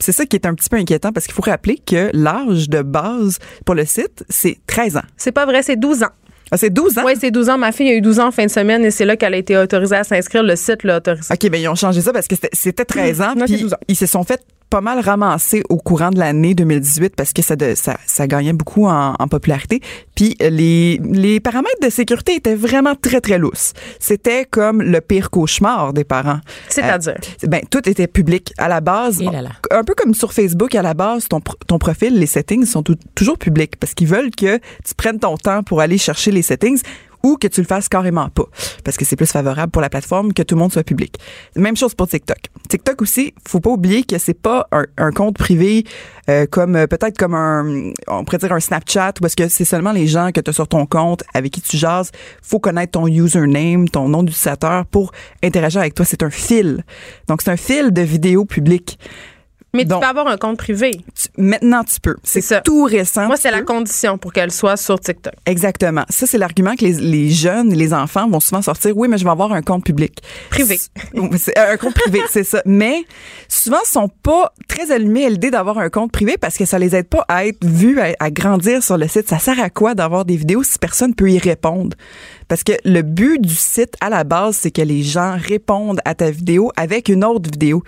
C'est 0.00 0.12
ça 0.12 0.26
qui 0.26 0.36
est 0.36 0.46
un 0.46 0.54
petit 0.54 0.68
peu 0.68 0.76
inquiétant 0.76 1.12
parce 1.12 1.26
qu'il 1.26 1.34
faut 1.34 1.42
rappeler 1.42 1.78
que 1.78 2.10
l'âge 2.12 2.68
de 2.68 2.82
base 2.82 3.38
pour 3.64 3.74
le 3.74 3.84
site, 3.84 4.24
c'est 4.28 4.58
13 4.66 4.96
ans. 4.96 5.04
C'est 5.16 5.32
pas 5.32 5.46
vrai, 5.46 5.62
c'est 5.62 5.76
12 5.76 6.02
ans. 6.02 6.10
Ah, 6.50 6.56
c'est 6.56 6.70
12 6.70 6.98
ans? 6.98 7.02
Oui, 7.04 7.14
c'est 7.20 7.30
12 7.30 7.48
ans. 7.50 7.58
Ma 7.58 7.72
fille 7.72 7.88
a 7.90 7.94
eu 7.94 8.00
12 8.00 8.20
ans 8.20 8.28
en 8.28 8.30
fin 8.30 8.44
de 8.46 8.50
semaine 8.50 8.84
et 8.84 8.90
c'est 8.90 9.04
là 9.04 9.16
qu'elle 9.16 9.34
a 9.34 9.36
été 9.36 9.56
autorisée 9.58 9.96
à 9.96 10.04
s'inscrire. 10.04 10.42
Le 10.44 10.54
site 10.56 10.84
l'a 10.84 10.98
autorisée. 10.98 11.32
OK, 11.34 11.50
ben 11.50 11.60
ils 11.60 11.68
ont 11.68 11.74
changé 11.74 12.00
ça 12.00 12.12
parce 12.12 12.28
que 12.28 12.36
c'était- 12.36 12.50
c'était 12.52 12.84
13 12.84 13.20
ans. 13.20 13.34
C'est 13.36 13.44
puis 13.46 13.62
12 13.62 13.74
ans. 13.74 13.78
ils 13.88 13.96
se 13.96 14.06
sont 14.06 14.22
fait 14.22 14.40
pas 14.70 14.80
mal 14.80 15.00
ramasser 15.00 15.62
au 15.68 15.76
courant 15.76 16.10
de 16.10 16.18
l'année 16.18 16.54
2018 16.54 17.14
parce 17.16 17.32
que 17.32 17.42
ça, 17.42 17.56
de- 17.56 17.74
ça, 17.74 17.96
ça 18.06 18.26
gagnait 18.26 18.52
beaucoup 18.52 18.86
en, 18.86 19.14
en 19.18 19.28
popularité. 19.28 19.80
Puis 20.14 20.36
euh, 20.42 20.50
les, 20.50 21.00
les 21.10 21.40
paramètres 21.40 21.80
de 21.82 21.88
sécurité 21.90 22.34
étaient 22.34 22.54
vraiment 22.54 22.94
très, 22.94 23.20
très 23.20 23.38
lousses. 23.38 23.72
C'était 24.00 24.44
comme 24.44 24.82
le 24.82 25.00
pire 25.00 25.30
cauchemar 25.30 25.92
des 25.92 26.04
parents. 26.04 26.40
C'est-à-dire? 26.68 27.14
Euh, 27.44 27.46
ben, 27.48 27.60
tout 27.70 27.88
était 27.88 28.06
public 28.08 28.52
à 28.58 28.68
la 28.68 28.80
base. 28.80 29.22
Là 29.22 29.42
là. 29.42 29.50
Un 29.70 29.84
peu 29.84 29.94
comme 29.94 30.14
sur 30.14 30.32
Facebook, 30.32 30.74
à 30.74 30.82
la 30.82 30.94
base, 30.94 31.28
ton, 31.28 31.40
ton 31.40 31.78
profil, 31.78 32.18
les 32.18 32.26
settings 32.26 32.64
sont 32.64 32.82
tou- 32.82 32.96
toujours 33.14 33.38
publics 33.38 33.76
parce 33.78 33.94
qu'ils 33.94 34.08
veulent 34.08 34.30
que 34.30 34.56
tu 34.58 34.94
prennes 34.96 35.18
ton 35.20 35.36
temps 35.36 35.62
pour 35.62 35.80
aller 35.80 35.98
chercher 35.98 36.30
les 36.32 36.42
settings 36.42 36.80
ou 37.26 37.36
que 37.36 37.48
tu 37.48 37.60
le 37.60 37.66
fasses 37.66 37.88
carrément 37.88 38.28
pas 38.28 38.44
parce 38.84 38.96
que 38.96 39.04
c'est 39.04 39.16
plus 39.16 39.30
favorable 39.30 39.72
pour 39.72 39.82
la 39.82 39.90
plateforme 39.90 40.32
que 40.32 40.42
tout 40.42 40.54
le 40.54 40.60
monde 40.60 40.72
soit 40.72 40.84
public. 40.84 41.18
Même 41.56 41.76
chose 41.76 41.94
pour 41.94 42.06
TikTok. 42.06 42.38
TikTok 42.68 43.02
aussi, 43.02 43.34
faut 43.46 43.60
pas 43.60 43.70
oublier 43.70 44.04
que 44.04 44.18
c'est 44.18 44.40
pas 44.40 44.68
un, 44.70 44.84
un 44.96 45.10
compte 45.10 45.36
privé 45.36 45.84
euh, 46.30 46.46
comme 46.46 46.76
euh, 46.76 46.86
peut-être 46.86 47.18
comme 47.18 47.34
un 47.34 47.92
on 48.06 48.24
pourrait 48.24 48.38
dire 48.38 48.52
un 48.52 48.60
Snapchat 48.60 49.14
est-ce 49.24 49.36
que 49.36 49.48
c'est 49.48 49.64
seulement 49.64 49.92
les 49.92 50.06
gens 50.06 50.30
que 50.32 50.40
tu 50.40 50.50
as 50.50 50.52
sur 50.52 50.68
ton 50.68 50.86
compte 50.86 51.24
avec 51.34 51.52
qui 51.52 51.60
tu 51.60 51.76
jases, 51.76 52.12
faut 52.42 52.60
connaître 52.60 52.92
ton 52.92 53.06
username, 53.06 53.88
ton 53.88 54.08
nom 54.08 54.22
d'utilisateur 54.22 54.86
pour 54.86 55.12
interagir 55.42 55.80
avec 55.80 55.94
toi, 55.94 56.04
c'est 56.04 56.22
un 56.22 56.30
fil. 56.30 56.84
Donc 57.28 57.42
c'est 57.42 57.50
un 57.50 57.56
fil 57.56 57.92
de 57.92 58.02
vidéos 58.02 58.44
publiques. 58.44 58.98
Mais 59.76 59.82
tu 59.84 59.88
Donc- 59.90 60.02
peux 60.02 60.08
avoir 60.08 60.26
un 60.28 60.36
compte 60.36 60.56
privé. 60.58 60.90
Tu- 60.92 61.28
maintenant 61.36 61.84
tu 61.84 62.00
peux. 62.00 62.16
C'est 62.22 62.62
tout 62.62 62.84
récent. 62.84 63.26
Moi, 63.26 63.36
c'est 63.36 63.50
la 63.50 63.62
condition 63.62 64.18
pour 64.18 64.32
qu'elle 64.32 64.50
soit 64.50 64.76
sur 64.76 64.98
TikTok. 64.98 65.34
Exactement. 65.46 66.04
Ça, 66.08 66.26
c'est 66.26 66.38
l'argument 66.38 66.74
que 66.74 66.84
les, 66.84 66.92
les 66.94 67.30
jeunes 67.30 67.72
et 67.72 67.76
les 67.76 67.92
enfants 67.92 68.28
vont 68.28 68.40
souvent 68.40 68.62
sortir. 68.62 68.96
Oui, 68.96 69.08
mais 69.08 69.18
je 69.18 69.24
vais 69.24 69.30
avoir 69.30 69.52
un 69.52 69.62
compte 69.62 69.84
public. 69.84 70.20
Privé. 70.50 70.78
C'est 71.38 71.58
un 71.58 71.76
compte 71.76 71.94
privé, 71.94 72.20
c'est 72.30 72.44
ça. 72.44 72.62
Mais 72.64 73.04
souvent, 73.48 73.78
ils 73.84 73.88
sont 73.88 74.08
pas 74.08 74.52
très 74.68 74.90
allumés 74.90 75.26
à 75.26 75.28
l'idée 75.30 75.50
d'avoir 75.50 75.78
un 75.78 75.90
compte 75.90 76.12
privé 76.12 76.36
parce 76.40 76.56
que 76.56 76.64
ça 76.64 76.78
les 76.78 76.94
aide 76.96 77.08
pas 77.08 77.24
à 77.28 77.46
être 77.46 77.64
vus, 77.64 78.00
à, 78.00 78.14
à 78.18 78.30
grandir 78.30 78.82
sur 78.82 78.96
le 78.96 79.06
site. 79.08 79.28
Ça 79.28 79.38
sert 79.38 79.60
à 79.60 79.70
quoi 79.70 79.94
d'avoir 79.94 80.24
des 80.24 80.36
vidéos 80.36 80.62
si 80.62 80.78
personne 80.78 81.14
peut 81.14 81.30
y 81.30 81.38
répondre? 81.38 81.96
Parce 82.48 82.62
que 82.62 82.72
le 82.84 83.02
but 83.02 83.40
du 83.40 83.54
site, 83.54 83.94
à 84.00 84.08
la 84.08 84.24
base, 84.24 84.56
c'est 84.56 84.70
que 84.70 84.82
les 84.82 85.02
gens 85.02 85.36
répondent 85.36 86.00
à 86.04 86.14
ta 86.14 86.30
vidéo 86.30 86.70
avec 86.76 87.08
une 87.08 87.24
autre 87.24 87.50
vidéo. 87.50 87.82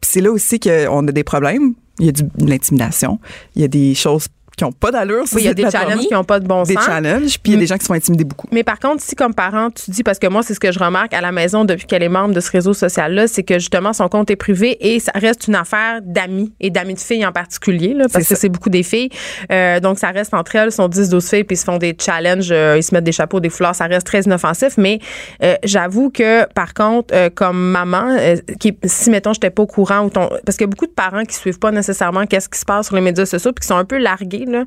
Puis 0.00 0.10
c'est 0.12 0.20
là 0.20 0.30
aussi 0.30 0.60
qu'on 0.60 1.06
a 1.06 1.12
des 1.12 1.24
problèmes. 1.24 1.74
Il 1.98 2.06
y 2.06 2.08
a 2.08 2.12
du, 2.12 2.22
de 2.22 2.48
l'intimidation. 2.48 3.18
Il 3.56 3.62
y 3.62 3.64
a 3.64 3.68
des 3.68 3.94
choses 3.94 4.28
qui 4.58 4.64
ont 4.64 4.72
pas 4.72 4.90
d'allure. 4.90 5.24
Oui, 5.32 5.42
il 5.42 5.44
y 5.44 5.48
a 5.48 5.54
des 5.54 5.70
challenges 5.70 6.06
qui 6.06 6.12
n'ont 6.12 6.24
pas 6.24 6.40
de 6.40 6.46
bon 6.46 6.64
Des 6.64 6.74
sens. 6.74 6.84
challenges, 6.84 7.38
puis 7.38 7.52
il 7.52 7.54
y 7.54 7.56
a 7.56 7.60
des 7.60 7.66
gens 7.66 7.78
qui 7.78 7.86
sont 7.86 7.94
intimidés 7.94 8.24
beaucoup. 8.24 8.48
Mais 8.52 8.64
par 8.64 8.78
contre, 8.78 9.02
si 9.02 9.14
comme 9.14 9.32
parent, 9.34 9.70
tu 9.70 9.90
dis, 9.90 10.02
parce 10.02 10.18
que 10.18 10.26
moi, 10.26 10.42
c'est 10.42 10.54
ce 10.54 10.60
que 10.60 10.72
je 10.72 10.78
remarque 10.78 11.14
à 11.14 11.20
la 11.20 11.32
maison 11.32 11.64
depuis 11.64 11.86
qu'elle 11.86 12.02
est 12.02 12.08
membre 12.08 12.34
de 12.34 12.40
ce 12.40 12.50
réseau 12.50 12.74
social-là, 12.74 13.28
c'est 13.28 13.42
que 13.42 13.54
justement, 13.54 13.92
son 13.92 14.08
compte 14.08 14.30
est 14.30 14.36
privé 14.36 14.76
et 14.80 15.00
ça 15.00 15.12
reste 15.14 15.48
une 15.48 15.54
affaire 15.54 16.00
d'amis 16.02 16.52
et 16.60 16.70
d'amis 16.70 16.94
de 16.94 17.00
filles 17.00 17.24
en 17.24 17.32
particulier, 17.32 17.94
là, 17.94 18.06
parce 18.12 18.28
que 18.28 18.34
c'est 18.34 18.48
beaucoup 18.48 18.70
des 18.70 18.82
filles. 18.82 19.10
Euh, 19.52 19.80
donc, 19.80 19.98
ça 19.98 20.08
reste 20.08 20.34
entre 20.34 20.56
elles, 20.56 20.72
sont 20.72 20.88
10-12 20.88 21.28
filles, 21.28 21.44
puis 21.44 21.54
ils 21.54 21.58
se 21.58 21.64
font 21.64 21.78
des 21.78 21.96
challenges, 21.98 22.50
euh, 22.50 22.76
ils 22.76 22.82
se 22.82 22.94
mettent 22.94 23.04
des 23.04 23.12
chapeaux, 23.12 23.40
des 23.40 23.50
foulards, 23.50 23.74
ça 23.74 23.86
reste 23.86 24.06
très 24.06 24.22
inoffensif. 24.22 24.76
Mais 24.76 24.98
euh, 25.42 25.54
j'avoue 25.64 26.10
que, 26.10 26.46
par 26.52 26.74
contre, 26.74 27.14
euh, 27.14 27.30
comme 27.32 27.70
maman, 27.70 28.16
euh, 28.18 28.36
qui, 28.58 28.76
si, 28.84 29.10
mettons, 29.10 29.32
j'étais 29.32 29.50
pas 29.50 29.62
au 29.62 29.66
courant, 29.66 30.04
ou 30.04 30.10
ton, 30.10 30.28
parce 30.44 30.56
qu'il 30.56 30.66
y 30.66 30.68
a 30.68 30.70
beaucoup 30.70 30.86
de 30.86 30.92
parents 30.92 31.24
qui 31.24 31.34
suivent 31.36 31.58
pas 31.58 31.70
nécessairement 31.70 32.26
qu'est-ce 32.26 32.48
qui 32.48 32.58
se 32.58 32.64
passe 32.64 32.86
sur 32.86 32.96
les 32.96 33.02
médias 33.02 33.26
sociaux, 33.26 33.52
puis 33.52 33.62
qui 33.62 33.68
sont 33.68 33.76
un 33.76 33.84
peu 33.84 33.98
largués, 33.98 34.44
là. 34.48 34.64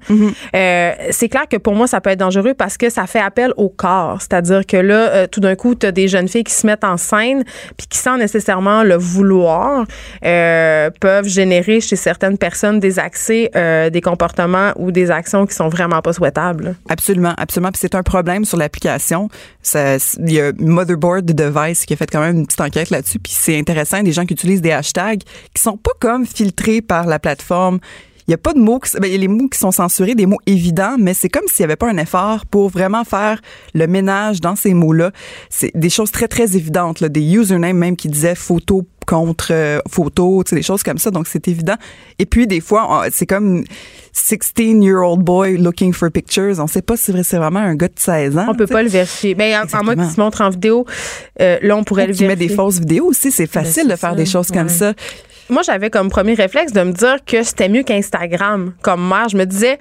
Euh, 0.55 0.91
c'est 1.11 1.29
clair 1.29 1.47
que 1.49 1.57
pour 1.57 1.75
moi, 1.75 1.87
ça 1.87 2.01
peut 2.01 2.09
être 2.09 2.19
dangereux 2.19 2.53
parce 2.53 2.77
que 2.77 2.89
ça 2.89 3.07
fait 3.07 3.19
appel 3.19 3.53
au 3.57 3.69
corps. 3.69 4.17
C'est-à-dire 4.19 4.65
que 4.65 4.77
là, 4.77 5.09
euh, 5.09 5.27
tout 5.27 5.39
d'un 5.39 5.55
coup, 5.55 5.75
tu 5.75 5.85
as 5.85 5.91
des 5.91 6.07
jeunes 6.07 6.27
filles 6.27 6.43
qui 6.43 6.53
se 6.53 6.65
mettent 6.65 6.83
en 6.83 6.97
scène 6.97 7.43
puis 7.77 7.87
qui, 7.87 7.97
sans 7.97 8.17
nécessairement 8.17 8.83
le 8.83 8.95
vouloir, 8.95 9.85
euh, 10.25 10.89
peuvent 10.99 11.27
générer 11.27 11.81
chez 11.81 11.95
certaines 11.95 12.37
personnes 12.37 12.79
des 12.79 12.99
accès, 12.99 13.51
des 13.91 14.01
comportements 14.01 14.71
ou 14.75 14.91
des 14.91 15.11
actions 15.11 15.45
qui 15.45 15.55
sont 15.55 15.69
vraiment 15.69 16.01
pas 16.01 16.13
souhaitables. 16.13 16.75
Absolument, 16.89 17.33
absolument. 17.37 17.71
Puis 17.71 17.79
c'est 17.81 17.95
un 17.95 18.03
problème 18.03 18.45
sur 18.45 18.57
l'application. 18.57 19.29
Il 19.73 20.31
y 20.31 20.39
a 20.39 20.51
Motherboard 20.57 21.25
Device 21.25 21.85
qui 21.85 21.93
a 21.93 21.97
fait 21.97 22.09
quand 22.09 22.21
même 22.21 22.37
une 22.37 22.45
petite 22.45 22.61
enquête 22.61 22.89
là-dessus. 22.89 23.19
Puis 23.19 23.33
c'est 23.35 23.57
intéressant, 23.57 24.01
des 24.03 24.11
gens 24.11 24.25
qui 24.25 24.33
utilisent 24.33 24.61
des 24.61 24.71
hashtags 24.71 25.21
qui 25.53 25.61
sont 25.61 25.77
pas 25.77 25.91
comme 25.99 26.25
filtrés 26.25 26.81
par 26.81 27.05
la 27.05 27.19
plateforme. 27.19 27.79
Il 28.27 28.31
y 28.31 28.33
a 28.33 28.37
pas 28.37 28.53
de 28.53 28.59
mots, 28.59 28.79
qui, 28.79 28.91
ben, 28.99 29.07
il 29.07 29.11
y 29.13 29.15
a 29.15 29.19
les 29.19 29.27
mots 29.27 29.47
qui 29.47 29.57
sont 29.59 29.71
censurés, 29.71 30.15
des 30.15 30.25
mots 30.25 30.39
évidents, 30.45 30.95
mais 30.99 31.13
c'est 31.13 31.29
comme 31.29 31.43
s'il 31.47 31.61
y 31.61 31.63
avait 31.63 31.75
pas 31.75 31.89
un 31.89 31.97
effort 31.97 32.45
pour 32.45 32.69
vraiment 32.69 33.03
faire 33.03 33.41
le 33.73 33.87
ménage 33.87 34.41
dans 34.41 34.55
ces 34.55 34.73
mots-là. 34.73 35.11
C'est 35.49 35.71
des 35.75 35.89
choses 35.89 36.11
très, 36.11 36.27
très 36.27 36.55
évidentes, 36.55 36.99
là, 37.01 37.09
des 37.09 37.21
usernames 37.21 37.77
même 37.77 37.95
qui 37.95 38.07
disaient 38.09 38.35
photo 38.35 38.85
contre 39.07 39.47
euh, 39.51 39.79
photo, 39.89 40.43
tu 40.45 40.51
sais, 40.51 40.55
des 40.55 40.61
choses 40.61 40.83
comme 40.83 40.99
ça. 40.99 41.09
Donc, 41.11 41.27
c'est 41.27 41.47
évident. 41.47 41.75
Et 42.19 42.25
puis, 42.27 42.45
des 42.47 42.61
fois, 42.61 43.05
c'est 43.11 43.25
comme 43.25 43.63
16-year-old 44.13 45.21
boy 45.21 45.57
looking 45.57 45.91
for 45.93 46.11
pictures. 46.11 46.59
On 46.59 46.67
sait 46.67 46.81
pas 46.81 46.97
si 46.97 47.11
c'est 47.23 47.37
vraiment 47.37 47.59
un 47.59 47.75
gars 47.75 47.87
de 47.87 47.93
16 47.97 48.37
ans. 48.37 48.45
On 48.49 48.53
peut 48.55 48.65
tu 48.65 48.67
sais. 48.67 48.73
pas 48.73 48.83
le 48.83 48.89
vérifier. 48.89 49.35
Ben, 49.35 49.63
en- 49.73 49.79
en 49.79 49.83
moi 49.83 49.95
qui 49.95 50.05
se 50.09 50.19
montre 50.19 50.41
en 50.41 50.49
vidéo, 50.49 50.85
euh, 51.41 51.57
là, 51.61 51.75
on 51.77 51.83
pourrait 51.83 52.05
Ou 52.05 52.07
le 52.09 52.13
qui 52.13 52.21
met 52.23 52.29
vérifier. 52.29 52.47
des 52.49 52.55
fausses 52.55 52.79
vidéos 52.79 53.05
aussi. 53.05 53.31
C'est 53.31 53.47
facile 53.47 53.73
c'est 53.73 53.83
de 53.89 53.95
faire 53.95 54.11
ça, 54.11 54.15
des 54.15 54.25
choses 54.25 54.51
comme 54.51 54.69
ça. 54.69 54.93
Moi, 55.51 55.63
j'avais 55.63 55.89
comme 55.89 56.09
premier 56.09 56.33
réflexe 56.33 56.71
de 56.71 56.81
me 56.81 56.93
dire 56.93 57.17
que 57.25 57.43
c'était 57.43 57.67
mieux 57.67 57.83
qu'Instagram 57.83 58.73
comme 58.81 59.05
mère. 59.07 59.27
Je 59.27 59.35
me 59.35 59.45
disais, 59.45 59.79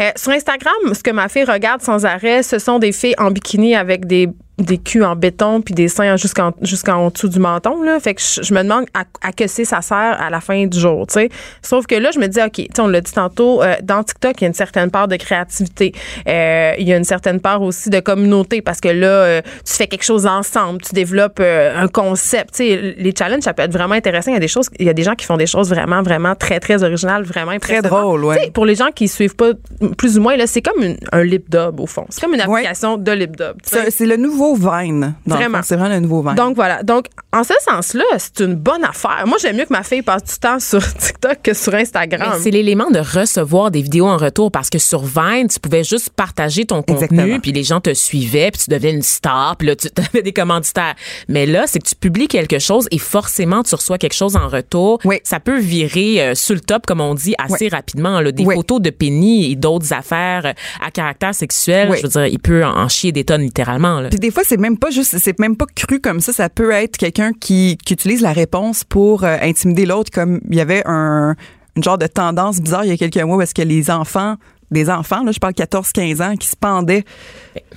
euh, 0.00 0.10
sur 0.16 0.32
Instagram, 0.32 0.74
ce 0.92 1.02
que 1.02 1.12
ma 1.12 1.28
fille 1.28 1.44
regarde 1.44 1.80
sans 1.80 2.04
arrêt, 2.04 2.42
ce 2.42 2.58
sont 2.58 2.80
des 2.80 2.90
filles 2.90 3.14
en 3.18 3.30
bikini 3.30 3.76
avec 3.76 4.06
des 4.06 4.28
des 4.64 4.78
culs 4.78 5.04
en 5.04 5.16
béton 5.16 5.60
puis 5.60 5.74
des 5.74 5.88
seins 5.88 6.16
jusqu'en 6.16 6.52
jusqu'en 6.62 7.08
dessous 7.10 7.28
du 7.28 7.38
menton 7.38 7.82
là. 7.82 7.98
Fait 8.00 8.14
que 8.14 8.20
je, 8.20 8.42
je 8.42 8.54
me 8.54 8.62
demande 8.62 8.86
à, 8.94 9.04
à 9.26 9.32
que 9.32 9.46
c'est 9.46 9.64
ça 9.64 9.80
sert 9.82 10.16
à 10.20 10.30
la 10.30 10.40
fin 10.40 10.66
du 10.66 10.78
jour 10.78 11.06
tu 11.06 11.14
sais. 11.14 11.28
Sauf 11.62 11.86
que 11.86 11.94
là 11.94 12.10
je 12.12 12.18
me 12.18 12.26
dis 12.28 12.40
ok 12.40 12.66
on 12.78 12.86
l'a 12.88 13.00
dit 13.00 13.12
tantôt 13.12 13.62
euh, 13.62 13.74
dans 13.82 14.02
TikTok 14.02 14.40
il 14.40 14.44
y 14.44 14.46
a 14.46 14.48
une 14.48 14.54
certaine 14.54 14.90
part 14.90 15.08
de 15.08 15.16
créativité. 15.16 15.92
Euh, 16.28 16.72
il 16.78 16.88
y 16.88 16.92
a 16.92 16.96
une 16.96 17.04
certaine 17.04 17.40
part 17.40 17.62
aussi 17.62 17.90
de 17.90 18.00
communauté 18.00 18.62
parce 18.62 18.80
que 18.80 18.88
là 18.88 19.06
euh, 19.06 19.42
tu 19.66 19.72
fais 19.74 19.86
quelque 19.86 20.04
chose 20.04 20.26
ensemble 20.26 20.80
tu 20.82 20.92
développes 20.94 21.40
un 21.40 21.88
concept. 21.88 22.54
Tu 22.54 22.68
sais 22.68 22.94
les 22.96 23.14
challenges 23.16 23.42
ça 23.42 23.52
peut 23.54 23.62
être 23.62 23.72
vraiment 23.72 23.94
intéressant. 23.94 24.30
Il 24.30 24.34
y 24.34 24.36
a 24.36 24.40
des 24.40 24.48
choses 24.48 24.68
il 24.78 24.86
y 24.86 24.90
a 24.90 24.94
des 24.94 25.02
gens 25.02 25.14
qui 25.14 25.26
font 25.26 25.36
des 25.36 25.46
choses 25.46 25.68
vraiment 25.68 26.02
vraiment 26.02 26.34
très 26.34 26.60
très 26.60 26.82
originales 26.82 27.22
vraiment 27.24 27.52
Très 27.60 27.82
drôle, 27.82 28.24
ouais. 28.24 28.50
Pour 28.52 28.66
les 28.66 28.74
gens 28.74 28.90
qui 28.94 29.08
suivent 29.08 29.36
pas 29.36 29.50
plus 29.98 30.18
ou 30.18 30.22
moins 30.22 30.36
là 30.36 30.46
c'est 30.46 30.62
comme 30.62 30.82
une- 30.82 30.96
un 31.12 31.22
lip 31.24 31.50
dub 31.50 31.80
au 31.80 31.86
fond. 31.86 32.06
C'est 32.08 32.20
comme 32.20 32.34
une 32.34 32.40
Ouais. 32.42 32.60
application 32.60 32.96
de 32.96 33.12
lip 33.12 33.36
dub 33.36 33.56
c'est 33.64 34.06
le 34.06 34.16
nouveau 34.16 34.51
Vine. 34.54 35.14
Vraiment. 35.26 35.60
C'est 35.62 35.76
vraiment 35.76 35.94
le 35.94 36.00
nouveau 36.00 36.22
Vine. 36.22 36.34
Donc 36.34 36.54
voilà. 36.56 36.82
Donc 36.82 37.06
en 37.32 37.44
ce 37.44 37.54
sens-là, 37.68 38.04
c'est 38.18 38.40
une 38.44 38.54
bonne 38.54 38.84
affaire. 38.84 39.24
Moi, 39.26 39.38
j'aime 39.40 39.56
mieux 39.56 39.64
que 39.64 39.72
ma 39.72 39.82
fille 39.82 40.02
passe 40.02 40.24
du 40.24 40.34
temps 40.38 40.58
sur 40.60 40.80
TikTok 40.98 41.38
que 41.42 41.54
sur 41.54 41.74
Instagram. 41.74 42.34
C'est 42.42 42.50
l'élément 42.50 42.90
de 42.90 42.98
recevoir 42.98 43.70
des 43.70 43.82
vidéos 43.82 44.06
en 44.06 44.16
retour 44.16 44.50
parce 44.50 44.68
que 44.70 44.78
sur 44.78 45.02
Vine, 45.02 45.48
tu 45.48 45.58
pouvais 45.60 45.84
juste 45.84 46.10
partager 46.10 46.64
ton 46.64 46.82
contenu, 46.82 47.04
Exactement. 47.04 47.38
puis 47.40 47.52
les 47.52 47.64
gens 47.64 47.80
te 47.80 47.94
suivaient, 47.94 48.50
puis 48.50 48.62
tu 48.64 48.70
devenais 48.70 48.92
une 48.92 49.02
star, 49.02 49.56
puis 49.56 49.68
là, 49.68 49.76
tu 49.76 49.88
avais 50.10 50.22
des 50.22 50.32
commanditaires. 50.32 50.94
Mais 51.28 51.46
là, 51.46 51.64
c'est 51.66 51.78
que 51.78 51.88
tu 51.88 51.94
publies 51.94 52.28
quelque 52.28 52.58
chose 52.58 52.86
et 52.90 52.98
forcément, 52.98 53.62
tu 53.62 53.74
reçois 53.74 53.98
quelque 53.98 54.14
chose 54.14 54.36
en 54.36 54.48
retour. 54.48 54.98
Oui. 55.04 55.20
Ça 55.24 55.40
peut 55.40 55.58
virer 55.58 56.20
euh, 56.22 56.34
sur 56.34 56.54
le 56.54 56.60
top, 56.60 56.86
comme 56.86 57.00
on 57.00 57.14
dit, 57.14 57.34
assez 57.38 57.68
rapidement. 57.68 58.20
Là. 58.20 58.32
Des 58.32 58.44
Oui. 58.44 58.54
photos 58.56 58.80
de 58.80 58.90
Penny 58.90 59.50
et 59.52 59.56
d'autres 59.56 59.92
affaires 59.92 60.46
euh, 60.46 60.52
à 60.84 60.90
caractère 60.90 61.34
sexuel. 61.34 61.88
Oui. 61.90 61.96
Je 61.98 62.02
veux 62.02 62.08
dire, 62.08 62.26
il 62.26 62.38
peut 62.38 62.64
en, 62.64 62.76
en 62.76 62.88
chier 62.88 63.12
des 63.12 63.24
tonnes, 63.24 63.42
littéralement. 63.42 64.00
Là. 64.00 64.08
Puis 64.10 64.18
des 64.18 64.30
fois, 64.32 64.42
c'est 64.44 64.58
même 64.58 64.78
pas 64.78 64.90
juste, 64.90 65.18
c'est 65.18 65.38
même 65.38 65.56
pas 65.56 65.66
cru 65.74 66.00
comme 66.00 66.20
ça. 66.20 66.32
Ça 66.32 66.48
peut 66.48 66.70
être 66.70 66.96
quelqu'un 66.96 67.32
qui, 67.32 67.78
utilise 67.90 68.22
la 68.22 68.32
réponse 68.32 68.84
pour 68.84 69.24
euh, 69.24 69.36
intimider 69.42 69.86
l'autre. 69.86 70.10
Comme 70.10 70.40
il 70.50 70.56
y 70.56 70.60
avait 70.60 70.82
un 70.86 71.36
une 71.76 71.82
genre 71.82 71.98
de 71.98 72.06
tendance 72.06 72.60
bizarre 72.60 72.84
il 72.84 72.90
y 72.90 72.92
a 72.92 72.96
quelques 72.96 73.22
mois 73.22 73.38
parce 73.38 73.52
que 73.52 73.62
les 73.62 73.90
enfants, 73.90 74.36
des 74.70 74.90
enfants, 74.90 75.22
là, 75.22 75.32
je 75.32 75.38
parle 75.38 75.54
14-15 75.54 76.22
ans, 76.22 76.36
qui 76.36 76.48
se 76.48 76.56
pendaient, 76.56 77.04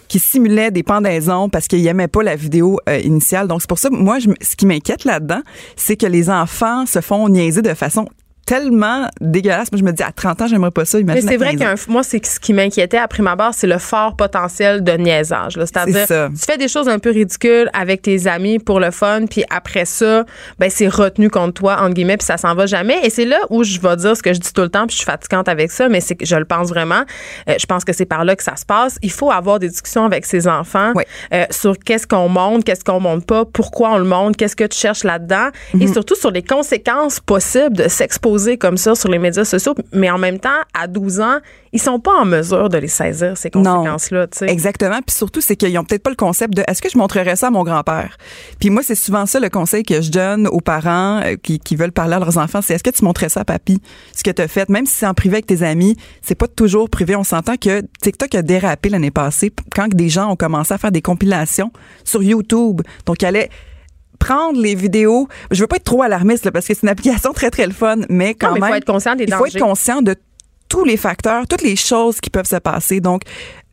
qui 0.08 0.20
simulaient 0.20 0.72
des 0.72 0.84
pendaisons 0.84 1.50
parce 1.50 1.68
qu'ils 1.68 1.86
aimaient 1.88 2.08
pas 2.08 2.24
la 2.24 2.36
vidéo 2.36 2.80
euh, 2.90 3.00
initiale. 3.00 3.48
Donc 3.48 3.62
c'est 3.62 3.70
pour 3.70 3.80
ça, 3.80 3.90
moi, 3.90 4.18
ce 4.42 4.56
qui 4.56 4.66
m'inquiète 4.66 5.04
là-dedans, 5.04 5.42
c'est 5.76 5.98
que 5.98 6.06
les 6.06 6.30
enfants 6.30 6.86
se 6.86 7.02
font 7.02 7.28
niaiser 7.30 7.62
de 7.62 7.74
façon 7.74 8.08
tellement 8.46 9.10
dégueulasse. 9.22 9.72
Moi, 9.72 9.80
je 9.80 9.84
me 9.84 9.92
dis, 9.92 10.04
à 10.04 10.12
30 10.12 10.42
ans, 10.44 10.48
j'aimerais 10.48 10.72
pas 10.72 10.86
ça. 10.86 10.98
Mais 11.00 11.04
Imagine 11.04 11.28
c'est 11.28 11.36
à 11.36 11.38
vrai 11.38 11.56
15 11.56 11.86
qu'un 11.86 11.92
moi 11.92 12.04
c'est 12.04 12.24
ce 12.26 12.40
qui 12.40 12.54
m'inquiétait 12.54 12.98
à 12.98 13.08
prime 13.08 13.28
abord, 13.28 13.54
c'est 13.54 13.68
le 13.68 13.80
fort 13.80 14.16
potentiel 14.16 14.84
de 14.84 14.92
niaisage. 14.94 15.54
C'est-à-dire 15.56 16.06
C'est 16.08 16.30
tu 16.30 16.46
fais 16.46 16.58
des 16.58 16.68
choses 16.68 16.88
un 16.88 17.00
peu 17.00 17.10
ridicules 17.10 17.70
avec 17.74 18.04
tes 18.04 18.28
amis 18.28 18.60
pour 18.60 18.80
le 18.80 18.92
fun, 18.92 19.26
puis 19.30 19.44
après 19.50 19.86
ça, 19.86 20.26
ben 20.60 20.70
c'est 20.70 20.88
retenu 20.88 21.30
contre 21.30 21.54
toi 21.54 21.78
entre 21.82 21.94
guillemets, 21.94 22.18
puis 22.18 22.26
ça 22.26 22.38
s'en 22.38 22.54
va 22.54 22.66
jamais. 22.66 23.00
Et 23.04 23.10
c'est 23.10 23.26
là 23.26 23.40
où 23.50 23.64
je 23.64 23.80
vais 23.80 23.96
dire 23.96 24.16
ce 24.16 24.22
que 24.22 24.34
je 24.34 24.40
dis 24.40 24.54
tout 24.54 24.62
le 24.62 24.70
temps, 24.70 24.86
puis 24.86 24.94
je 24.94 24.98
suis 24.98 25.06
fatigante 25.06 25.48
avec 25.48 25.72
ça, 25.72 25.90
mais 25.90 26.02
c'est 26.02 26.16
que 26.16 26.26
je 26.26 26.36
le 26.36 26.46
pense 26.46 26.70
vraiment. 26.70 27.04
Euh, 27.50 27.56
je 27.60 27.66
pense 27.66 27.84
que 27.84 27.94
c'est 27.94 28.06
par 28.06 28.26
là 28.26 28.36
que 28.36 28.44
ça 28.44 28.56
se 28.56 28.66
passe. 28.66 28.98
Il 29.02 29.12
faut 29.12 29.32
avoir 29.32 29.60
des 29.60 29.70
discussions 29.70 30.06
avec 30.06 30.26
ses 30.26 30.48
enfants 30.48 30.94
euh, 31.34 31.46
sur 31.50 31.78
qu'est-ce 31.80 32.06
qu'on 32.06 32.30
montre, 32.30 32.64
qu'est-ce 32.64 32.84
qu'on 32.84 33.00
montre 33.00 33.26
pas, 33.26 33.46
pourquoi 33.46 33.94
on 33.94 33.98
le 33.98 34.06
montre, 34.06 34.38
qu'est-ce 34.38 34.56
que 34.56 34.66
tu 34.66 34.78
cherches 34.78 35.04
là-dedans, 35.04 35.50
et 35.80 35.88
surtout 35.88 36.16
sur 36.16 36.32
les 36.32 36.44
conséquences 36.44 37.20
possibles 37.20 37.76
de 37.76 37.88
s'exposer 37.88 38.35
comme 38.58 38.78
ça 38.78 38.96
sur 38.96 39.10
les 39.10 39.20
médias 39.20 39.46
sociaux. 39.46 39.76
Mais 39.94 40.10
en 40.10 40.18
même 40.18 40.40
temps, 40.40 40.50
à 40.74 40.88
12 40.88 41.20
ans, 41.22 41.40
ils 41.74 41.82
sont 41.82 42.00
pas 42.00 42.14
en 42.14 42.26
mesure 42.26 42.70
de 42.70 42.78
les 42.78 42.88
saisir 42.88 43.38
ces 43.38 43.50
conséquences-là. 43.50 44.28
Exactement. 44.48 45.00
Puis 45.06 45.16
surtout, 45.16 45.42
c'est 45.42 45.56
qu'ils 45.56 45.78
ont 45.78 45.84
peut-être 45.84 46.04
pas 46.04 46.10
le 46.10 46.16
concept 46.16 46.54
de 46.56 46.64
est-ce 46.68 46.82
que 46.82 46.90
je 46.90 46.98
montrerais 46.98 47.36
ça 47.36 47.48
à 47.48 47.50
mon 47.50 47.64
grand-père? 47.64 48.18
Puis 48.60 48.70
moi, 48.70 48.82
c'est 48.84 48.96
souvent 48.96 49.26
ça 49.26 49.40
le 49.40 49.50
conseil 49.50 49.84
que 49.84 50.02
je 50.02 50.10
donne 50.10 50.48
aux 50.48 50.62
parents 50.62 51.22
euh, 51.24 51.36
qui, 51.42 51.60
qui 51.60 51.76
veulent 51.76 51.92
parler 51.92 52.16
à 52.16 52.20
leurs 52.20 52.38
enfants, 52.38 52.62
c'est 52.62 52.74
est-ce 52.76 52.84
que 52.84 52.90
tu 52.90 53.04
montrais 53.04 53.30
ça 53.30 53.42
à 53.42 53.46
papy? 53.46 53.82
Ce 54.16 54.24
que 54.24 54.32
tu 54.32 54.42
as 54.42 54.48
fait, 54.48 54.70
même 54.70 54.86
si 54.86 54.94
c'est 54.94 55.08
en 55.08 55.14
privé 55.14 55.36
avec 55.36 55.48
tes 55.48 55.64
amis, 55.64 55.98
c'est 56.22 56.36
pas 56.36 56.48
toujours 56.48 56.90
privé. 56.90 57.16
On 57.16 57.24
s'entend 57.24 57.58
que 57.58 57.82
TikTok 58.02 58.36
a 58.36 58.42
dérapé 58.42 58.90
l'année 58.90 59.12
passée 59.12 59.52
quand 59.76 59.88
des 59.94 60.10
gens 60.10 60.32
ont 60.32 60.36
commencé 60.36 60.74
à 60.74 60.78
faire 60.78 60.92
des 60.92 61.02
compilations 61.02 61.72
sur 62.04 62.24
YouTube. 62.24 62.82
Donc, 63.06 63.22
ils 63.22 63.26
allaient 63.26 63.50
prendre 64.20 64.60
les 64.62 64.76
vidéos. 64.76 65.28
Je 65.52 65.62
veux 65.62 65.68
pas 65.68 65.78
être 65.78 65.84
trop 65.84 66.02
alarmiste 66.02 66.46
là, 66.46 66.52
parce 66.52 66.68
que 66.68 66.74
c'est 66.74 66.84
une 66.84 66.90
application 66.90 67.34
très 67.34 67.50
très 67.52 67.66
le 67.66 67.74
fun, 67.74 67.98
mais 68.10 68.34
quand 68.34 68.48
Non, 68.48 68.54
mais 68.54 68.60
il 68.60 68.62
même 68.64 68.70
faut 68.72 68.76
être 68.78 68.86
conscient 68.86 69.16
des 69.16 69.24
il 69.26 69.34
faut 69.34 69.46
être 69.46 69.60
conscient 69.60 70.02
de 70.02 70.16
tous 70.68 70.84
les 70.84 70.98
facteurs, 70.98 71.48
toutes 71.48 71.62
les 71.62 71.76
choses 71.76 72.20
qui 72.20 72.32
peuvent 72.32 72.48
se 72.48 72.56
passer. 72.56 73.00
Donc, 73.00 73.22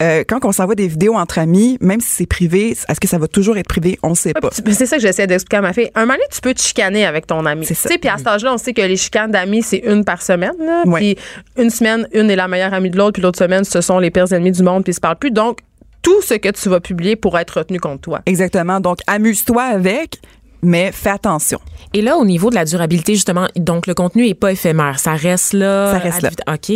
euh, 0.03 0.25
quand 0.29 0.45
on 0.45 0.53
s'envoie 0.53 0.75
des 0.75 0.89
vidéos 0.89 1.15
entre 1.15 1.39
amis, 1.39 1.79
même 1.81 2.01
si 2.01 2.09
c'est 2.11 2.27
privé, 2.27 2.73
est-ce 2.73 3.01
que 3.01 3.09
ça 3.09 3.17
va 3.17 3.27
toujours 3.29 3.57
être 3.57 3.67
privé? 3.67 3.99
On 4.03 4.11
ne 4.11 4.15
sait 4.15 4.33
Ouais, 4.35 4.41
pas. 4.43 4.51
C'est 4.53 4.85
ça 4.87 4.97
que 4.97 5.03
j'essaie 5.03 5.27
d'expliquer 5.27 5.57
à 5.57 5.61
ma 5.63 5.73
fille. 5.73 5.91
Un 5.95 6.03
moment 6.03 6.15
donné, 6.15 6.25
tu 6.31 6.41
peux 6.43 6.53
te 6.53 6.61
chicaner 6.61 7.07
avec 7.07 7.27
ton 7.27 7.47
ami. 7.47 7.65
C'est 7.65 7.75
Tu 7.75 7.81
ça. 7.81 7.89
sais, 7.89 7.99
Puis 7.99 8.11
à 8.11 8.19
cet 8.19 8.27
âge-là, 8.27 8.53
on 8.53 8.59
sait 8.59 8.75
que 8.75 8.83
les 8.83 8.97
chicanes 8.99 9.31
d'amis, 9.31 9.63
c'est 9.63 9.79
une 9.79 10.05
par 10.05 10.21
semaine. 10.21 10.53
Puis 10.95 11.17
une 11.57 11.71
semaine, 11.71 12.07
une 12.13 12.31
est 12.31 12.37
la 12.37 12.47
meilleure 12.47 12.75
amie 12.75 12.91
de 12.91 12.99
l'autre, 12.99 13.13
puis 13.15 13.23
l'autre 13.23 13.39
semaine, 13.39 13.65
ce 13.65 13.81
sont 13.81 13.99
les 13.99 14.11
pires 14.11 14.31
ennemis 14.31 14.53
du 14.53 14.63
monde, 14.63 14.85
puis 14.85 14.91
ils 14.91 14.95
se 14.95 15.01
parlent 15.01 15.17
plus. 15.17 15.31
Donc, 15.31 15.61
tout 16.03 16.21
ce 16.23 16.35
que 16.35 16.49
tu 16.51 16.69
vas 16.69 16.81
publier 16.81 17.17
pourra 17.17 17.43
être 17.43 17.59
retenu 17.59 17.81
contre 17.81 18.01
toi. 18.01 18.21
Exactement. 18.27 18.81
Donc, 18.81 18.99
amuse-toi 19.07 19.63
avec, 19.63 20.21
mais 20.63 20.93
fais 20.93 21.11
attention. 21.11 21.59
Et 21.95 22.01
là, 22.01 22.17
au 22.17 22.25
niveau 22.25 22.49
de 22.49 22.55
la 22.55 22.65
durabilité, 22.65 23.15
justement, 23.15 23.49
donc 23.57 23.87
le 23.87 23.93
contenu 23.95 24.27
est 24.27 24.35
pas 24.35 24.53
éphémère. 24.53 24.99
Ça 24.99 25.13
reste 25.13 25.53
là. 25.53 25.93
Ça 25.93 25.99
reste 25.99 26.23
là. 26.23 26.31
OK. 26.49 26.73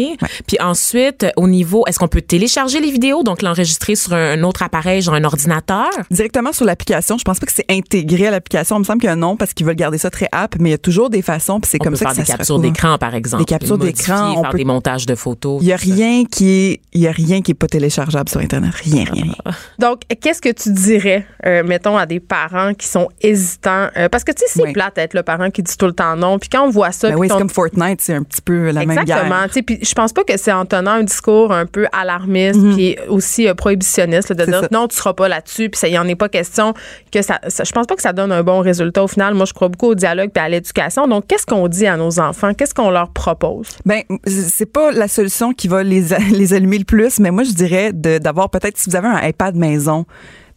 Puis 0.46 0.58
ensuite, 0.60 1.26
au 1.36 1.48
niveau, 1.48 1.84
est-ce 1.86 1.98
qu'on 1.98 2.08
peut 2.08 2.20
télécharger 2.20 2.80
les 2.80 2.90
vidéos, 2.90 3.22
donc 3.22 3.40
l'enregistrer 3.40 3.94
sur 3.94 4.12
un 4.12 4.42
autre 4.42 4.62
appareil, 4.62 5.00
genre 5.00 5.14
un 5.14 5.24
ordinateur? 5.24 5.88
Directement 6.10 6.52
sur 6.52 6.64
l'application, 6.66 7.16
je 7.16 7.24
pense 7.24 7.38
pas 7.38 7.46
que 7.46 7.52
c'est 7.52 7.64
intégré 7.70 8.26
à 8.26 8.30
l'application. 8.30 8.76
Il 8.76 8.80
me 8.80 8.84
semble 8.84 9.00
qu'il 9.00 9.06
y 9.06 9.10
a 9.10 9.14
un 9.14 9.16
nom 9.16 9.36
parce 9.36 9.54
qu'ils 9.54 9.64
veulent 9.64 9.74
garder 9.76 9.96
ça 9.98 10.10
très 10.10 10.28
app, 10.32 10.56
mais 10.58 10.68
il 10.70 10.72
y 10.72 10.74
a 10.74 10.78
toujours 10.78 11.08
des 11.08 11.22
façons, 11.22 11.60
puis 11.60 11.70
c'est 11.70 11.78
comme 11.78 11.90
peut 11.92 11.96
ça 11.96 12.10
faire 12.10 12.10
que 12.10 12.16
ça 12.16 12.22
des 12.24 12.36
captures 12.38 12.58
d'écran, 12.58 12.98
par 12.98 13.14
exemple. 13.14 13.42
Des 13.44 13.48
captures 13.48 13.78
d'écran, 13.78 14.34
on 14.36 14.42
faire 14.42 14.50
peut- 14.50 14.58
des 14.58 14.64
montages 14.64 15.06
de 15.06 15.14
photos. 15.14 15.58
Il 15.62 15.68
y 15.68 15.72
a 15.72 15.78
ça. 15.78 15.84
rien 15.84 16.24
qui 16.24 16.50
est, 16.50 16.80
il 16.92 17.00
y 17.00 17.08
a 17.08 17.12
rien 17.12 17.40
qui 17.40 17.52
est 17.52 17.54
pas 17.54 17.68
téléchargeable 17.68 18.28
sur 18.28 18.40
Internet. 18.40 18.74
Rien, 18.74 19.04
rien, 19.10 19.22
rien. 19.22 19.32
Donc, 19.78 20.00
qu'est-ce 20.20 20.42
que 20.42 20.52
tu 20.52 20.72
dirais, 20.72 21.26
euh, 21.46 21.62
mettons, 21.64 21.96
à 21.96 22.04
des 22.04 22.20
parents 22.20 22.74
qui 22.74 22.86
sont 22.86 23.08
hésitants? 23.22 23.75
Euh, 23.96 24.08
parce 24.08 24.24
que, 24.24 24.32
tu 24.32 24.40
sais, 24.40 24.46
c'est 24.48 24.62
Oui. 24.62 24.72
plate 24.72 24.96
d'être 24.96 25.14
le 25.14 25.22
parent 25.22 25.50
qui 25.50 25.62
dit 25.62 25.76
tout 25.76 25.86
le 25.86 25.92
temps 25.92 26.16
non. 26.16 26.38
Puis 26.38 26.48
quand 26.48 26.64
on 26.66 26.70
voit 26.70 26.92
ça, 26.92 27.08
Ben 27.10 27.16
oui, 27.16 27.28
c'est 27.30 27.36
comme 27.38 27.48
Fortnite, 27.50 28.00
c'est 28.00 28.14
un 28.14 28.22
petit 28.22 28.42
peu 28.42 28.70
la 28.70 28.84
même 28.84 28.98
Exactement. 28.98 29.28
guerre. 29.40 29.52
Sais, 29.52 29.62
Puis 29.62 29.78
je 29.82 29.94
pense 29.94 30.12
pas 30.12 30.24
que 30.24 30.36
c'est 30.36 30.52
en 30.52 30.64
tenant 30.66 30.92
un 30.92 31.02
discours 31.04 31.52
un 31.52 31.66
peu 31.66 31.86
alarmiste 31.92 32.60
puis 32.74 32.96
aussi 33.08 33.48
euh, 33.48 33.54
prohibitionniste 33.54 34.28
là, 34.30 34.34
de 34.34 34.42
Mhm. 34.44 34.50
Dire 34.50 34.60
ça. 34.62 34.68
non, 34.72 34.88
tu 34.88 34.96
seras 34.96 35.12
pas 35.14 35.28
là-dessus 35.28 35.68
puis 35.70 35.78
ça 35.78 35.88
y 35.88 35.98
en 35.98 36.06
est 36.08 36.14
pas 36.14 36.28
question 36.28 36.74
que 37.12 37.22
ça, 37.22 37.40
ça- 37.48 37.64
je 37.64 37.72
pense 37.72 37.86
pas 37.86 37.96
que 37.96 38.02
ça 38.02 38.12
donne 38.12 38.32
un 38.32 38.42
bon 38.42 38.60
résultat 38.60 39.02
au 39.04 39.08
final. 39.08 39.34
Moi, 39.34 39.44
je 39.46 39.52
crois 39.52 39.68
beaucoup 39.68 39.88
au 39.88 39.94
dialogue 39.94 40.30
puis 40.32 40.42
à 40.42 40.48
l'éducation. 40.48 41.06
Donc 41.06 41.26
qu'est-ce 41.26 41.46
qu'on 41.46 41.68
dit 41.68 41.86
à 41.86 41.96
nos 41.96 42.18
enfants? 42.20 42.54
Qu'est-ce 42.54 42.74
qu'on 42.74 42.90
leur 42.90 43.10
propose? 43.10 43.68
Ben, 43.84 44.02
c'est 44.26 44.70
pas 44.72 44.92
la 44.92 45.08
solution 45.08 45.52
qui 45.52 45.68
va 45.68 45.82
les, 45.82 46.04
les 46.32 46.54
allumer 46.54 46.78
le 46.78 46.84
plus, 46.84 47.18
mais 47.18 47.30
moi, 47.30 47.44
je 47.44 47.52
dirais 47.52 47.92
d'avoir 47.92 48.50
peut-être, 48.50 48.76
si 48.78 48.88
vous 48.90 48.96
avez 48.96 49.08
un 49.08 49.20
iPad 49.26 49.54
maison, 49.56 50.04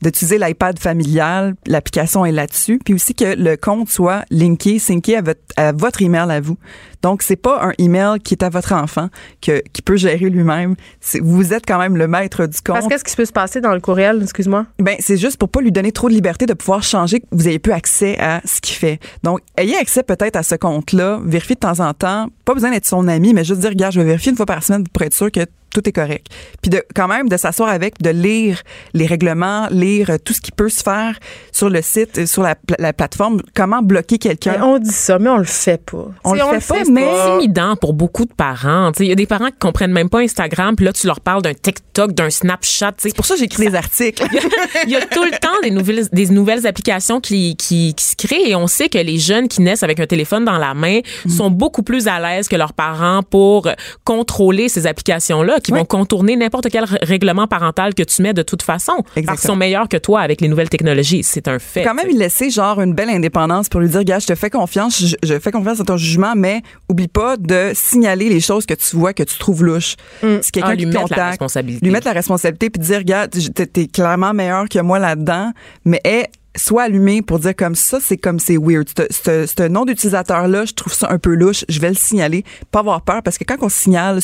d'utiliser 0.01 0.37
l'iPad 0.37 0.79
familial, 0.79 1.55
l'application 1.65 2.25
est 2.25 2.31
là-dessus, 2.31 2.79
puis 2.83 2.93
aussi 2.93 3.13
que 3.13 3.35
le 3.35 3.57
compte 3.57 3.89
soit 3.89 4.23
linké, 4.29 4.79
synké 4.79 5.17
à 5.17 5.21
votre, 5.21 5.41
à 5.57 5.71
votre 5.71 6.01
email 6.01 6.31
à 6.31 6.39
vous. 6.39 6.57
Donc, 7.01 7.21
c'est 7.21 7.35
pas 7.35 7.63
un 7.65 7.71
email 7.77 8.19
qui 8.19 8.33
est 8.33 8.43
à 8.43 8.49
votre 8.49 8.73
enfant, 8.73 9.09
que, 9.41 9.61
qui 9.73 9.81
peut 9.81 9.95
gérer 9.95 10.29
lui-même. 10.29 10.75
Vous 11.21 11.53
êtes 11.53 11.65
quand 11.65 11.79
même 11.79 11.95
le 11.97 12.07
maître 12.07 12.45
du 12.45 12.57
compte. 12.61 12.75
Parce 12.75 12.87
qu'est-ce 12.87 13.03
qui 13.03 13.15
peut 13.15 13.25
se 13.25 13.31
passer 13.31 13.61
dans 13.61 13.73
le 13.73 13.79
courriel 13.79 14.19
Excuse-moi? 14.21 14.65
Ben, 14.79 14.95
c'est 14.99 15.17
juste 15.17 15.37
pour 15.37 15.49
pas 15.49 15.61
lui 15.61 15.71
donner 15.71 15.91
trop 15.91 16.09
de 16.09 16.13
liberté 16.13 16.45
de 16.45 16.53
pouvoir 16.53 16.83
changer, 16.83 17.21
que 17.21 17.25
vous 17.31 17.47
ayez 17.47 17.59
plus 17.59 17.73
accès 17.73 18.17
à 18.19 18.41
ce 18.45 18.59
qu'il 18.61 18.75
fait. 18.75 18.99
Donc, 19.23 19.39
ayez 19.57 19.77
accès 19.77 20.03
peut-être 20.03 20.35
à 20.35 20.43
ce 20.43 20.55
compte-là, 20.55 21.19
vérifiez 21.23 21.55
de 21.55 21.59
temps 21.61 21.79
en 21.79 21.93
temps. 21.93 22.27
Pas 22.45 22.53
besoin 22.53 22.71
d'être 22.71 22.85
son 22.85 23.07
ami, 23.07 23.33
mais 23.33 23.43
juste 23.43 23.61
dire, 23.61 23.69
regarde, 23.69 23.93
je 23.93 23.99
vais 24.01 24.05
vérifier 24.07 24.31
une 24.31 24.37
fois 24.37 24.45
par 24.45 24.63
semaine 24.63 24.87
pour 24.87 25.01
être 25.03 25.13
sûr 25.13 25.31
que 25.31 25.41
tout 25.71 25.87
est 25.87 25.91
correct. 25.91 26.25
Puis 26.63 26.71
de 26.71 26.83
quand 26.95 27.07
même 27.07 27.29
de 27.29 27.37
s'asseoir 27.37 27.69
avec, 27.69 28.01
de 28.01 28.09
lire 28.09 28.63
les 28.95 29.05
règlements, 29.05 29.67
lire 29.69 30.09
tout 30.25 30.33
ce 30.33 30.41
qui 30.41 30.51
peut 30.51 30.67
se 30.67 30.81
faire 30.81 31.19
sur 31.51 31.69
le 31.69 31.83
site, 31.83 32.17
euh, 32.17 32.25
sur 32.25 32.41
la, 32.41 32.55
pla- 32.55 32.75
la 32.79 32.91
plateforme, 32.91 33.41
comment 33.55 33.83
bloquer 33.83 34.17
quelqu'un? 34.17 34.59
On 34.63 34.79
dit 34.79 34.89
ça, 34.89 35.19
mais 35.19 35.29
on 35.29 35.37
le 35.37 35.43
fait 35.43 35.79
pas. 35.85 36.07
On 36.23 36.33
le 36.33 36.39
fait 36.39 36.67
pas, 36.73 36.88
mais- 36.89 37.01
C'est 37.01 37.31
intimidant 37.31 37.75
pour 37.75 37.93
beaucoup 37.93 38.25
de 38.25 38.33
parents. 38.33 38.91
Il 38.99 39.05
y 39.07 39.11
a 39.11 39.15
des 39.15 39.25
parents 39.25 39.47
qui 39.47 39.57
comprennent 39.59 39.91
même 39.91 40.09
pas 40.09 40.19
Instagram, 40.19 40.75
puis 40.75 40.85
là, 40.85 40.93
tu 40.93 41.07
leur 41.07 41.19
parles 41.21 41.41
d'un 41.41 41.53
TikTok, 41.53 42.13
d'un 42.13 42.29
Snapchat. 42.29 42.93
C'est 42.97 43.15
pour 43.15 43.25
ça 43.25 43.35
que 43.35 43.39
j'écris 43.41 43.67
des 43.69 43.75
articles. 43.75 44.23
Il 44.85 44.91
y 44.91 44.95
a 44.95 45.01
tout 45.01 45.23
le 45.23 45.31
temps 45.39 45.49
des 45.63 45.71
nouvelles, 45.71 46.07
des 46.11 46.27
nouvelles 46.27 46.65
applications 46.67 47.19
qui, 47.19 47.55
qui, 47.55 47.93
qui 47.95 48.03
se 48.05 48.15
créent 48.15 48.49
et 48.49 48.55
on 48.55 48.67
sait 48.67 48.89
que 48.89 48.97
les 48.97 49.17
jeunes 49.19 49.47
qui 49.47 49.61
naissent 49.61 49.83
avec 49.83 49.99
un 49.99 50.05
téléphone 50.05 50.45
dans 50.45 50.57
la 50.57 50.73
main 50.73 50.99
Mm. 51.25 51.29
sont 51.29 51.49
beaucoup 51.51 51.83
plus 51.83 52.07
à 52.07 52.19
l'aise 52.19 52.47
que 52.47 52.55
leurs 52.55 52.73
parents 52.73 53.21
pour 53.23 53.67
contrôler 54.03 54.69
ces 54.69 54.87
applications-là, 54.87 55.59
qui 55.59 55.71
Oui. 55.71 55.79
vont 55.79 55.85
contourner 55.85 56.35
n'importe 56.35 56.69
quel 56.69 56.85
règlement 57.01 57.47
parental 57.47 57.93
que 57.93 58.03
tu 58.03 58.21
mets 58.21 58.33
de 58.33 58.41
toute 58.41 58.61
façon. 58.61 58.93
Parce 58.97 59.13
qu'ils 59.13 59.19
Exactement. 59.23 59.53
sont 59.53 59.57
meilleurs 59.57 59.87
que 59.89 59.97
toi 59.97 60.21
avec 60.21 60.41
les 60.41 60.47
nouvelles 60.47 60.69
technologies. 60.69 61.23
C'est 61.23 61.47
un 61.47 61.59
fait. 61.59 61.83
quand 61.83 61.93
même 61.93 62.07
il 62.09 62.17
laisser 62.17 62.49
genre 62.49 62.81
une 62.81 62.93
belle 62.93 63.09
indépendance 63.09 63.69
pour 63.69 63.79
lui 63.81 63.89
dire 63.89 64.03
gars 64.03 64.19
je 64.19 64.27
te 64.27 64.35
fais 64.35 64.49
confiance 64.49 64.99
je, 65.03 65.15
je 65.23 65.39
fais 65.39 65.51
confiance 65.51 65.79
à 65.79 65.83
ton 65.83 65.97
jugement 65.97 66.33
mais 66.35 66.61
oublie 66.89 67.07
pas 67.07 67.37
de 67.37 67.71
signaler 67.75 68.29
les 68.29 68.39
choses 68.39 68.65
que 68.65 68.73
tu 68.73 68.95
vois 68.95 69.13
que 69.13 69.23
tu 69.23 69.37
trouves 69.37 69.63
louches 69.63 69.95
si 70.41 70.51
quelqu'un 70.51 70.69
Ah, 70.69 70.75
lui 70.75 70.85
qui 70.85 70.89
te 70.89 70.97
mettre 70.97 70.99
la 71.01 71.15
contacte 71.15 71.29
responsabilité. 71.29 71.85
lui 71.85 71.91
mettre 71.93 72.07
la 72.07 72.13
responsabilité 72.13 72.69
puis 72.69 72.81
dire 72.81 72.97
regarde 72.97 73.29
t'es 73.31 73.87
clairement 73.87 74.33
meilleur 74.33 74.67
que 74.67 74.79
moi 74.79 74.99
là-dedans 74.99 75.51
mais 75.85 76.01
est 76.03 76.27
Sois 76.57 76.83
allumé 76.83 77.21
pour 77.21 77.37
dire 77.39 77.55
comme 77.55 77.75
ça, 77.75 77.99
c'est 78.01 78.17
comme 78.17 78.39
c'est 78.39 78.57
weird. 78.57 78.89
Ce 79.11 79.67
nom 79.67 79.85
d'utilisateur-là, 79.85 80.65
je 80.65 80.73
trouve 80.73 80.91
ça 80.91 81.07
un 81.11 81.19
peu 81.19 81.35
louche. 81.35 81.63
Je 81.69 81.79
vais 81.79 81.89
le 81.89 81.95
signaler. 81.95 82.43
Pas 82.71 82.79
avoir 82.79 83.03
peur 83.03 83.21
parce 83.21 83.37
que 83.37 83.43
quand 83.43 83.57
on 83.61 83.69
signale 83.69 84.19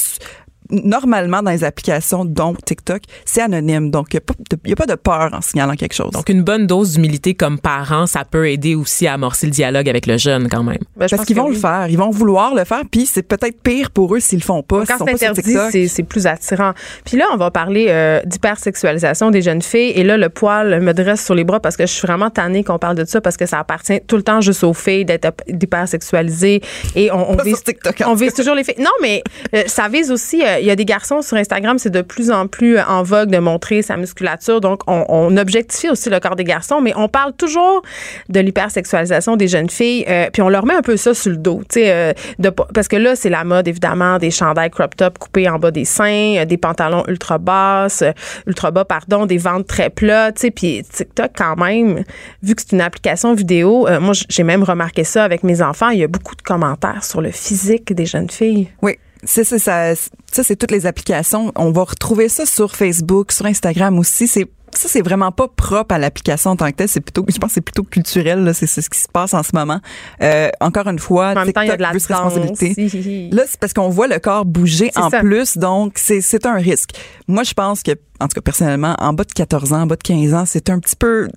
normalement 0.70 1.42
dans 1.42 1.52
les 1.52 1.64
applications, 1.64 2.26
dont 2.26 2.54
TikTok, 2.54 3.02
c'est 3.26 3.42
anonyme. 3.42 3.92
Donc, 3.92 4.14
il 4.14 4.20
n'y 4.66 4.74
a, 4.74 4.76
pas 4.76 4.86
de 4.86 4.96
peur 4.96 5.30
en 5.34 5.42
signalant 5.42 5.76
quelque 5.76 5.94
chose. 5.94 6.12
Donc, 6.12 6.30
une 6.30 6.44
bonne 6.44 6.68
dose 6.68 6.94
d'humilité 6.94 7.34
comme 7.34 7.60
parent, 7.60 8.08
ça 8.08 8.24
peut 8.26 8.50
aider 8.50 8.76
aussi 8.76 9.08
à 9.08 9.14
amorcer 9.14 9.48
le 9.48 9.52
dialogue 9.52 9.90
avec 9.90 10.08
le 10.08 10.18
jeune 10.18 10.50
quand 10.50 10.64
même. 10.64 10.80
Ben, 10.98 11.08
je 11.08 11.16
Parce 11.16 11.28
qu'ils 11.28 11.36
vont 11.36 11.48
oui. 11.48 11.56
le 11.56 11.60
faire, 11.60 11.88
ils 11.90 11.98
vont 11.98 12.10
vouloir 12.10 12.56
le 12.56 12.64
faire, 12.64 12.82
puis 12.90 13.06
c'est 13.06 13.24
peut-être 13.24 13.62
pire 13.62 13.92
pour 13.92 14.16
eux 14.16 14.20
s'ils 14.20 14.40
le 14.40 14.44
font 14.44 14.64
pas, 14.64 14.86
Quand 14.86 14.98
c'est 15.06 15.26
interdit, 15.26 15.90
c'est, 15.90 16.04
plus 16.04 16.28
attirant. 16.28 16.74
Puis 17.04 17.18
là, 17.18 17.26
on 17.34 17.38
va 17.38 17.52
parler 17.52 17.88
euh, 17.90 18.22
d'hypersexualisation 18.26 19.32
des 19.32 19.42
jeunes 19.42 19.62
filles. 19.62 19.92
Et 19.96 20.04
là, 20.04 20.18
le 20.18 20.30
poil 20.30 20.82
me 20.82 20.94
dresse 20.94 21.24
sur 21.24 21.36
les 21.36 21.44
bras 21.44 21.60
parce 21.60 21.78
que 21.78 21.86
je 21.86 21.92
suis 21.92 22.06
vraiment 22.06 22.30
tannée 22.30 22.64
qu'on 22.64 22.78
parle 22.78 22.96
de 22.96 23.06
ça 23.06 23.22
parce 23.22 23.38
que 23.38 23.46
ça 23.46 23.60
appartient 23.60 24.00
tout 24.08 24.18
le 24.18 24.24
temps 24.24 24.42
juste 24.42 24.64
aux 24.64 24.74
filles 24.74 25.06
d'être 25.06 25.32
d'hypersexualisées. 25.48 26.62
Et 26.96 27.12
on, 27.12 27.36
vise, 27.38 27.64
TikTok, 27.64 28.02
en 28.02 28.12
on 28.12 28.16
vise 28.16 28.34
toujours 28.34 28.56
les 28.56 28.64
filles. 28.64 28.76
Non, 28.80 28.92
mais 29.02 29.24
euh, 29.56 29.64
ça 29.68 29.88
vise 29.88 30.12
aussi. 30.12 30.42
euh, 30.44 30.55
Il 30.60 30.66
y 30.66 30.72
a 30.72 30.76
des 30.76 30.86
garçons 30.86 31.22
sur 31.22 31.38
Instagram, 31.38 31.78
c'est 31.78 31.90
de 31.90 32.02
plus 32.02 32.32
en 32.32 32.48
plus 32.48 32.78
euh, 32.78 32.86
en 32.88 33.04
vogue 33.04 33.30
de 33.30 33.38
montrer 33.38 33.82
sa 33.82 33.98
musculature. 33.98 34.62
Donc, 34.62 34.82
on, 34.88 35.36
objectifie 35.38 35.90
aussi 35.90 36.10
le 36.10 36.20
corps 36.20 36.36
des 36.36 36.44
garçons, 36.44 36.80
mais 36.82 36.94
on 36.96 37.10
parle 37.10 37.34
toujours 37.34 37.82
de 38.30 38.40
l'hypersexualisation 38.40 39.36
des 39.36 39.48
jeunes 39.48 39.70
filles. 39.70 40.06
euh, 40.08 40.30
puis 40.32 40.42
on 40.42 40.50
leur 40.50 40.66
met 40.66 40.74
un 40.74 40.82
peu 40.82 40.98
ça 40.98 41.14
sur 41.14 41.32
le 41.32 41.38
dos, 41.38 41.62
tu 41.70 41.82
sais, 41.82 41.92
euh, 41.92 42.52
parce 42.74 42.88
que 42.88 42.96
là, 42.96 43.16
c'est 43.16 43.30
la 43.30 43.44
mode 43.44 43.68
évidemment 43.68 44.18
des 44.18 44.32
chandails 44.32 44.70
crop 44.70 44.96
top 44.96 45.18
coupés 45.18 45.50
en 45.50 45.60
bas 45.60 45.72
des 45.72 45.86
seins, 45.86 46.38
euh, 46.38 46.46
des 46.46 46.58
pantalons 46.58 47.04
ultra 47.08 47.38
basses, 47.38 48.02
euh, 48.02 48.12
ultra 48.48 48.72
bas 48.72 48.86
pardon, 48.86 49.26
des 49.26 49.38
ventres 49.38 49.68
très 49.68 49.90
plats, 49.90 50.32
tu 50.32 50.42
sais. 50.42 50.52
Puis 50.52 50.84
TikTok 50.84 51.32
quand 51.36 51.56
même, 51.58 52.04
vu 52.42 52.56
que 52.56 52.62
c'est 52.62 52.74
une 52.74 52.82
application 52.82 53.34
vidéo, 53.34 53.88
euh, 53.88 54.00
moi 54.00 54.14
j'ai 54.30 54.44
même 54.44 54.64
remarqué 54.64 55.04
ça 55.04 55.24
avec 55.24 55.44
mes 55.44 55.62
enfants. 55.62 55.90
Il 55.90 56.00
y 56.00 56.04
a 56.04 56.08
beaucoup 56.08 56.36
de 56.36 56.42
commentaires 56.42 57.04
sur 57.04 57.22
le 57.22 57.32
physique 57.32 57.94
des 57.94 58.06
jeunes 58.06 58.30
filles. 58.30 58.70
Oui. 58.82 58.98
C'est 59.26 59.44
ça, 59.44 59.60
ça, 59.60 59.96
ça 60.32 60.44
c'est 60.44 60.56
toutes 60.56 60.72
les 60.72 60.86
applications. 60.86 61.52
On 61.56 61.72
va 61.72 61.84
retrouver 61.84 62.30
ça 62.30 62.46
sur 62.46 62.76
Facebook, 62.76 63.32
sur 63.32 63.46
Instagram 63.46 63.98
aussi. 64.00 64.28
C'est 64.28 64.48
ça 64.74 64.90
c'est 64.90 65.02
vraiment 65.02 65.32
pas 65.32 65.48
propre 65.48 65.96
à 65.96 65.98
l'application 65.98 66.52
en 66.52 66.56
tant 66.58 66.70
que 66.70 66.76
telle. 66.76 66.90
C'est 66.90 67.00
plutôt, 67.00 67.26
je 67.28 67.38
pense, 67.38 67.50
que 67.50 67.54
c'est 67.56 67.62
plutôt 67.62 67.84
culturel. 67.84 68.44
là. 68.44 68.54
C'est 68.54 68.68
ce 68.68 68.90
qui 68.90 69.00
se 69.00 69.08
passe 69.08 69.34
en 69.34 69.42
ce 69.42 69.52
moment. 69.54 69.80
Euh, 70.22 70.50
encore 70.60 70.88
une 70.88 71.00
fois, 71.00 71.32
En 71.32 71.46
même 71.46 71.54
temps, 71.54 71.62
il 71.62 71.70
y 71.70 71.72
a 71.72 71.78
de 71.78 71.82
la 71.82 71.92
TikTok 71.92 72.02
se 72.18 72.22
responsabilité. 72.22 72.74
Hi. 72.78 73.30
Là, 73.32 73.44
c'est 73.48 73.60
parce 73.60 73.74
qu'on 73.74 73.90
voit 73.90 74.08
le 74.08 74.20
corps 74.20 74.46
bouger 74.46 74.92
en 74.96 75.10
ça. 75.10 75.20
plus, 75.20 75.58
donc 75.58 75.94
c'est 75.96 76.20
c'est 76.22 76.46
un 76.46 76.56
risque. 76.56 76.90
Moi, 77.28 77.44
je 77.44 77.54
pense 77.54 77.84
que, 77.84 77.92
en 78.20 78.28
tout 78.28 78.36
cas 78.36 78.42
personnellement, 78.42 78.96
en 79.00 79.14
bas 79.14 79.24
de 79.24 79.32
14 79.32 79.72
ans, 79.74 79.82
en 79.84 79.88
bas 79.88 79.96
de 79.96 80.04
15 80.04 80.34
ans, 80.34 80.44
c'est 80.46 80.70
un 80.70 80.80
petit 80.80 80.96
peu, 80.98 81.30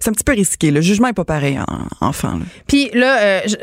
c'est 0.00 0.08
un 0.08 0.12
petit 0.12 0.24
peu 0.24 0.32
risqué. 0.32 0.70
Le 0.70 0.80
jugement 0.80 1.08
est 1.08 1.12
pas 1.12 1.24
pareil 1.24 1.58
en 2.00 2.06
enfant. 2.06 2.38
Puis 2.66 2.90
là, 2.94 3.18
euh, 3.20 3.40
je- 3.46 3.56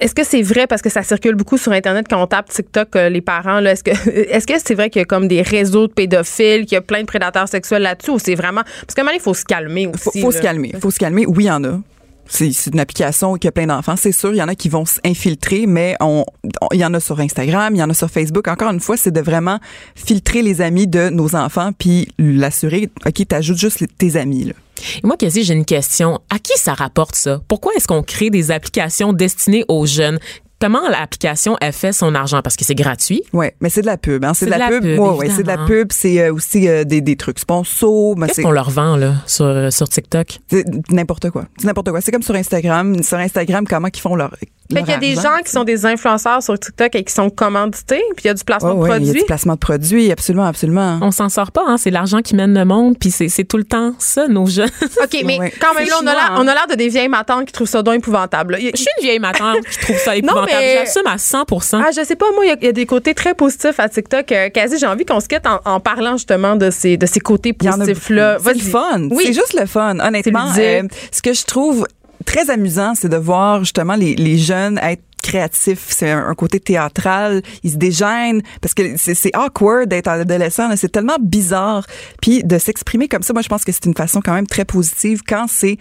est-ce 0.00 0.14
que 0.14 0.24
c'est 0.24 0.42
vrai 0.42 0.66
parce 0.66 0.82
que 0.82 0.90
ça 0.90 1.02
circule 1.02 1.34
beaucoup 1.34 1.58
sur 1.58 1.72
Internet 1.72 2.06
quand 2.08 2.22
on 2.22 2.26
tape 2.26 2.48
TikTok, 2.48 2.96
euh, 2.96 3.08
les 3.08 3.20
parents, 3.20 3.60
là, 3.60 3.72
est-ce 3.72 3.84
que 3.84 3.90
est-ce 4.10 4.46
que 4.46 4.54
c'est 4.64 4.74
vrai 4.74 4.90
qu'il 4.90 5.00
y 5.00 5.02
a 5.02 5.06
comme 5.06 5.28
des 5.28 5.42
réseaux 5.42 5.86
de 5.86 5.92
pédophiles, 5.92 6.66
qu'il 6.66 6.74
y 6.74 6.78
a 6.78 6.82
plein 6.82 7.00
de 7.00 7.06
prédateurs 7.06 7.48
sexuels 7.48 7.82
là-dessus 7.82 8.10
ou 8.10 8.18
c'est 8.18 8.34
vraiment 8.34 8.62
parce 8.62 8.94
qu'à 8.94 9.02
un 9.02 9.04
moment, 9.04 9.16
il 9.16 9.22
faut 9.22 9.34
se 9.34 9.44
calmer 9.44 9.86
aussi. 9.86 10.02
Faut, 10.04 10.10
faut 10.20 10.30
là? 10.30 10.36
se 10.38 10.42
calmer. 10.42 10.72
Faut 10.80 10.90
se 10.90 10.98
calmer. 10.98 11.26
Oui, 11.26 11.44
il 11.44 11.46
y 11.46 11.50
en 11.50 11.62
a. 11.64 11.80
C'est 12.26 12.50
une 12.72 12.80
application 12.80 13.34
qui 13.34 13.48
a 13.48 13.52
plein 13.52 13.66
d'enfants. 13.66 13.96
C'est 13.96 14.12
sûr, 14.12 14.32
il 14.32 14.38
y 14.38 14.42
en 14.42 14.48
a 14.48 14.54
qui 14.54 14.68
vont 14.68 14.84
s'infiltrer, 14.84 15.66
mais 15.66 15.96
il 16.72 16.78
y 16.78 16.84
en 16.84 16.94
a 16.94 17.00
sur 17.00 17.20
Instagram, 17.20 17.74
il 17.74 17.78
y 17.78 17.82
en 17.82 17.90
a 17.90 17.94
sur 17.94 18.10
Facebook. 18.10 18.48
Encore 18.48 18.70
une 18.70 18.80
fois, 18.80 18.96
c'est 18.96 19.10
de 19.10 19.20
vraiment 19.20 19.58
filtrer 19.94 20.42
les 20.42 20.60
amis 20.60 20.86
de 20.86 21.10
nos 21.10 21.34
enfants 21.36 21.70
puis 21.76 22.08
l'assurer, 22.18 22.90
OK, 23.06 23.26
t'ajoutes 23.28 23.58
juste 23.58 23.84
tes 23.98 24.16
amis. 24.16 24.52
Et 25.02 25.06
moi, 25.06 25.16
Cassie, 25.16 25.44
j'ai 25.44 25.54
une 25.54 25.64
question. 25.64 26.20
À 26.30 26.38
qui 26.38 26.58
ça 26.58 26.74
rapporte 26.74 27.14
ça? 27.14 27.40
Pourquoi 27.46 27.72
est-ce 27.76 27.86
qu'on 27.86 28.02
crée 28.02 28.30
des 28.30 28.50
applications 28.50 29.12
destinées 29.12 29.64
aux 29.68 29.86
jeunes? 29.86 30.18
Comment 30.62 30.88
l'application 30.88 31.56
a 31.60 31.72
fait 31.72 31.92
son 31.92 32.14
argent? 32.14 32.40
Parce 32.40 32.54
que 32.54 32.64
c'est 32.64 32.76
gratuit. 32.76 33.24
Ouais, 33.32 33.56
mais 33.60 33.68
c'est 33.68 33.80
de 33.80 33.86
la 33.86 33.96
pub. 33.96 34.24
Hein. 34.24 34.32
C'est 34.32 34.46
de 34.46 34.50
la, 34.52 34.68
pub. 34.68 34.84
pub, 34.84 34.96
Ouais, 35.00 35.28
c'est 35.28 35.42
de 35.42 35.48
la 35.48 35.58
pub. 35.58 35.90
C'est 35.90 36.20
euh, 36.20 36.32
aussi 36.32 36.68
euh, 36.68 36.84
des, 36.84 37.00
des 37.00 37.16
trucs 37.16 37.40
sponsors. 37.40 38.16
mais 38.16 38.28
Qu'est-ce 38.28 38.36
c'est 38.36 38.42
qu'on 38.44 38.52
leur 38.52 38.70
vend, 38.70 38.94
là, 38.94 39.14
sur, 39.26 39.44
euh, 39.44 39.70
sur 39.70 39.88
TikTok? 39.88 40.38
c'est 40.48 40.64
n'importe 40.92 41.30
quoi. 41.30 41.46
C'est 41.58 41.66
n'importe 41.66 41.90
quoi. 41.90 42.00
C'est 42.00 42.12
comme 42.12 42.22
sur 42.22 42.36
Instagram. 42.36 43.02
Sur 43.02 43.18
Instagram, 43.18 43.66
comment 43.66 43.88
ils 43.92 44.00
font 44.00 44.14
leur. 44.14 44.36
Fait 44.74 44.82
qu'il 44.82 44.90
y 44.92 44.94
a 44.94 44.98
des 44.98 45.14
gens 45.14 45.38
qui 45.44 45.50
sont 45.50 45.64
des 45.64 45.86
influenceurs 45.86 46.42
sur 46.42 46.58
TikTok 46.58 46.94
et 46.94 47.04
qui 47.04 47.12
sont 47.12 47.30
commandités, 47.30 48.02
puis 48.16 48.24
il 48.24 48.26
y 48.28 48.30
a 48.30 48.34
du 48.34 48.44
placement 48.44 48.74
de 48.74 48.78
ouais, 48.80 48.88
il 48.88 48.90
y 48.90 48.94
a 48.94 48.96
produits. 48.98 49.20
du 49.20 49.26
placement 49.26 49.54
de 49.54 49.58
produits, 49.58 50.10
absolument, 50.12 50.46
absolument. 50.46 50.98
On 51.02 51.10
s'en 51.10 51.28
sort 51.28 51.52
pas, 51.52 51.62
hein? 51.66 51.76
C'est 51.76 51.90
l'argent 51.90 52.20
qui 52.22 52.34
mène 52.34 52.54
le 52.58 52.64
monde, 52.64 52.96
puis 52.98 53.10
c'est 53.10 53.28
c'est 53.28 53.44
tout 53.44 53.56
le 53.58 53.64
temps 53.64 53.94
ça, 53.98 54.28
nos 54.28 54.46
jeunes. 54.46 54.70
OK, 55.02 55.22
mais 55.24 55.38
quand 55.60 55.74
même 55.74 55.86
là, 55.88 55.94
on 56.02 56.06
a 56.06 56.10
chinois, 56.10 56.12
l'air 56.14 56.32
hein. 56.32 56.36
on 56.38 56.48
a 56.48 56.54
l'air 56.54 56.66
de 56.70 56.74
des 56.74 56.88
vieilles 56.88 57.08
matantes 57.08 57.46
qui 57.46 57.52
trouvent 57.52 57.68
ça 57.68 57.82
donc 57.82 57.96
épouvantable. 57.96 58.56
Je 58.60 58.76
suis 58.76 58.86
une 58.98 59.04
vieille 59.04 59.18
matante 59.18 59.64
qui 59.70 59.78
trouve 59.80 59.96
ça 59.98 60.16
épouvantable. 60.16 60.48
mais- 60.52 60.84
J'assume 60.84 61.06
à 61.06 61.16
100% 61.16 61.82
Ah, 61.84 61.90
je 61.96 62.04
sais 62.04 62.16
pas, 62.16 62.26
moi, 62.34 62.44
il 62.44 62.48
y 62.48 62.52
a- 62.52 62.56
il 62.60 62.64
y, 62.66 62.68
a 62.68 62.72
des 62.72 62.86
côtés 62.86 63.14
très 63.14 63.34
positifs 63.34 63.78
à 63.78 63.88
TikTok. 63.88 64.30
Euh, 64.32 64.48
quasi, 64.50 64.78
j'ai 64.78 64.86
envie 64.86 65.04
qu'on 65.04 65.20
se 65.20 65.28
quitte 65.28 65.46
en, 65.46 65.60
en 65.64 65.80
parlant 65.80 66.12
justement 66.16 66.56
de 66.56 66.70
ces, 66.70 66.96
de 66.96 67.06
ces 67.06 67.20
côtés 67.20 67.52
positifs-là. 67.52 68.38
C'est 68.42 68.54
le 68.54 68.60
fun. 68.60 69.08
Oui. 69.10 69.24
C'est 69.26 69.32
juste 69.32 69.54
le 69.58 69.66
fun. 69.66 69.98
Honnêtement, 70.00 70.48
euh, 70.58 70.82
ce 71.10 71.22
que 71.22 71.32
je 71.32 71.44
trouve 71.44 71.86
très 72.22 72.50
amusant, 72.50 72.94
c'est 72.94 73.08
de 73.08 73.16
voir 73.16 73.60
justement 73.60 73.94
les, 73.94 74.14
les 74.14 74.38
jeunes 74.38 74.78
être 74.78 75.02
créatifs. 75.22 75.86
C'est 75.88 76.10
un, 76.10 76.34
côté 76.34 76.60
théâtral. 76.60 77.42
Ils 77.62 77.72
se 77.72 77.76
dégênent 77.76 78.42
parce 78.60 78.74
que 78.74 78.96
c'est 78.96 79.34
awkward 79.34 79.88
d'être 79.88 80.08
adolescent. 80.08 80.68
C'est 80.76 80.90
tellement 80.92 81.16
bizarre. 81.20 81.86
Puis 82.20 82.42
de 82.42 82.58
s'exprimer 82.58 83.08
comme 83.08 83.22
ça, 83.22 83.32
moi, 83.32 83.42
je 83.42 83.48
pense 83.48 83.64
que 83.64 83.72
c'est 83.72 83.86
une 83.86 83.94
façon 83.94 84.20
quand 84.20 84.34
même 84.34 84.46
très 84.46 84.64
positive 84.64 85.22
quand 85.26 85.46
c'est 85.48 85.78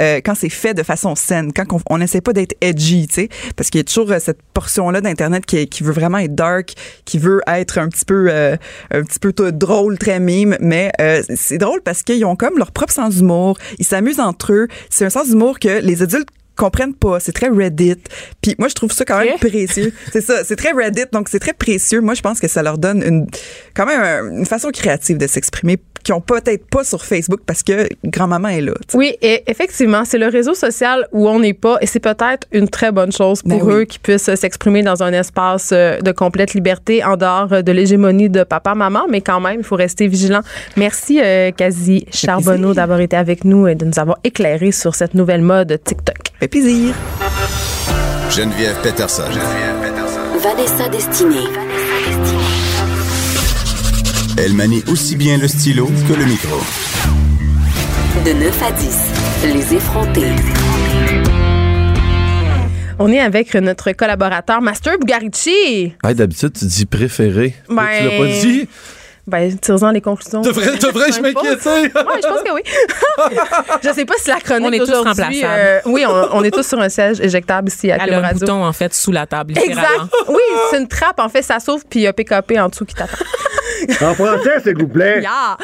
euh, 0.00 0.20
quand 0.24 0.34
c'est 0.34 0.48
fait 0.48 0.74
de 0.74 0.82
façon 0.82 1.14
saine, 1.14 1.52
quand 1.52 1.66
on- 1.90 1.98
n'essaie 1.98 2.20
pas 2.20 2.32
d'être 2.32 2.54
edgy, 2.60 3.06
tu 3.08 3.14
sais, 3.14 3.28
parce 3.56 3.70
qu'il 3.70 3.78
y 3.78 3.82
a 3.82 3.84
toujours 3.84 4.10
euh, 4.10 4.18
cette 4.20 4.42
portion-là 4.54 5.00
d'internet 5.00 5.46
qui, 5.46 5.66
qui 5.68 5.82
veut 5.82 5.92
vraiment 5.92 6.18
être 6.18 6.34
dark, 6.34 6.72
qui 7.04 7.18
veut 7.18 7.40
être 7.46 7.78
un 7.78 7.88
petit 7.88 8.04
peu, 8.04 8.26
euh, 8.30 8.56
un 8.90 9.02
petit 9.02 9.18
peu 9.18 9.32
tout 9.32 9.50
drôle, 9.52 9.98
très 9.98 10.20
mime, 10.20 10.56
mais 10.60 10.90
euh, 11.00 11.22
c'est 11.34 11.58
drôle 11.58 11.80
parce 11.82 12.02
qu'ils 12.02 12.24
ont 12.24 12.36
comme 12.36 12.58
leur 12.58 12.72
propre 12.72 12.92
sens 12.92 13.14
d'humour, 13.16 13.58
ils 13.78 13.84
s'amusent 13.84 14.20
entre 14.20 14.52
eux. 14.52 14.68
C'est 14.90 15.04
un 15.04 15.10
sens 15.10 15.28
d'humour 15.28 15.58
que 15.58 15.80
les 15.80 16.02
adultes 16.02 16.28
comprennent 16.56 16.94
pas. 16.94 17.18
C'est 17.18 17.32
très 17.32 17.48
Reddit. 17.48 17.96
Puis 18.40 18.54
moi, 18.60 18.68
je 18.68 18.74
trouve 18.74 18.92
ça 18.92 19.04
quand 19.04 19.18
même 19.18 19.38
précieux. 19.38 19.92
C'est 20.12 20.20
ça, 20.20 20.44
c'est 20.44 20.54
très 20.54 20.70
Reddit, 20.70 21.06
donc 21.12 21.28
c'est 21.28 21.40
très 21.40 21.52
précieux. 21.52 22.00
Moi, 22.00 22.14
je 22.14 22.20
pense 22.22 22.38
que 22.38 22.46
ça 22.46 22.62
leur 22.62 22.78
donne 22.78 23.02
une, 23.02 23.26
quand 23.74 23.86
même 23.86 24.00
un- 24.00 24.38
une 24.38 24.46
façon 24.46 24.70
créative 24.70 25.16
de 25.18 25.26
s'exprimer 25.26 25.78
qui 26.04 26.12
ont 26.12 26.20
peut-être 26.20 26.66
pas 26.68 26.84
sur 26.84 27.04
Facebook 27.04 27.40
parce 27.44 27.62
que 27.62 27.88
grand-maman 28.04 28.48
est 28.48 28.60
là. 28.60 28.74
Oui, 28.92 29.16
et 29.22 29.42
effectivement, 29.48 30.04
c'est 30.04 30.18
le 30.18 30.28
réseau 30.28 30.54
social 30.54 31.08
où 31.12 31.28
on 31.28 31.40
n'est 31.40 31.54
pas, 31.54 31.78
et 31.80 31.86
c'est 31.86 31.98
peut-être 32.00 32.46
une 32.52 32.68
très 32.68 32.92
bonne 32.92 33.10
chose 33.10 33.42
pour 33.42 33.58
Ben 33.58 33.62
oui. 33.64 33.74
eux 33.74 33.84
qui 33.84 33.98
puissent 33.98 34.32
s'exprimer 34.34 34.82
dans 34.82 35.02
un 35.02 35.12
espace 35.12 35.70
euh, 35.72 35.98
de 36.00 36.12
complète 36.12 36.54
liberté 36.54 37.02
en 37.02 37.16
dehors 37.16 37.52
euh, 37.52 37.62
de 37.62 37.72
l'hégémonie 37.72 38.28
de 38.28 38.44
papa-maman, 38.44 39.06
mais 39.08 39.22
quand 39.22 39.40
même, 39.40 39.56
il 39.58 39.64
faut 39.64 39.76
rester 39.76 40.06
vigilant. 40.06 40.40
Merci, 40.76 41.20
euh, 41.22 41.50
Quasi 41.50 42.06
Charbonneau, 42.12 42.74
d'avoir 42.74 43.00
été 43.00 43.16
avec 43.16 43.44
nous 43.44 43.66
et 43.66 43.74
de 43.74 43.84
nous 43.86 43.98
avoir 43.98 44.18
éclairé 44.24 44.70
sur 44.72 44.94
cette 44.94 45.14
nouvelle 45.14 45.40
mode 45.42 45.80
TikTok. 45.82 46.16
Fait 46.38 46.48
plaisir. 46.48 46.94
Geneviève 48.30 48.76
Peterson. 48.82 49.22
Geneviève 49.30 49.80
Peterson. 49.80 50.20
Vanessa 50.42 50.88
Destinée. 50.90 51.48
Elle 54.36 54.52
manie 54.54 54.82
aussi 54.90 55.16
bien 55.16 55.38
le 55.38 55.48
stylo 55.48 55.86
que 56.08 56.12
le 56.14 56.24
micro. 56.24 56.56
De 58.24 58.32
9 58.32 58.62
à 58.62 58.72
10, 58.72 58.98
les 59.54 59.74
effrontés. 59.74 60.32
On 62.98 63.12
est 63.12 63.20
avec 63.20 63.54
notre 63.54 63.92
collaborateur 63.92 64.60
Master 64.60 64.98
Bugarici. 64.98 65.94
Hey, 66.04 66.14
d'habitude, 66.14 66.52
tu 66.52 66.64
dis 66.66 66.86
préféré. 66.86 67.54
Ben- 67.68 67.82
Tu 67.98 68.04
l'as 68.04 68.18
pas 68.18 68.26
dit? 68.26 68.68
Ben, 69.26 69.56
tire-en 69.58 69.90
les 69.90 70.02
conclusions. 70.02 70.42
Devrais, 70.42 70.76
devrais 70.76 71.10
je 71.10 71.20
m'inquiéter? 71.22 71.68
Ouais, 71.70 72.20
je 72.22 72.28
pense 72.28 72.42
que 72.42 72.52
oui. 72.52 72.60
je 73.82 73.92
sais 73.92 74.04
pas 74.04 74.14
si 74.22 74.28
la 74.28 74.36
chronique 74.38 74.66
On 74.68 74.72
est 74.72 74.78
tous 74.80 74.92
remplaçables. 74.92 75.34
euh, 75.44 75.80
oui, 75.86 76.04
on, 76.06 76.28
on 76.36 76.44
est 76.44 76.50
tous 76.50 76.66
sur 76.66 76.78
un 76.78 76.90
siège 76.90 77.20
éjectable 77.20 77.68
ici 77.68 77.90
à 77.90 77.94
Elle 77.96 78.02
Cube 78.04 78.12
a 78.12 78.18
un 78.18 78.20
Radio. 78.22 78.40
bouton, 78.40 78.64
en 78.64 78.72
fait, 78.74 78.92
sous 78.92 79.12
la 79.12 79.26
table, 79.26 79.54
Exact. 79.58 79.86
Oui, 80.28 80.42
c'est 80.70 80.78
une 80.78 80.88
trappe. 80.88 81.18
En 81.20 81.28
fait, 81.30 81.40
ça 81.42 81.58
s'ouvre 81.58 81.82
puis 81.88 82.00
il 82.00 82.02
y 82.02 82.06
a 82.06 82.12
PKP 82.12 82.58
en 82.58 82.68
dessous 82.68 82.84
qui 82.84 82.94
t'attend. 82.94 83.16
En 84.02 84.14
français, 84.14 84.60
s'il 84.62 84.76
vous 84.78 84.88
plaît. 84.88 85.20
Yeah. 85.24 85.56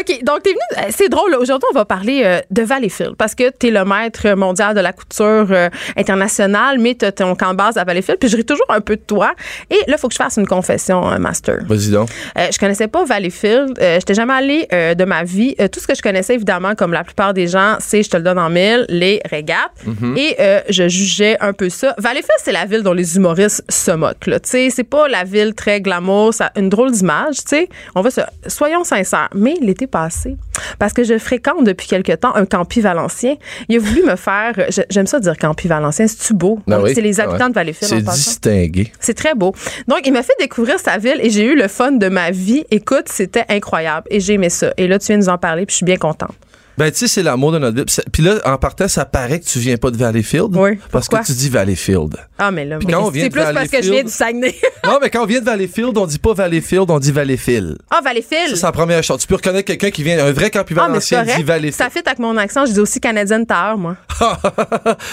OK, 0.00 0.24
donc 0.24 0.42
t'es 0.42 0.50
venu. 0.50 0.60
euh, 0.78 0.90
C'est 0.90 1.08
drôle. 1.08 1.30
là. 1.30 1.38
Aujourd'hui, 1.38 1.68
on 1.72 1.74
va 1.74 1.84
parler 1.84 2.22
euh, 2.24 2.40
de 2.50 2.62
Valleyfield 2.62 3.14
parce 3.16 3.34
que 3.34 3.50
t'es 3.50 3.70
le 3.70 3.84
maître 3.84 4.28
mondial 4.34 4.74
de 4.74 4.80
la 4.80 4.92
couture 4.92 5.46
euh, 5.50 5.68
internationale, 5.96 6.78
mais 6.78 6.94
t'as 6.94 7.12
ton 7.12 7.34
camp 7.34 7.50
de 7.52 7.56
base 7.56 7.76
à 7.76 7.84
Valleyfield. 7.84 8.18
Puis 8.18 8.28
je 8.28 8.36
ris 8.36 8.44
toujours 8.44 8.66
un 8.68 8.80
peu 8.80 8.96
de 8.96 9.02
toi. 9.02 9.34
Et 9.70 9.76
là, 9.86 9.94
il 9.96 9.98
faut 9.98 10.08
que 10.08 10.14
je 10.14 10.18
fasse 10.18 10.36
une 10.36 10.46
confession, 10.46 11.10
euh, 11.10 11.18
Master. 11.18 11.58
Vas-y 11.66 11.90
donc. 11.90 12.08
Euh, 12.38 12.48
je 12.52 12.58
connaissais 12.58 12.88
pas 12.88 13.04
Valleyfield. 13.04 13.78
Euh, 13.80 13.94
J'étais 14.00 14.14
jamais 14.14 14.34
allée 14.34 14.66
euh, 14.72 14.94
de 14.94 15.04
ma 15.04 15.22
vie. 15.24 15.54
Euh, 15.60 15.68
tout 15.68 15.80
ce 15.80 15.86
que 15.86 15.94
je 15.94 16.02
connaissais, 16.02 16.34
évidemment, 16.34 16.74
comme 16.74 16.92
la 16.92 17.04
plupart 17.04 17.34
des 17.34 17.46
gens, 17.48 17.76
c'est, 17.80 18.02
je 18.02 18.10
te 18.10 18.16
le 18.16 18.22
donne 18.22 18.38
en 18.38 18.50
mille, 18.50 18.84
les 18.88 19.20
régates. 19.30 19.72
Et 20.16 20.36
euh, 20.40 20.60
je 20.68 20.88
jugeais 20.88 21.36
un 21.40 21.52
peu 21.52 21.68
ça. 21.68 21.94
Valleyfield, 21.98 22.38
c'est 22.42 22.52
la 22.52 22.64
ville 22.66 22.82
dont 22.82 22.92
les 22.92 23.16
humoristes 23.16 23.62
se 23.68 23.90
moquent. 23.92 24.26
là. 24.26 24.40
Tu 24.40 24.50
sais, 24.50 24.70
c'est 24.70 24.84
pas 24.84 25.08
la 25.08 25.24
ville 25.24 25.54
très 25.54 25.80
glamour, 25.80 26.34
ça 26.34 26.46
a 26.54 26.58
une 26.60 26.68
drôle 26.68 26.90
d'image. 26.90 27.36
Tu 27.36 27.42
sais, 27.46 27.63
on 27.94 28.02
va 28.02 28.10
se, 28.10 28.20
soyons 28.46 28.84
sincères. 28.84 29.28
Mais 29.34 29.54
l'été 29.60 29.86
passé, 29.86 30.36
parce 30.78 30.92
que 30.92 31.04
je 31.04 31.18
fréquente 31.18 31.64
depuis 31.64 31.86
quelque 31.86 32.12
temps 32.12 32.34
un 32.34 32.46
campi 32.46 32.80
valencien, 32.80 33.36
il 33.68 33.76
a 33.76 33.78
voulu 33.80 34.02
me 34.02 34.16
faire. 34.16 34.54
J'aime 34.90 35.06
ça 35.06 35.20
dire 35.20 35.36
campi 35.36 35.68
valencien. 35.68 36.06
C'est-tu 36.06 36.34
beau? 36.34 36.60
Ah 36.70 36.80
oui, 36.80 36.92
c'est 36.94 37.00
les 37.00 37.20
ah 37.20 37.24
habitants 37.24 37.44
ouais. 37.44 37.50
de 37.50 37.54
Valleyfield. 37.54 37.92
C'est 37.92 38.02
distingué. 38.02 38.92
C'est 39.00 39.14
très 39.14 39.34
beau. 39.34 39.54
Donc, 39.88 40.00
il 40.04 40.12
m'a 40.12 40.22
fait 40.22 40.36
découvrir 40.38 40.78
sa 40.78 40.98
ville 40.98 41.20
et 41.20 41.30
j'ai 41.30 41.44
eu 41.44 41.56
le 41.56 41.68
fun 41.68 41.92
de 41.92 42.08
ma 42.08 42.30
vie. 42.30 42.64
Écoute, 42.70 43.06
c'était 43.06 43.44
incroyable 43.48 44.06
et 44.10 44.20
j'ai 44.20 44.34
aimé 44.34 44.50
ça. 44.50 44.72
Et 44.76 44.86
là, 44.86 44.98
tu 44.98 45.06
viens 45.06 45.16
nous 45.16 45.28
en 45.28 45.38
parler 45.38 45.66
puis 45.66 45.72
je 45.74 45.76
suis 45.78 45.86
bien 45.86 45.96
contente. 45.96 46.34
Ben, 46.76 46.90
tu 46.90 46.98
sais, 46.98 47.08
c'est 47.08 47.22
l'amour 47.22 47.52
de 47.52 47.58
notre 47.58 47.76
ville. 47.76 47.84
Puis 48.12 48.22
là, 48.22 48.40
en 48.44 48.56
partant, 48.58 48.88
ça 48.88 49.04
paraît 49.04 49.38
que 49.40 49.44
tu 49.44 49.58
viens 49.60 49.76
pas 49.76 49.90
de 49.90 49.96
Valleyfield. 49.96 50.48
Oui, 50.56 50.78
Parce 50.90 51.06
pourquoi? 51.06 51.20
que 51.20 51.26
tu 51.26 51.32
dis 51.32 51.48
Valleyfield. 51.48 52.16
Ah, 52.38 52.50
mais 52.50 52.64
là, 52.64 52.78
quand 52.82 52.88
moi, 52.88 53.06
on 53.06 53.10
vient 53.10 53.24
c'est 53.24 53.30
plus 53.30 53.42
parce 53.42 53.68
que 53.68 53.82
je 53.82 53.90
viens 53.92 54.02
du 54.02 54.10
Saguenay. 54.10 54.54
non, 54.84 54.98
mais 55.00 55.08
quand 55.10 55.22
on 55.22 55.26
vient 55.26 55.40
de 55.40 55.44
Valleyfield, 55.44 55.96
on 55.96 56.06
dit 56.06 56.18
pas 56.18 56.34
Valleyfield, 56.34 56.90
on 56.90 56.98
dit 56.98 57.12
Valleyfield. 57.12 57.78
ah, 57.90 57.96
Ça, 57.96 58.02
Valleyfield. 58.02 58.56
c'est 58.56 58.62
la 58.62 58.72
première 58.72 59.02
chose. 59.04 59.20
Tu 59.20 59.26
peux 59.28 59.36
reconnaître 59.36 59.66
quelqu'un 59.66 59.90
qui 59.90 60.02
vient, 60.02 60.24
un 60.24 60.32
vrai 60.32 60.50
campi 60.50 60.74
Ah, 60.76 60.88
valencien 60.88 61.22
dit. 61.24 61.42
Valleyfield. 61.44 61.74
Ça 61.74 61.90
fit 61.90 62.02
avec 62.06 62.18
mon 62.18 62.36
accent. 62.36 62.66
Je 62.66 62.72
dis 62.72 62.80
aussi 62.80 62.98
canadienne 63.00 63.46
Tower, 63.46 63.76
moi. 63.78 63.96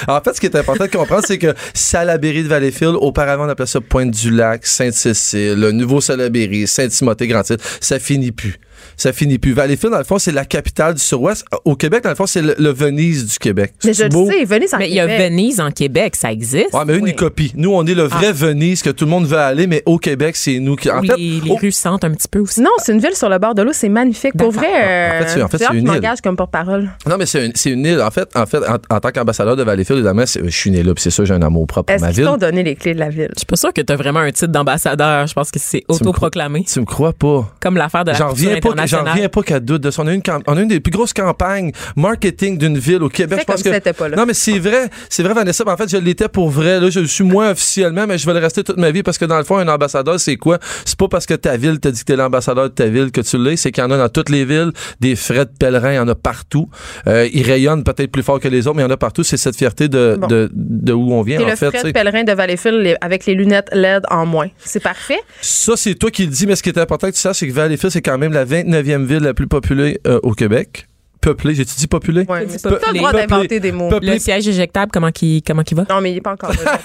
en 0.08 0.22
fait, 0.22 0.34
ce 0.36 0.40
qui 0.40 0.48
est 0.48 0.56
important 0.56 0.86
de 0.86 0.90
comprendre, 0.92 1.24
c'est 1.26 1.38
que 1.38 1.54
Salaberry 1.74 2.44
de 2.44 2.48
Valleyfield, 2.48 2.96
auparavant, 3.00 3.46
on 3.46 3.50
appelait 3.50 3.66
ça 3.68 3.82
Pointe-du-Lac, 3.82 4.66
Sainte-Cécile, 4.66 5.56
le 5.60 5.72
nouveau 5.72 6.02
Salaberry, 6.02 6.68
Saint-Timothée, 6.68 7.28
Grand-Île. 7.28 7.58
Ça 7.80 8.00
finit 8.00 8.32
plus. 8.32 8.60
Ça 8.98 9.14
finit 9.14 9.38
plus. 9.40 9.54
Valleyfield, 9.54 9.92
dans 9.94 9.98
le 10.00 10.04
fond, 10.04 10.20
c'est 10.20 10.32
la 10.32 10.46
capitale 10.46 10.94
du 10.96 11.02
Sud-Ouest. 11.02 11.46
Au 11.66 11.76
Québec, 11.76 12.04
dans 12.04 12.10
le 12.10 12.16
fond, 12.16 12.26
c'est 12.28 12.42
le, 12.42 12.56
le 12.58 12.70
Venise 12.72 13.26
du 13.26 13.38
Québec. 13.40 13.74
Mais 13.84 13.94
je 13.94 13.98
C'est 13.98 14.04
le 14.04 14.10
beau? 14.10 14.30
sais, 14.30 14.44
venez 14.46 14.66
en 14.74 14.78
Mais 14.78 14.90
il 14.90 14.96
y 14.96 15.00
a 15.00 15.08
Québec. 15.08 15.32
Venise 15.32 15.60
en 15.60 15.72
Québec, 15.72 16.16
ça 16.16 16.32
existe. 16.32 16.74
Ouais, 16.74 16.82
mais 16.86 16.98
une 16.98 17.04
Oui. 17.04 17.10
une 17.12 17.16
copie. 17.16 17.52
Nous, 17.56 17.72
on 17.74 17.86
est 17.86 17.94
le 17.94 18.04
vrai 18.04 18.32
Venise 18.32 18.82
que 18.82 18.90
tout 18.90 19.06
le 19.06 19.12
monde 19.12 19.26
veut 19.26 19.38
aller, 19.38 19.68
mais 19.68 19.84
au 19.86 19.98
Québec, 19.98 20.36
c'est 20.36 20.60
nous 20.60 20.76
qui. 20.76 20.90
En 20.90 21.00
Ou 21.02 21.06
fait, 21.06 21.18
les, 21.18 21.42
rues 21.60 21.72
sentent 21.72 22.04
un 22.04 22.12
petit 22.12 22.28
peu 22.28 22.40
aussi. 22.40 22.62
Non, 22.62 22.70
c'est 22.84 22.92
une 22.94 23.00
ville 23.00 23.16
sur 23.16 23.30
le 23.30 23.38
bord 23.40 23.56
de 23.56 23.62
l'eau. 23.62 23.74
C'est 23.74 23.90
magnifique. 23.90 24.34
Pour 24.38 24.52
vrai, 24.52 24.68
En 24.68 25.24
fait, 25.24 25.30
c'est- 25.30 25.42
en 25.44 25.48
fait, 25.48 25.58
c'est 25.58 25.66
que 25.68 25.74
une 25.76 25.88
île. 25.88 26.02
comme 26.24 26.36
porte-parole. 26.36 26.90
Non, 27.08 27.18
mais 27.18 27.26
c'est 27.26 27.52
une, 27.66 27.86
île. 27.86 28.02
En 28.02 28.12
fait, 28.12 28.30
en, 28.36 28.46
fait 28.46 28.58
en, 28.68 28.78
en 28.96 29.00
tant 29.00 29.10
qu'ambassadeur 29.12 29.56
de 29.56 29.64
Valleyfield, 29.64 30.00
évidemment, 30.00 30.24
je 30.26 30.50
suis 30.50 30.72
né 30.72 30.84
là, 30.84 30.94
puis 30.94 31.02
c'est 31.04 31.12
ça, 31.12 31.24
j'ai 31.26 31.34
un 31.34 31.42
amour 31.42 31.68
propre 31.68 31.88
pour 31.88 31.96
Est-ce 31.96 32.04
ma 32.04 32.12
ville. 32.12 32.26
t'ont 32.26 32.38
donné 32.38 32.64
les 32.64 32.76
clés 32.76 32.94
de 32.94 33.00
la 33.00 33.10
ville? 33.10 33.30
Je 33.34 33.40
suis 33.40 33.46
pas 33.46 33.56
sûre 33.56 33.74
que 33.74 33.82
tu 33.82 33.92
as 33.92 33.96
vraiment 33.96 34.20
un 34.20 34.32
titre 34.32 34.52
d'ambassadeur. 34.52 35.28
Je 35.28 35.34
pense 35.34 35.52
que 35.52 35.60
c'est 35.60 35.84
autoproclamé. 35.88 36.64
Tu 36.64 36.80
me 36.80 36.86
crois 36.86 37.14
pas? 37.14 37.52
Comme 37.60 37.78
l'affaire 37.78 38.04
de 38.06 38.12
la 38.12 38.18
J'en 38.18 38.30
reviens 38.30 38.60
pas 38.60 38.74
pas, 38.82 38.88
j'en 38.88 39.04
reviens 39.04 39.30
pas 39.30 39.42
qu'elle 39.44 39.60
doute 39.62 39.82
de 39.82 39.92
ça. 39.92 40.02
On 40.02 40.08
a 40.08 40.14
une, 40.14 40.22
on 40.48 40.58
a 40.58 40.62
une 40.62 40.68
des 40.68 40.80
plus 40.80 40.92
grosses 40.92 41.14
campagnes 41.14 41.72
marketing 41.96 42.58
d'une 42.58 42.78
ville 42.78 43.04
au 43.04 43.10
Québec. 43.10 43.40
Je 43.42 43.46
pense 43.46 43.64
comme 43.64 43.74
que. 43.80 43.92
pas 43.92 44.10
là. 44.10 44.18
Non, 44.18 44.26
mais 44.26 44.34
c'est 44.34 44.60
vrai, 44.60 44.90
c'est 45.10 45.24
vrai, 45.24 45.34
Vanessa. 45.34 45.64
mais 45.66 45.72
en 45.72 45.78
fait, 45.78 45.90
je 45.90 45.98
l'étais 45.98 46.28
pour 46.30 46.50
vrai. 46.50 46.80
Là, 46.80 46.90
je 46.90 47.00
le 47.00 47.08
suis 47.08 47.24
moins 47.24 47.52
officiellement, 47.52 48.06
mais 48.08 48.18
je 48.18 48.26
vais 48.26 48.34
le 48.34 48.40
rester 48.40 48.64
toute 48.64 48.78
ma 48.78 48.92
vie 48.92 49.04
parce 49.04 49.18
que 49.18 49.26
dans 49.26 49.38
le 49.38 49.44
fond, 49.44 49.58
un 49.58 49.68
ambassadeur, 49.68 50.20
c'est 50.20 50.38
quoi? 50.38 50.60
C'est 50.86 50.98
pas 50.98 51.08
parce 51.08 51.26
que 51.26 51.34
ta 51.34 51.58
ville 51.58 51.80
t'a 51.80 51.92
dit 51.92 52.00
que 52.02 52.06
t'es 52.06 52.16
l'ambassadeur 52.16 52.66
de 52.66 52.74
ta 52.74 52.88
ville 52.88 53.12
que 53.12 53.22
tu 53.22 53.38
l'es, 53.38 53.56
c'est 53.58 53.72
qu'il 53.72 53.84
y 53.84 53.88
en 53.88 53.92
a 53.92 53.98
dans 53.98 54.10
toutes 54.10 54.30
les 54.30 54.46
villes, 54.46 54.72
des 55.00 55.16
frais 55.16 55.46
de 55.46 55.52
pèlerins, 55.58 55.92
il 55.94 55.96
y 55.96 56.00
en 56.00 56.08
a 56.08 56.16
partout. 56.16 56.70
Euh, 57.08 57.28
ils 57.34 57.44
rayonnent 57.44 57.84
peut-être 57.84 58.12
plus 58.12 58.24
fort 58.24 58.40
que 58.40 58.48
les 58.48 58.68
autres, 58.68 58.76
mais 58.78 58.84
il 58.84 58.86
y 58.86 58.90
en 58.90 58.94
a 58.94 58.98
partout. 58.98 59.24
C'est 59.24 59.38
cette 59.38 59.56
fierté 59.56 59.88
de, 59.88 60.18
Bon. 60.20 60.28
de, 60.28 60.50
de 60.54 60.94
où 60.94 61.14
on 61.14 61.22
vient, 61.22 61.40
Et 61.40 61.44
en 61.46 61.50
le 61.50 61.56
fait. 61.56 61.70
frais 61.70 61.84
de 61.84 61.92
pèlerin 61.92 62.24
de 62.24 62.32
Valleyfield 62.34 62.98
avec 63.02 63.26
les 63.26 63.36
lunettes 63.36 63.70
LED 63.72 64.04
en 64.10 64.26
moins. 64.26 64.48
C'est 64.60 64.82
parfait? 64.82 65.20
Ça, 65.42 65.74
c'est 65.76 65.96
toi 65.96 66.12
qui 66.12 66.24
le 66.26 66.32
dis, 66.32 66.46
mais 66.48 66.56
ce 66.56 66.64
qui 66.64 66.70
est 66.70 66.78
important 66.78 67.08
que 67.08 67.14
tu 67.14 67.20
saches, 67.20 67.38
c'est 67.38 67.48
que 67.48 67.54
Valleyfield, 67.54 67.92
c'est 67.94 68.02
quand 68.02 68.18
même 68.18 68.34
la 68.34 68.44
29e 68.72 69.06
ville 69.06 69.24
la 69.24 69.34
plus 69.34 69.48
populée 69.48 70.00
euh, 70.08 70.20
au 70.24 70.34
Québec. 70.34 70.88
Peuplée, 71.22 71.54
j'ai-tu 71.54 71.76
dit 71.76 71.86
populée? 71.88 72.26
Ouais, 72.28 72.48
mais 72.50 72.58
t'as 72.58 72.70
le 72.72 72.98
droit 72.98 73.12
peuplé. 73.12 73.28
d'inventer 73.28 73.60
des 73.60 73.72
mots. 73.72 73.90
Peuplé. 73.90 74.14
Le 74.14 74.20
siège 74.20 74.48
éjectable, 74.48 74.92
comment 74.92 75.12
qu'il 75.12 75.44
comment 75.44 75.62
va? 75.74 75.86
Non, 75.88 76.02
mais 76.02 76.12
il 76.12 76.18
est 76.18 76.22
pas 76.22 76.32
encore 76.32 76.50
là. 76.52 76.80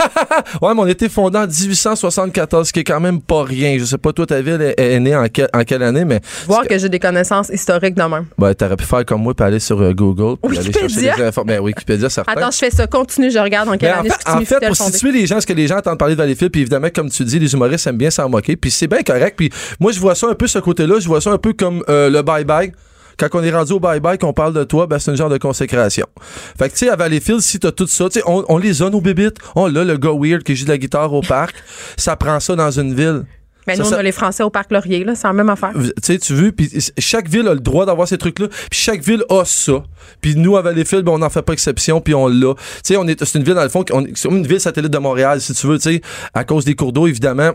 Ouais, 0.63 0.75
mais 0.75 0.81
on 0.83 0.87
était 0.87 1.09
fondé 1.09 1.39
en 1.39 1.47
1874, 1.47 2.67
ce 2.69 2.73
qui 2.73 2.81
est 2.81 2.85
quand 2.85 3.01
même 3.01 3.21
pas 3.23 3.43
rien. 3.45 3.77
Je 3.79 3.85
sais 3.85 3.99
pas, 3.99 4.13
toi, 4.13 4.27
ta 4.27 4.41
ville 4.43 4.61
est, 4.61 4.75
est 4.79 5.01
née 5.01 5.17
en, 5.17 5.27
quelle- 5.29 5.49
en 5.55 5.65
quelle 5.65 5.83
année, 5.83 6.05
mais 6.05 6.21
Voir 6.47 6.67
que 6.67 6.77
j'ai 6.79 6.89
des 6.89 6.99
connaissances 6.99 7.49
historiques 7.49 7.95
de 7.95 8.03
même. 8.03 8.27
ben, 8.39 8.55
t'aurais 8.55 8.77
pu 8.77 8.85
faire 8.85 9.05
comme 9.07 9.23
moi, 9.23 9.35
puis 9.35 9.45
aller 9.47 9.59
sur 9.59 9.81
euh, 9.81 9.93
Google, 9.95 10.37
puis 10.47 10.59
aller 10.59 10.73
chercher 10.73 11.01
des 11.01 11.09
informations. 11.09 11.45
Ben, 11.45 11.61
Wikipédia, 11.61 12.11
certain. 12.11 12.33
Attends, 12.33 12.51
je 12.51 12.59
fais 12.59 12.71
ça. 12.71 12.87
Continue, 12.87 13.31
je 13.31 13.39
regarde 13.39 13.69
en 13.69 13.77
quelle 13.79 13.91
Ben, 13.93 13.97
en 13.97 14.01
année 14.01 14.11
fait, 14.45 14.57
en 14.57 14.61
fait, 14.61 14.67
pour 14.67 14.77
situer 14.77 15.13
les 15.13 15.27
gens, 15.27 15.41
ce 15.41 15.47
que 15.47 15.53
les 15.55 15.67
gens 15.67 15.79
entendent 15.79 15.99
parler 15.99 16.15
de 16.15 16.21
Valleyfield, 16.21 16.53
puis 16.53 16.61
évidemment, 16.61 16.89
comme 16.95 17.09
tu 17.11 17.25
dis, 17.25 17.39
les 17.39 17.53
humoristes 17.55 17.87
aiment 17.87 17.97
bien 17.97 18.11
s'en 18.11 18.29
moquer, 18.29 18.57
puis 18.57 18.71
c'est 18.71 18.87
bien 18.87 19.03
correct. 19.03 19.35
Puis 19.37 19.51
moi, 19.81 19.93
je 19.93 19.99
vois 20.01 20.15
ça 20.15 20.29
un 20.29 20.35
peu 20.35 20.47
ce 20.47 20.59
côté-là, 20.59 21.01
je 21.01 21.07
vois 21.09 21.21
ça 21.21 21.31
un 21.31 21.39
peu 21.39 21.53
comme 21.55 21.83
euh, 21.89 22.11
le 22.11 22.21
bye-bye. 22.21 22.73
Quand 23.19 23.29
on 23.33 23.43
est 23.43 23.51
rendu 23.51 23.73
au 23.73 23.81
bye-bye, 23.81 24.19
qu'on 24.19 24.33
parle 24.33 24.53
de 24.53 24.65
toi, 24.65 24.87
ben, 24.87 24.99
c'est 24.99 25.11
un 25.11 25.15
genre 25.15 25.31
de 25.31 25.39
consécration. 25.39 26.07
Fait 26.59 26.69
que, 26.69 26.75
tu 26.75 26.81
sais, 26.81 26.91
à 26.91 26.97
Valleyfield, 26.97 27.41
si 27.41 27.59
t'as 27.59 27.73
tout 27.73 27.87
ça, 27.87 28.09
tu 28.09 28.21
sais, 28.21 28.23
on, 28.27 28.45
on 28.49 28.59
les 28.59 28.83
a, 28.83 28.91
nos 28.91 29.01
bébites. 29.01 29.39
On 29.55 29.67
l'a, 29.67 29.85
le 29.85 29.97
gars 29.97 30.13
weird 30.13 30.43
qui 30.43 30.55
joue 30.55 30.65
de 30.65 30.71
la 30.71 30.79
guitare 30.79 31.13
au 31.13 31.23
parc. 31.23 31.57
ça 31.97 32.17
prend 32.17 32.39
ça 32.41 32.55
dans 32.57 32.71
une 32.71 32.95
ville. 32.95 33.25
Mais 33.67 33.75
Ça, 33.75 33.83
nous, 33.83 33.89
on 33.89 33.93
a 33.95 34.03
les 34.03 34.13
Français 34.13 34.45
au 34.45 34.51
Parc 34.51 34.71
Laurier, 34.71 35.03
là. 35.03 35.15
C'est 35.15 35.27
la 35.27 35.33
même 35.33 35.49
affaire. 35.49 35.73
tu 35.75 35.91
sais, 36.03 36.19
tu 36.19 36.35
veux, 36.35 36.53
puis 36.53 36.71
chaque 36.99 37.29
ville 37.29 37.49
a 37.49 37.55
le 37.55 37.61
droit 37.61 37.85
d'avoir 37.85 38.07
ces 38.07 38.17
trucs-là, 38.17 38.49
puis 38.49 38.79
chaque 38.79 39.03
ville 39.03 39.25
a 39.29 39.45
ça. 39.45 39.83
Puis 40.21 40.37
nous, 40.37 40.57
à 40.57 40.63
Valleyfield, 40.63 41.05
ben, 41.05 41.13
on 41.13 41.19
n'en 41.19 41.31
fait 41.31 41.43
pas 41.43 41.53
exception, 41.53 42.01
puis 42.01 42.15
on 42.15 42.29
l'a. 42.29 42.55
Tu 42.55 42.61
sais, 42.85 42.97
on 42.97 43.07
est, 43.09 43.25
c'est 43.25 43.39
une 43.39 43.45
ville, 43.45 43.55
dans 43.55 43.65
le 43.65 43.69
fond, 43.69 43.85
c'est 44.15 44.29
une 44.29 44.47
ville 44.47 44.61
satellite 44.61 44.93
de 44.93 44.99
Montréal, 44.99 45.41
si 45.41 45.53
tu 45.53 45.67
veux, 45.67 45.79
tu 45.79 45.95
sais, 45.95 46.01
à 46.33 46.45
cause 46.45 46.65
des 46.65 46.75
cours 46.77 46.93
d'eau, 46.93 47.07
évidemment. 47.09 47.53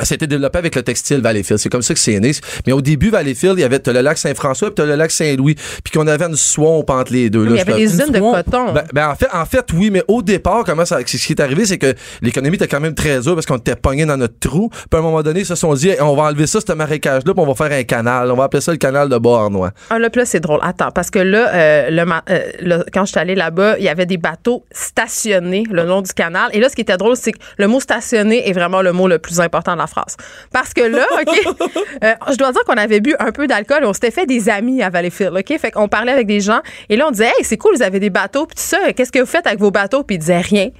Ça 0.00 0.14
a 0.14 0.16
été 0.16 0.26
développé 0.26 0.58
avec 0.58 0.74
le 0.74 0.82
textile 0.82 1.20
Valleyfield. 1.20 1.60
C'est 1.60 1.68
comme 1.68 1.82
ça 1.82 1.92
que 1.92 2.00
c'est 2.00 2.18
né. 2.18 2.32
Mais 2.66 2.72
au 2.72 2.80
début, 2.80 3.10
Valleyfield, 3.10 3.58
il 3.58 3.60
y 3.60 3.64
avait 3.64 3.80
le 3.86 4.00
lac 4.00 4.16
Saint-François 4.16 4.68
puis 4.68 4.76
t'as 4.76 4.86
le 4.86 4.94
lac 4.94 5.10
Saint-Louis. 5.10 5.54
Puis 5.54 5.92
qu'on 5.92 6.06
avait 6.06 6.24
une 6.24 6.36
swamp 6.36 6.86
entre 6.88 7.12
les 7.12 7.28
deux. 7.28 7.46
Il 7.46 7.56
y 7.56 7.60
avait 7.60 7.74
des 7.74 7.84
usines 7.84 8.10
de 8.10 8.18
coton. 8.18 8.72
ben, 8.72 8.84
ben, 8.94 9.08
en 9.10 9.14
fait, 9.14 9.28
en 9.32 9.44
fait, 9.44 9.66
oui, 9.74 9.90
mais 9.90 10.02
au 10.08 10.22
départ, 10.22 10.64
comment 10.64 10.86
ça, 10.86 11.00
ce 11.04 11.16
qui 11.18 11.32
est 11.34 11.40
arrivé, 11.40 11.66
c'est 11.66 11.76
que 11.76 11.94
l'économie 12.22 12.56
était 12.56 12.68
quand 12.68 12.80
même 12.80 12.94
très 12.94 13.20
dure 13.20 13.34
parce 13.34 13.44
qu'on 13.44 13.58
était 13.58 13.76
pogné 13.76 14.06
dans 14.06 14.16
notre 14.16 14.38
trou. 14.38 14.70
Puis 14.70 14.86
à 14.94 14.98
un 14.98 15.02
moment 15.02 15.22
donné, 15.22 15.40
ils 15.40 15.46
se 15.46 15.54
sont 15.54 15.74
dit, 15.74 15.90
Hey, 15.90 16.00
on 16.00 16.16
va 16.16 16.22
enlever 16.24 16.46
ça, 16.46 16.60
ce 16.66 16.72
marécage-là, 16.72 17.34
puis 17.34 17.42
on 17.44 17.52
va 17.52 17.54
faire 17.54 17.78
un 17.78 17.82
canal. 17.84 18.30
On 18.30 18.36
va 18.36 18.44
appeler 18.44 18.62
ça 18.62 18.72
le 18.72 18.78
canal 18.78 19.10
de 19.10 19.18
Beauharnois. 19.18 19.72
Ah, 19.90 19.98
là, 19.98 20.08
là, 20.12 20.24
c'est 20.24 20.40
drôle. 20.40 20.60
Attends, 20.62 20.90
parce 20.90 21.10
que 21.10 21.18
là, 21.18 21.54
euh, 21.54 21.90
le, 21.90 22.04
euh, 22.30 22.82
quand 22.94 23.04
je 23.04 23.10
suis 23.10 23.20
allée 23.20 23.34
là-bas, 23.34 23.76
il 23.78 23.84
y 23.84 23.88
avait 23.88 24.06
des 24.06 24.16
bateaux 24.16 24.64
stationnés 24.70 25.64
le 25.70 25.84
long 25.84 26.00
du 26.00 26.12
canal. 26.12 26.48
Et 26.54 26.60
là, 26.60 26.70
ce 26.70 26.74
qui 26.74 26.80
était 26.80 26.96
drôle, 26.96 27.16
c'est 27.16 27.32
que 27.32 27.38
le 27.58 27.68
mot 27.68 27.78
stationner 27.78 28.48
est 28.48 28.52
vraiment 28.52 28.80
le 28.80 28.92
mot 28.92 29.06
le 29.06 29.18
plus 29.18 29.40
important 29.40 29.76
phrase. 29.86 30.16
Parce 30.52 30.72
que 30.74 30.82
là, 30.82 31.06
OK, 31.20 31.56
euh, 32.04 32.14
je 32.30 32.36
dois 32.36 32.52
dire 32.52 32.64
qu'on 32.64 32.76
avait 32.76 33.00
bu 33.00 33.14
un 33.18 33.32
peu 33.32 33.46
d'alcool 33.46 33.82
et 33.82 33.86
on 33.86 33.92
s'était 33.92 34.10
fait 34.10 34.26
des 34.26 34.48
amis 34.48 34.82
à 34.82 34.90
Valleyfield, 34.90 35.36
OK? 35.36 35.58
Fait 35.58 35.70
qu'on 35.70 35.88
parlait 35.88 36.12
avec 36.12 36.26
des 36.26 36.40
gens 36.40 36.60
et 36.88 36.96
là, 36.96 37.06
on 37.08 37.10
disait, 37.10 37.26
hey, 37.26 37.44
c'est 37.44 37.56
cool, 37.56 37.74
vous 37.76 37.82
avez 37.82 38.00
des 38.00 38.10
bateaux, 38.10 38.46
puis 38.46 38.56
tout 38.56 38.62
ça, 38.62 38.92
qu'est-ce 38.92 39.12
que 39.12 39.18
vous 39.18 39.26
faites 39.26 39.46
avec 39.46 39.60
vos 39.60 39.70
bateaux? 39.70 40.02
Puis 40.02 40.16
ils 40.16 40.20
disaient 40.20 40.40
rien. 40.40 40.70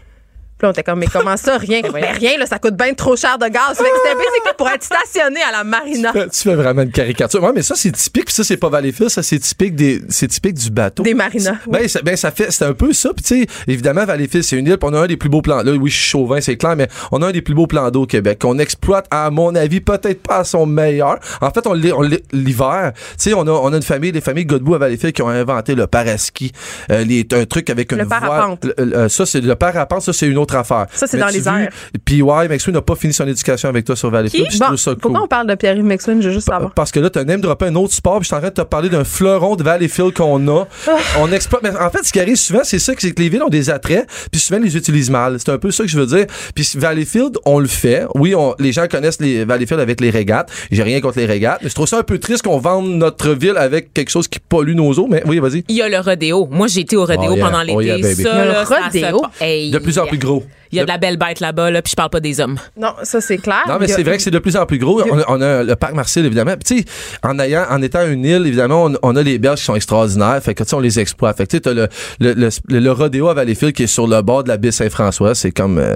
Puis 0.62 0.66
là, 0.66 0.68
on 0.68 0.72
était 0.72 0.84
comme, 0.84 1.00
mais 1.00 1.08
comment 1.12 1.36
ça, 1.36 1.58
rien? 1.58 1.80
mais 1.92 2.12
rien, 2.12 2.38
là, 2.38 2.46
ça 2.46 2.60
coûte 2.60 2.76
bien 2.76 2.94
trop 2.94 3.16
cher 3.16 3.36
de 3.36 3.46
gaz. 3.48 3.76
Fait 3.76 3.82
que 3.82 3.90
c'était 4.04 4.14
basically 4.14 4.52
pour 4.56 4.68
être 4.70 4.84
stationné 4.84 5.40
à 5.42 5.50
la 5.50 5.64
marina. 5.64 6.12
tu 6.12 6.42
fais 6.42 6.54
vraiment 6.54 6.82
une 6.82 6.92
caricature. 6.92 7.42
Ouais, 7.42 7.50
mais 7.52 7.62
ça, 7.62 7.74
c'est 7.74 7.90
typique. 7.90 8.26
Puis 8.26 8.34
ça, 8.34 8.44
c'est 8.44 8.56
pas 8.56 8.68
Valleyfield. 8.68 9.10
Ça, 9.10 9.24
c'est 9.24 9.40
typique 9.40 9.74
des, 9.74 10.00
c'est 10.08 10.28
typique 10.28 10.54
du 10.54 10.70
bateau. 10.70 11.02
Des 11.02 11.14
marinas, 11.14 11.56
oui. 11.66 11.78
Ben, 11.80 11.88
ça, 11.88 12.00
ben, 12.02 12.16
ça 12.16 12.30
fait, 12.30 12.52
c'est 12.52 12.64
un 12.64 12.74
peu 12.74 12.92
ça. 12.92 13.10
Puis, 13.12 13.24
tu 13.24 13.40
sais, 13.40 13.46
évidemment, 13.66 14.04
Valleyfield, 14.04 14.44
c'est 14.44 14.56
une 14.56 14.68
île. 14.68 14.78
puis 14.78 14.88
on 14.88 14.94
a 14.94 15.00
un 15.00 15.06
des 15.08 15.16
plus 15.16 15.28
beaux 15.28 15.42
plans. 15.42 15.62
Là, 15.64 15.72
oui, 15.72 15.90
je 15.90 15.96
suis 15.96 16.10
chauvin, 16.10 16.40
c'est 16.40 16.56
clair, 16.56 16.76
mais 16.76 16.86
on 17.10 17.20
a 17.22 17.26
un 17.26 17.32
des 17.32 17.42
plus 17.42 17.54
beaux 17.54 17.66
plans 17.66 17.90
d'eau 17.90 18.02
au 18.02 18.06
Québec. 18.06 18.38
Qu'on 18.40 18.58
exploite, 18.60 19.06
à 19.10 19.30
mon 19.30 19.52
avis, 19.56 19.80
peut-être 19.80 20.22
pas 20.22 20.36
à 20.38 20.44
son 20.44 20.64
meilleur. 20.66 21.18
En 21.40 21.50
fait, 21.50 21.66
on 21.66 21.72
l'est- 21.72 21.92
on 21.92 22.02
l'est- 22.02 22.22
l'hiver. 22.32 22.92
Tu 22.94 23.00
sais, 23.18 23.34
on 23.34 23.42
a, 23.48 23.50
on 23.50 23.72
a 23.72 23.76
une 23.76 23.82
famille, 23.82 24.12
les 24.12 24.20
familles 24.20 24.46
Godbout 24.46 24.76
à 24.76 24.78
Valleyfield 24.78 25.12
qui 25.12 25.22
ont 25.22 25.28
inventé 25.28 25.74
le 25.74 25.88
paraski. 25.88 26.52
Euh, 26.92 27.02
les, 27.02 27.26
un 27.32 27.46
truc 27.46 27.68
avec 27.68 27.90
une 27.90 27.98
Le 27.98 28.04
voile. 28.04 28.20
parapente. 28.20 28.64
Le- 28.64 28.84
le- 28.84 29.08
ça, 29.08 29.26
c'est 29.26 29.40
le 29.40 29.54
parapente. 29.56 30.02
Ça, 30.02 30.12
c'est 30.12 30.26
une 30.26 30.38
autre 30.38 30.51
affaire. 30.54 30.86
Ça, 30.94 31.06
c'est 31.06 31.18
dans 31.18 31.26
les 31.28 31.46
airs. 31.48 31.68
Puis, 32.04 32.22
ouais, 32.22 32.48
Maxwell 32.48 32.74
n'a 32.74 32.82
pas 32.82 32.94
fini 32.94 33.12
son 33.12 33.26
éducation 33.26 33.68
avec 33.68 33.84
toi 33.84 33.96
sur 33.96 34.10
Valleyfield. 34.10 34.48
puis 34.48 34.58
je 34.58 34.62
Bon, 34.64 34.76
ça 34.76 34.92
cool. 34.92 35.00
pourquoi 35.00 35.22
on 35.22 35.26
parle 35.26 35.46
de 35.48 35.54
Pierre-Yves 35.54 35.84
McSween? 35.84 36.22
Je 36.22 36.28
veux 36.28 36.34
juste 36.34 36.46
savoir. 36.48 36.72
Parce 36.74 36.90
que 36.92 37.00
là, 37.00 37.10
tu 37.10 37.18
as 37.18 37.24
même 37.24 37.40
droppé 37.40 37.66
un 37.66 37.74
autre 37.74 37.92
sport, 37.94 38.14
puis 38.18 38.24
je 38.24 38.26
suis 38.28 38.34
en 38.36 38.40
train 38.40 38.48
de 38.48 38.54
te 38.54 38.60
parler 38.62 38.88
d'un 38.88 39.04
fleuron 39.04 39.56
de 39.56 39.62
Valleyfield 39.62 40.12
qu'on 40.14 40.46
a. 40.48 40.64
Ah. 40.88 40.96
On 41.20 41.30
exploite. 41.32 41.62
Mais 41.62 41.70
en 41.70 41.90
fait, 41.90 42.04
ce 42.04 42.12
qui 42.12 42.20
arrive 42.20 42.36
souvent, 42.36 42.60
c'est 42.64 42.78
ça, 42.78 42.92
c'est 42.98 43.12
que 43.12 43.20
les 43.22 43.28
villes 43.28 43.42
ont 43.42 43.48
des 43.48 43.70
attraits, 43.70 44.06
puis 44.30 44.40
souvent, 44.40 44.58
ils 44.60 44.64
les 44.64 44.76
utilisent 44.76 45.10
mal. 45.10 45.36
C'est 45.38 45.50
un 45.50 45.58
peu 45.58 45.70
ça 45.70 45.84
que 45.84 45.90
je 45.90 45.98
veux 45.98 46.06
dire. 46.06 46.26
Puis 46.54 46.68
Valleyfield, 46.76 47.38
on 47.44 47.58
le 47.58 47.66
fait. 47.68 48.04
Oui, 48.14 48.34
on, 48.34 48.54
les 48.58 48.72
gens 48.72 48.86
connaissent 48.88 49.20
les 49.20 49.44
Valleyfield 49.44 49.80
avec 49.80 50.00
les 50.00 50.10
régates. 50.10 50.50
J'ai 50.70 50.82
rien 50.82 51.00
contre 51.00 51.18
les 51.18 51.26
régates, 51.26 51.60
mais 51.62 51.68
je 51.68 51.74
trouve 51.74 51.86
ça 51.88 51.98
un 51.98 52.02
peu 52.02 52.18
triste 52.18 52.42
qu'on 52.42 52.58
vende 52.58 52.88
notre 52.90 53.30
ville 53.30 53.56
avec 53.56 53.92
quelque 53.92 54.10
chose 54.10 54.28
qui 54.28 54.38
pollue 54.38 54.74
nos 54.74 54.92
eaux. 54.98 55.06
Mais 55.10 55.22
oui, 55.26 55.38
vas-y. 55.38 55.64
Il 55.68 55.76
y 55.76 55.82
a 55.82 55.88
le 55.88 55.98
rodéo. 55.98 56.48
Moi, 56.50 56.66
j'ai 56.68 56.80
été 56.80 56.96
au 56.96 57.04
rodéo 57.04 57.30
Oh 57.32 57.36
yeah. 57.36 57.44
pendant 57.46 57.60
l'été. 57.62 57.74
Oh 57.76 57.80
yeah, 57.80 57.98
baby. 57.98 58.22
Ça, 58.22 58.30
Il 58.32 58.36
y 58.36 58.40
a 58.40 58.60
le 58.60 58.66
ça 58.66 58.84
rodéo? 59.10 59.22
Hey, 59.40 59.70
De 59.70 59.78
plus 59.78 59.98
en 59.98 60.06
plus 60.06 60.18
gros. 60.18 60.41
Il 60.70 60.76
y 60.78 60.80
a 60.80 60.84
de 60.84 60.88
la 60.88 60.96
belle 60.96 61.18
bête 61.18 61.40
là-bas, 61.40 61.70
là, 61.70 61.82
puis 61.82 61.90
je 61.90 61.96
parle 61.96 62.08
pas 62.08 62.20
des 62.20 62.40
hommes. 62.40 62.56
Non, 62.78 62.94
ça, 63.02 63.20
c'est 63.20 63.36
clair. 63.36 63.62
Non, 63.68 63.76
mais 63.78 63.90
a- 63.90 63.94
c'est 63.94 64.02
vrai 64.02 64.16
que 64.16 64.22
c'est 64.22 64.30
de 64.30 64.38
plus 64.38 64.56
en 64.56 64.64
plus 64.64 64.78
gros. 64.78 65.02
On 65.02 65.18
a, 65.18 65.24
on 65.28 65.40
a 65.42 65.62
le 65.62 65.76
parc 65.76 65.92
Marcel, 65.92 66.24
évidemment. 66.24 66.54
Puis, 66.64 66.76
tu 66.76 66.82
sais, 66.82 66.84
en, 67.22 67.38
ayant, 67.38 67.66
en 67.68 67.82
étant 67.82 68.06
une 68.06 68.24
île, 68.24 68.46
évidemment, 68.46 68.86
on, 68.86 68.94
on 69.02 69.16
a 69.16 69.22
les 69.22 69.38
berges 69.38 69.58
qui 69.58 69.64
sont 69.66 69.74
extraordinaires. 69.74 70.40
Fait 70.42 70.54
que, 70.54 70.62
tu 70.62 70.70
sais, 70.70 70.74
on 70.76 70.80
les 70.80 70.98
exploite. 70.98 71.36
Fait 71.36 71.46
que, 71.46 71.56
tu 71.58 71.62
sais, 71.68 71.74
le, 71.74 71.88
le, 72.20 72.32
le, 72.68 72.78
le 72.80 72.92
rodéo 72.92 73.28
à 73.28 73.34
Valleyfield 73.34 73.74
qui 73.74 73.82
est 73.82 73.86
sur 73.86 74.06
le 74.06 74.22
bord 74.22 74.44
de 74.44 74.48
la 74.48 74.56
baie 74.56 74.70
Saint-François. 74.70 75.34
C'est 75.34 75.52
comme, 75.52 75.76
euh, 75.78 75.94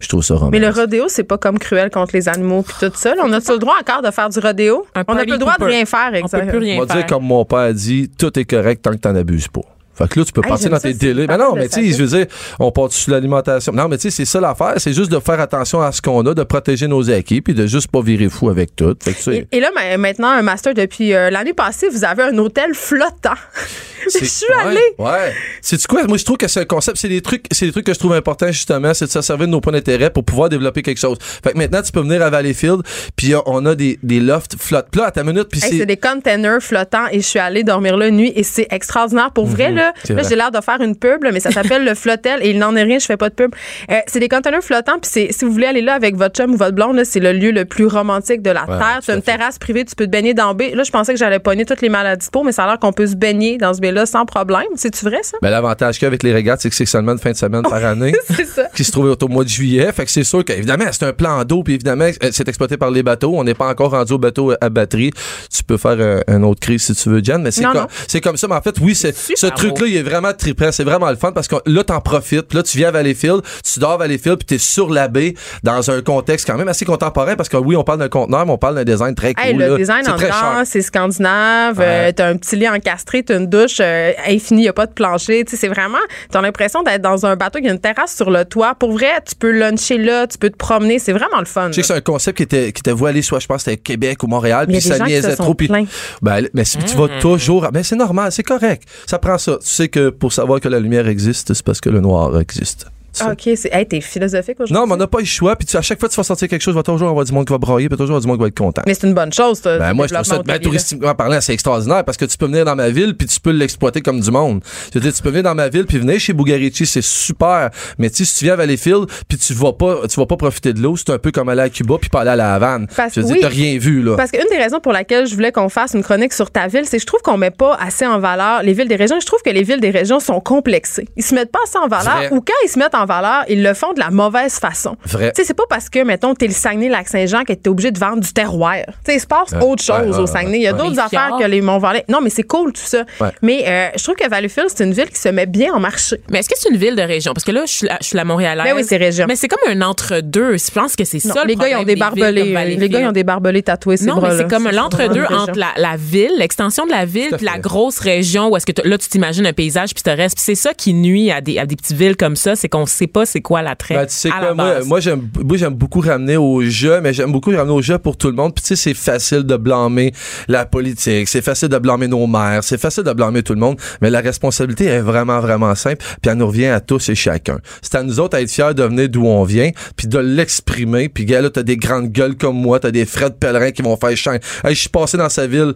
je 0.00 0.08
trouve 0.08 0.22
ça 0.22 0.34
romantique. 0.34 0.60
Mais 0.60 0.66
le 0.66 0.72
rodéo, 0.72 1.04
c'est 1.08 1.24
pas 1.24 1.38
comme 1.38 1.58
cruel 1.58 1.90
contre 1.90 2.14
les 2.14 2.28
animaux 2.28 2.62
puis 2.62 2.74
tout 2.78 2.92
ça. 2.94 3.14
là. 3.14 3.22
On 3.24 3.32
a-tu 3.32 3.52
le 3.52 3.58
droit 3.58 3.76
encore 3.80 4.02
de 4.02 4.10
faire 4.10 4.28
du 4.28 4.38
rodéo? 4.38 4.84
Un 4.94 5.00
On 5.00 5.00
n'a 5.00 5.04
party 5.04 5.22
plus 5.24 5.32
le 5.32 5.38
droit 5.38 5.54
de 5.58 5.64
rien 5.64 5.84
faire, 5.86 6.08
On 6.08 6.10
peut 6.12 6.18
exactement. 6.18 6.50
plus 6.50 6.58
rien 6.58 6.76
On 6.76 6.84
va 6.84 6.94
dire 6.94 7.06
comme 7.06 7.24
mon 7.24 7.44
père 7.46 7.72
dit, 7.72 8.10
tout 8.18 8.38
est 8.38 8.44
correct 8.44 8.82
tant 8.82 8.90
que 8.90 8.96
t'en 8.98 9.14
abuses 9.14 9.48
pas. 9.48 9.62
Fait 10.00 10.08
que 10.08 10.18
là, 10.20 10.24
tu 10.24 10.32
peux 10.32 10.40
Hey, 10.44 10.48
partir 10.48 10.70
dans 10.70 10.78
tes 10.80 10.94
délais. 10.94 11.26
Mais 11.28 11.36
non, 11.36 11.54
mais 11.54 11.68
tu 11.68 11.74
sa 11.74 11.80
sais, 11.80 11.92
je 11.92 12.02
veux 12.04 12.18
dire, 12.18 12.26
on 12.58 12.70
part 12.72 12.90
sur 12.92 13.12
l'alimentation. 13.12 13.72
Non, 13.72 13.88
mais 13.88 13.96
tu 13.98 14.02
sais, 14.02 14.10
c'est 14.10 14.24
ça 14.24 14.40
l'affaire. 14.40 14.74
C'est 14.78 14.92
juste 14.92 15.10
de 15.12 15.18
faire 15.20 15.38
attention 15.40 15.80
à 15.82 15.92
ce 15.92 16.00
qu'on 16.02 16.24
a, 16.26 16.34
de 16.34 16.42
protéger 16.42 16.86
nos 16.88 17.10
acquis, 17.10 17.40
puis 17.40 17.54
de 17.54 17.66
juste 17.66 17.88
pas 17.88 18.00
virer 18.00 18.28
fou 18.28 18.48
avec 18.48 18.74
tout. 18.74 18.96
Fait 19.02 19.12
que, 19.14 19.30
Et, 19.30 19.46
et 19.52 19.60
là, 19.60 19.70
ma- 19.74 19.96
maintenant, 19.98 20.28
un 20.30 20.42
master 20.42 20.74
depuis 20.74 21.12
euh, 21.14 21.30
l'année 21.30 21.52
passée, 21.54 21.88
vous 21.88 22.04
avez 22.04 22.22
un 22.22 22.38
hôtel 22.38 22.74
flottant. 22.74 23.34
je 24.04 24.24
suis 24.24 24.46
ouais, 24.48 24.54
allée. 24.70 24.80
Ouais. 24.98 25.32
C'est 25.60 25.84
quoi? 25.86 26.04
Moi, 26.06 26.16
je 26.16 26.24
trouve 26.24 26.36
que 26.38 26.48
c'est 26.48 26.60
un 26.60 26.64
concept. 26.64 26.96
C'est 26.98 27.08
des 27.08 27.20
trucs, 27.20 27.44
c'est 27.50 27.66
des 27.66 27.72
trucs 27.72 27.84
que 27.86 27.92
je 27.94 27.98
trouve 27.98 28.14
importants, 28.14 28.46
justement. 28.50 28.94
C'est 28.94 29.04
de 29.06 29.10
se 29.10 29.20
servir 29.20 29.46
de 29.46 29.52
nos 29.52 29.60
points 29.60 29.72
d'intérêt 29.74 30.10
pour 30.10 30.24
pouvoir 30.24 30.48
développer 30.48 30.82
quelque 30.82 30.98
chose. 30.98 31.18
Fait 31.20 31.52
que 31.52 31.58
maintenant, 31.58 31.82
tu 31.82 31.92
peux 31.92 32.00
venir 32.00 32.22
à 32.22 32.30
Valleyfield, 32.30 32.82
puis 33.16 33.34
euh, 33.34 33.38
on 33.46 33.66
a 33.66 33.74
des, 33.74 33.98
des 34.02 34.20
lofts 34.20 34.56
flottes. 34.58 34.86
Puis 34.90 35.00
là, 35.00 35.08
à 35.08 35.10
ta 35.10 35.22
minute, 35.24 35.48
puis 35.50 35.60
Hey, 35.62 35.78
c'est. 35.80 35.86
des 35.86 35.96
containers 35.98 36.62
flottants 36.62 37.06
et 37.12 37.20
je 37.20 37.26
suis 37.26 37.38
allée 37.38 37.62
dormir 37.64 37.96
la 37.98 38.10
nuit 38.10 38.32
et 38.34 38.42
c'est 38.42 38.66
extraordinaire. 38.70 39.30
Pour 39.32 39.46
vrai, 39.46 39.70
là, 39.70 39.89
Là 40.08 40.22
j'ai 40.28 40.36
l'air 40.36 40.50
de 40.50 40.60
faire 40.60 40.80
une 40.80 40.96
pub, 40.96 41.22
là, 41.24 41.30
mais 41.32 41.40
ça 41.40 41.50
s'appelle 41.50 41.84
le 41.84 41.94
Flotel 41.94 42.40
et 42.42 42.50
il 42.50 42.58
n'en 42.58 42.74
est 42.76 42.82
rien, 42.82 42.98
je 42.98 43.06
fais 43.06 43.16
pas 43.16 43.28
de 43.28 43.34
pub. 43.34 43.54
Euh, 43.90 43.94
c'est 44.06 44.20
des 44.20 44.28
containers 44.28 44.62
flottants, 44.62 44.98
puis 45.00 45.10
c'est- 45.10 45.32
si 45.32 45.44
vous 45.44 45.52
voulez 45.52 45.66
aller 45.66 45.80
là 45.82 45.94
avec 45.94 46.16
votre 46.16 46.34
chum 46.36 46.52
ou 46.52 46.56
votre 46.56 46.74
blonde, 46.74 47.02
c'est 47.04 47.20
le 47.20 47.32
lieu 47.32 47.50
le 47.50 47.64
plus 47.64 47.86
romantique 47.86 48.42
de 48.42 48.50
la 48.50 48.62
Ouais, 48.62 48.78
Terre. 48.78 49.00
C'est 49.02 49.12
une 49.14 49.22
fait. 49.22 49.36
terrasse 49.36 49.58
privée, 49.58 49.84
tu 49.84 49.94
peux 49.94 50.04
te 50.06 50.10
baigner 50.10 50.34
dans 50.34 50.54
baie. 50.54 50.72
Là, 50.74 50.82
je 50.82 50.90
pensais 50.90 51.12
que 51.12 51.18
j'allais 51.18 51.38
pogner 51.38 51.64
toutes 51.64 51.80
les 51.80 51.88
maladies 51.88 52.28
peau, 52.32 52.42
mais 52.42 52.52
ça 52.52 52.64
a 52.64 52.66
l'air 52.66 52.78
qu'on 52.78 52.92
peut 52.92 53.06
se 53.06 53.16
baigner 53.16 53.58
dans 53.58 53.72
ce 53.74 53.80
baie-là 53.80 54.06
sans 54.06 54.24
problème. 54.26 54.66
C'est-tu 54.76 55.04
vrai, 55.04 55.18
ça? 55.22 55.38
Ben, 55.42 55.50
l'avantage 55.50 55.94
qu'il 55.96 56.02
y 56.02 56.06
a 56.06 56.08
avec 56.08 56.22
les 56.22 56.32
régates, 56.32 56.60
c'est 56.60 56.68
que 56.70 56.74
c'est 56.76 56.86
seulement 56.86 57.12
une 57.12 57.18
fin 57.18 57.32
de 57.32 57.36
semaine 57.36 57.62
par 57.62 57.84
année. 57.84 58.12
ça. 58.54 58.64
qui 58.74 58.84
se 58.84 58.92
trouvait 58.92 59.14
au 59.20 59.28
mois 59.28 59.44
de 59.44 59.48
juillet. 59.48 59.90
Fait 59.92 60.04
que 60.04 60.10
c'est 60.10 60.24
sûr 60.24 60.44
qu'évidemment, 60.44 60.84
c'est 60.92 61.04
un 61.04 61.12
plan 61.12 61.44
d'eau, 61.44 61.62
puis 61.62 61.74
évidemment, 61.74 62.04
euh, 62.22 62.28
c'est 62.32 62.48
exploité 62.48 62.76
par 62.76 62.90
les 62.90 63.02
bateaux. 63.02 63.32
On 63.36 63.44
n'est 63.44 63.54
pas 63.54 63.68
encore 63.68 63.90
rendu 63.92 64.12
au 64.12 64.18
bateau 64.18 64.52
à 64.60 64.68
batterie. 64.68 65.10
Tu 65.54 65.62
peux 65.64 65.76
faire 65.76 65.96
euh, 65.98 66.20
un 66.28 66.42
autre 66.42 66.60
crise 66.60 66.82
si 66.84 66.94
tu 66.94 67.08
veux, 67.08 67.22
Jen, 67.22 67.42
mais 67.42 67.50
c'est 67.50 67.64
comme, 67.64 67.86
comme 68.22 68.36
ça. 68.36 68.48
Mais 68.48 68.54
en 68.56 68.62
fait, 68.62 68.76
oui, 68.80 68.94
c'est, 68.94 69.14
ce 69.16 69.34
Super 69.36 69.54
truc-là 69.80 69.86
là, 69.86 69.86
il 69.86 69.96
est 69.96 70.08
vraiment 70.08 70.32
trippant. 70.32 70.72
C'est 70.72 70.84
vraiment 70.84 71.10
le 71.10 71.16
fun 71.16 71.32
parce 71.32 71.48
que 71.48 71.56
là, 71.66 71.84
t'en 71.84 72.00
profites. 72.00 72.42
Puis 72.42 72.56
là, 72.56 72.62
tu 72.62 72.76
viens 72.78 72.88
à 72.88 72.92
Valleyfield, 72.92 73.42
tu 73.64 73.80
dors 73.80 73.92
à 73.92 73.96
Valleyfield, 73.96 74.38
puis 74.38 74.46
t'es 74.46 74.58
sur 74.58 74.90
la 74.90 75.08
baie 75.08 75.34
dans 75.62 75.90
un 75.90 76.02
contexte 76.02 76.46
quand 76.46 76.56
même 76.56 76.68
assez 76.68 76.84
contemporain 76.84 77.36
parce 77.36 77.48
que 77.48 77.56
oui, 77.56 77.76
on 77.76 77.84
parle 77.84 77.98
d'un 77.98 78.08
conteneur, 78.08 78.46
mais 78.46 78.52
on 78.52 78.58
parle 78.58 78.76
d'un 78.76 78.84
design 78.84 79.14
très 79.14 79.34
cool. 79.34 79.44
Hey, 79.44 79.54
le 79.54 79.68
là. 79.68 79.76
design 79.76 80.08
en 80.08 80.18
cher. 80.18 80.62
c'est 80.64 80.82
scandinave. 80.82 81.78
Ouais. 81.78 81.84
euh, 81.86 82.12
t'as 82.14 82.28
un 82.28 82.36
petit 82.36 82.56
lit 82.56 82.68
encastré, 82.68 83.22
t'as 83.22 83.38
une 83.38 83.46
douche 83.46 83.78
euh, 83.80 84.12
infinie, 84.26 84.64
y 84.64 84.68
a 84.68 84.72
pas 84.72 84.86
de 84.86 84.92
plancher. 84.92 85.44
Tu 85.44 85.52
sais, 85.52 85.56
c'est 85.56 85.68
vraiment, 85.68 85.98
t'as 86.30 86.40
l'impression 86.40 86.82
d'être 86.82 87.02
dans 87.02 87.26
un 87.26 87.36
bateau 87.36 87.60
qui 87.60 87.68
a 87.68 87.72
une 87.72 87.80
terrasse 87.80 88.14
sur 88.14 88.30
le 88.30 88.44
toit. 88.44 88.74
Pour 88.74 88.92
vrai, 88.92 89.10
tu 89.26 89.34
peux 89.34 89.50
luncher 89.50 89.98
là, 89.98 90.26
tu 90.26 90.38
peux 90.38 90.50
te 90.50 90.56
promener. 90.56 90.98
C'est 90.98 91.12
vraiment 91.12 91.38
le 91.38 91.46
fun. 91.46 91.68
Je 91.68 91.74
sais 91.74 91.80
que 91.80 91.86
c'est 91.86 91.94
un 91.94 92.00
concept 92.00 92.36
qui 92.38 92.42
était, 92.42 92.72
qui 92.72 92.80
était 92.80 92.92
voilé, 92.92 93.22
soit 93.22 93.40
je 93.40 93.46
pense 93.46 93.62
c'était 93.62 93.76
Québec 93.76 94.22
ou 94.22 94.26
Montréal, 94.26 94.66
Mais 94.68 94.78
puis 94.78 94.82
ça 94.82 94.98
niaisait 95.04 95.36
trop. 95.36 95.54
plaints. 95.54 95.84
Ben, 96.22 96.48
mais 96.54 96.64
si 96.64 96.78
tu 96.78 96.96
vas 96.96 97.08
toujours. 97.20 97.68
Ben, 97.72 97.82
c'est 97.82 97.96
normal, 97.96 98.32
c'est 98.32 98.42
correct. 98.42 98.84
Ça 99.06 99.18
prend 99.18 99.38
ça. 99.38 99.58
Tu 99.60 99.68
sais 99.68 99.88
que 99.88 100.10
pour 100.10 100.32
savoir 100.32 100.60
que 100.60 100.68
la 100.68 100.80
lumière 100.80 101.06
existe, 101.06 101.52
c'est 101.52 101.64
parce 101.64 101.80
que 101.80 101.90
le 101.90 102.00
noir 102.00 102.38
existe. 102.40 102.86
Ça. 103.20 103.32
OK, 103.32 103.48
c'est 103.56 103.70
hey, 103.72 103.86
t'es 103.86 104.00
philosophique 104.00 104.56
aujourd'hui. 104.58 104.74
Non, 104.74 104.86
mais 104.86 104.94
on 104.94 104.96
n'a 104.96 105.06
pas 105.06 105.18
eu 105.18 105.22
le 105.22 105.26
choix. 105.26 105.56
Puis 105.56 105.66
tu- 105.66 105.76
à 105.76 105.82
chaque 105.82 105.98
fois 106.00 106.08
que 106.08 106.14
tu 106.14 106.20
vas 106.20 106.24
sortir 106.24 106.48
quelque 106.48 106.62
chose, 106.62 106.72
il 106.74 106.76
va 106.76 106.82
toujours 106.82 107.08
avoir 107.08 107.24
du 107.24 107.32
monde 107.32 107.46
qui 107.46 107.52
va 107.52 107.58
brailler, 107.58 107.88
puis 107.88 107.96
toujours 107.96 108.16
avoir 108.16 108.20
du 108.22 108.26
monde 108.28 108.36
qui 108.38 108.42
va 108.42 108.48
être 108.48 108.58
content. 108.58 108.82
Mais 108.86 108.94
c'est 108.94 109.06
une 109.06 109.14
bonne 109.14 109.32
chose, 109.32 109.58
ça, 109.58 109.78
Ben, 109.78 109.92
moi, 109.94 110.06
je 110.06 110.14
trouve 110.14 110.24
ça, 110.26 110.42
ben, 110.42 110.58
touristiquement 110.58 111.14
parlant, 111.14 111.40
c'est 111.40 111.52
extraordinaire 111.54 112.04
parce 112.04 112.16
que 112.16 112.24
tu 112.24 112.36
peux 112.36 112.46
venir 112.46 112.64
dans 112.64 112.76
ma 112.76 112.88
ville 112.90 113.16
puis 113.16 113.26
tu 113.26 113.40
peux 113.40 113.50
l'exploiter 113.50 114.00
comme 114.00 114.20
du 114.20 114.30
monde. 114.30 114.62
Je 114.92 114.98
veux 114.98 115.02
dire, 115.02 115.12
tu 115.12 115.22
peux 115.22 115.28
venir 115.30 115.42
dans 115.44 115.54
ma 115.54 115.68
ville 115.68 115.86
puis 115.86 115.98
venir 115.98 116.18
chez 116.20 116.32
Bugarici, 116.32 116.86
c'est 116.86 117.02
super. 117.02 117.70
Mais 117.98 118.08
si 118.12 118.24
tu 118.24 118.44
viens 118.44 118.54
à 118.54 118.56
Valleyfield 118.56 119.06
puis 119.28 119.38
tu 119.38 119.52
vas 119.54 119.72
pas, 119.72 120.06
tu 120.08 120.18
vas 120.18 120.26
pas 120.26 120.36
profiter 120.36 120.72
de 120.72 120.80
l'eau, 120.80 120.96
c'est 120.96 121.10
un 121.10 121.18
peu 121.18 121.30
comme 121.30 121.48
aller 121.48 121.62
à 121.62 121.68
Cuba 121.68 121.96
puis 122.00 122.08
pas 122.10 122.20
aller 122.22 122.30
à 122.30 122.36
la 122.36 122.54
Havane. 122.54 122.86
Parce- 122.96 123.14
je 123.14 123.20
veux 123.20 123.26
dire, 123.26 123.36
oui. 123.36 123.40
t'as 123.42 123.48
rien 123.48 123.78
vu, 123.78 124.02
là. 124.02 124.16
Parce 124.16 124.30
qu'une 124.30 124.48
des 124.50 124.56
raisons 124.56 124.80
pour 124.80 124.92
laquelle 124.92 125.26
je 125.26 125.34
voulais 125.34 125.52
qu'on 125.52 125.68
fasse 125.68 125.94
une 125.94 126.02
chronique 126.02 126.32
sur 126.32 126.50
ta 126.50 126.66
ville, 126.66 126.84
c'est 126.86 126.96
que 126.96 127.02
je 127.02 127.06
trouve 127.06 127.20
qu'on 127.22 127.36
met 127.36 127.50
pas 127.50 127.74
assez 127.76 128.06
en 128.06 128.18
valeur 128.18 128.62
les 128.62 128.72
villes 128.72 128.88
des 128.88 128.96
régions. 128.96 129.18
Je 129.20 129.26
trouve 129.26 129.40
que 129.44 129.50
les 129.50 129.62
villes 129.62 129.80
des 129.80 129.90
régions 129.90 130.20
sont 130.20 130.40
complexées. 130.40 131.06
Ils 131.16 131.22
se 131.24 131.34
mettent 131.34 131.52
pas 131.52 131.58
assez 131.64 131.78
en 131.78 131.88
valeur 131.88 132.32
ou 132.32 132.40
quand 132.40 132.52
ils 132.64 132.68
se 132.68 132.78
mettent 132.78 132.94
en 132.94 133.04
valeur, 133.10 133.44
ils 133.48 133.62
le 133.62 133.74
font 133.74 133.92
de 133.92 133.98
la 134.00 134.10
mauvaise 134.10 134.54
façon. 134.58 134.96
Vrai. 135.04 135.32
Tu 135.34 135.42
sais, 135.42 135.46
c'est 135.48 135.54
pas 135.54 135.64
parce 135.68 135.88
que, 135.88 136.02
mettons, 136.04 136.34
t'es 136.34 136.46
le 136.46 136.52
Saguenay-Lac-Saint-Jean 136.52 137.44
que 137.44 137.52
t'es 137.52 137.68
obligé 137.68 137.90
de 137.90 137.98
vendre 137.98 138.20
du 138.20 138.32
terroir. 138.32 138.76
Tu 138.86 138.92
sais, 139.06 139.16
il 139.16 139.20
se 139.20 139.26
passe 139.26 139.50
Ouais. 139.52 139.62
autre 139.64 139.82
chose 139.82 140.00
Ouais, 140.00 140.10
ouais, 140.16 140.18
au 140.18 140.26
Saguenay. 140.26 140.58
Il 140.58 140.62
y 140.62 140.66
a 140.68 140.72
ouais. 140.72 140.78
d'autres 140.78 140.98
affaires 141.00 141.32
que 141.38 141.44
les 141.44 141.60
Mont-Valais. 141.60 142.04
Non, 142.08 142.20
mais 142.22 142.30
c'est 142.30 142.42
cool 142.44 142.72
tout 142.72 142.80
ça. 142.84 143.04
Ouais. 143.20 143.28
Mais 143.42 143.64
euh, 143.66 143.88
je 143.96 144.02
trouve 144.04 144.14
que 144.14 144.28
Valleyfield, 144.28 144.68
c'est 144.74 144.84
une 144.84 144.92
ville 144.92 145.08
qui 145.10 145.18
se 145.18 145.28
met 145.28 145.46
bien 145.46 145.72
en 145.74 145.80
marché. 145.80 146.16
Mais 146.30 146.38
est-ce 146.38 146.48
que 146.48 146.54
c'est 146.58 146.70
une 146.70 146.76
ville 146.76 146.94
de 146.96 147.02
région? 147.02 147.32
Parce 147.34 147.44
que 147.44 147.52
là, 147.52 147.62
je 147.66 147.72
suis 147.72 147.86
la, 147.86 147.98
je 148.00 148.06
suis 148.06 148.16
la 148.16 148.24
Montréalaise. 148.24 148.64
Ben 148.66 148.74
oui, 148.76 148.84
c'est 148.86 148.96
région. 148.96 149.26
Mais 149.28 149.36
c'est 149.36 149.48
comme 149.48 149.58
un 149.68 149.82
entre-deux. 149.82 150.56
Je 150.56 150.70
pense 150.70 150.94
que 150.96 151.04
c'est 151.04 151.18
ça 151.18 151.42
le 151.42 151.48
les 151.48 151.56
gars, 151.56 151.68
ils 151.68 151.74
ont 151.74 151.76
problème 151.78 151.94
des 151.94 152.00
barbelés. 152.00 152.52
comme 152.54 152.80
Les 152.80 152.88
gars, 152.88 153.00
ils 153.00 153.06
ont 153.08 153.12
des 153.12 153.24
barbelés 153.24 153.62
tatoués, 153.62 153.96
ces 153.96 154.06
Non, 154.06 154.20
mais 154.20 154.36
c'est 154.36 154.48
comme 154.48 154.68
l'entre-deux 154.70 155.24
entre 155.24 155.58
la, 155.58 155.68
la 155.76 155.96
ville, 155.96 156.32
l'extension 156.38 156.86
de 156.86 156.90
la 156.90 157.04
ville, 157.04 157.30
puis 157.36 157.44
la 157.46 157.58
grosse 157.58 157.98
région 157.98 158.48
où 158.48 158.56
est-ce 158.56 158.66
que 158.66 158.72
là 158.86 158.98
tu 158.98 159.08
t'imagines 159.08 159.46
un 159.46 159.52
paysage 159.52 159.94
puis 159.94 160.02
te 160.02 160.10
reste. 160.10 160.36
Puis 160.36 160.44
c'est 160.44 160.54
ça 160.54 160.74
qui 160.74 160.94
nuit 160.94 161.30
à 161.30 161.40
des, 161.40 161.58
à 161.58 161.66
des 161.66 161.76
petites 161.76 161.96
villes 161.96 162.16
comme 162.16 162.36
ça, 162.36 162.56
c'est 162.56 162.68
qu'on 162.68 162.86
sait 162.90 163.06
pas 163.06 163.26
c'est 163.26 163.40
quoi 163.40 163.62
l'attrait. 163.62 163.94
Ben, 163.94 164.06
tu 164.06 164.14
sais 164.14 164.28
à 164.28 164.32
quoi, 164.32 164.40
la 164.48 164.54
moi, 164.54 164.74
base. 164.74 164.86
moi 164.86 165.00
j'aime 165.00 165.28
moi, 165.42 165.56
j'aime 165.56 165.74
beaucoup 165.74 166.00
ramener 166.00 166.36
au 166.36 166.62
jeu, 166.62 167.00
mais 167.00 167.12
j'aime 167.12 167.32
beaucoup 167.32 167.50
ramener 167.50 167.72
au 167.72 167.82
jeu 167.82 167.98
pour 167.98 168.16
tout 168.16 168.28
le 168.28 168.34
monde. 168.34 168.54
Puis 168.54 168.62
tu 168.62 168.68
sais, 168.68 168.76
c'est 168.76 168.94
facile 168.94 169.42
de 169.42 169.56
blâmer 169.56 170.12
la 170.48 170.66
politique, 170.66 171.28
c'est 171.28 171.42
facile 171.42 171.68
de 171.68 171.78
blâmer 171.78 172.08
nos 172.08 172.26
maires, 172.26 172.62
c'est 172.62 172.80
facile 172.80 173.04
de 173.04 173.12
blâmer 173.12 173.42
tout 173.42 173.54
le 173.54 173.60
monde, 173.60 173.78
mais 174.00 174.10
la 174.10 174.20
responsabilité 174.20 174.86
est 174.86 175.00
vraiment, 175.00 175.40
vraiment 175.40 175.74
simple, 175.74 176.04
puis 176.20 176.30
elle 176.30 176.38
nous 176.38 176.46
revient 176.46 176.66
à 176.66 176.80
tous 176.80 177.08
et 177.08 177.14
chacun. 177.14 177.58
C'est 177.82 177.94
à 177.96 178.02
nous 178.02 178.20
autres 178.20 178.36
à 178.36 178.42
être 178.42 178.50
fiers 178.50 178.74
de 178.74 178.82
venir 178.82 179.08
d'où 179.08 179.26
on 179.26 179.44
vient, 179.44 179.70
puis 179.96 180.06
de 180.06 180.18
l'exprimer. 180.18 181.08
Puis 181.08 181.24
gars, 181.24 181.40
là, 181.40 181.50
t'as 181.50 181.62
des 181.62 181.76
grandes 181.76 182.10
gueules 182.10 182.36
comme 182.36 182.56
moi, 182.56 182.80
t'as 182.80 182.90
des 182.90 183.04
Fred 183.04 183.34
Pellerin 183.34 183.70
qui 183.70 183.82
vont 183.82 183.96
faire 183.96 184.16
chien. 184.16 184.38
Hey, 184.64 184.74
je 184.74 184.80
suis 184.80 184.88
passé 184.88 185.16
dans 185.16 185.28
sa 185.28 185.46
ville. 185.46 185.74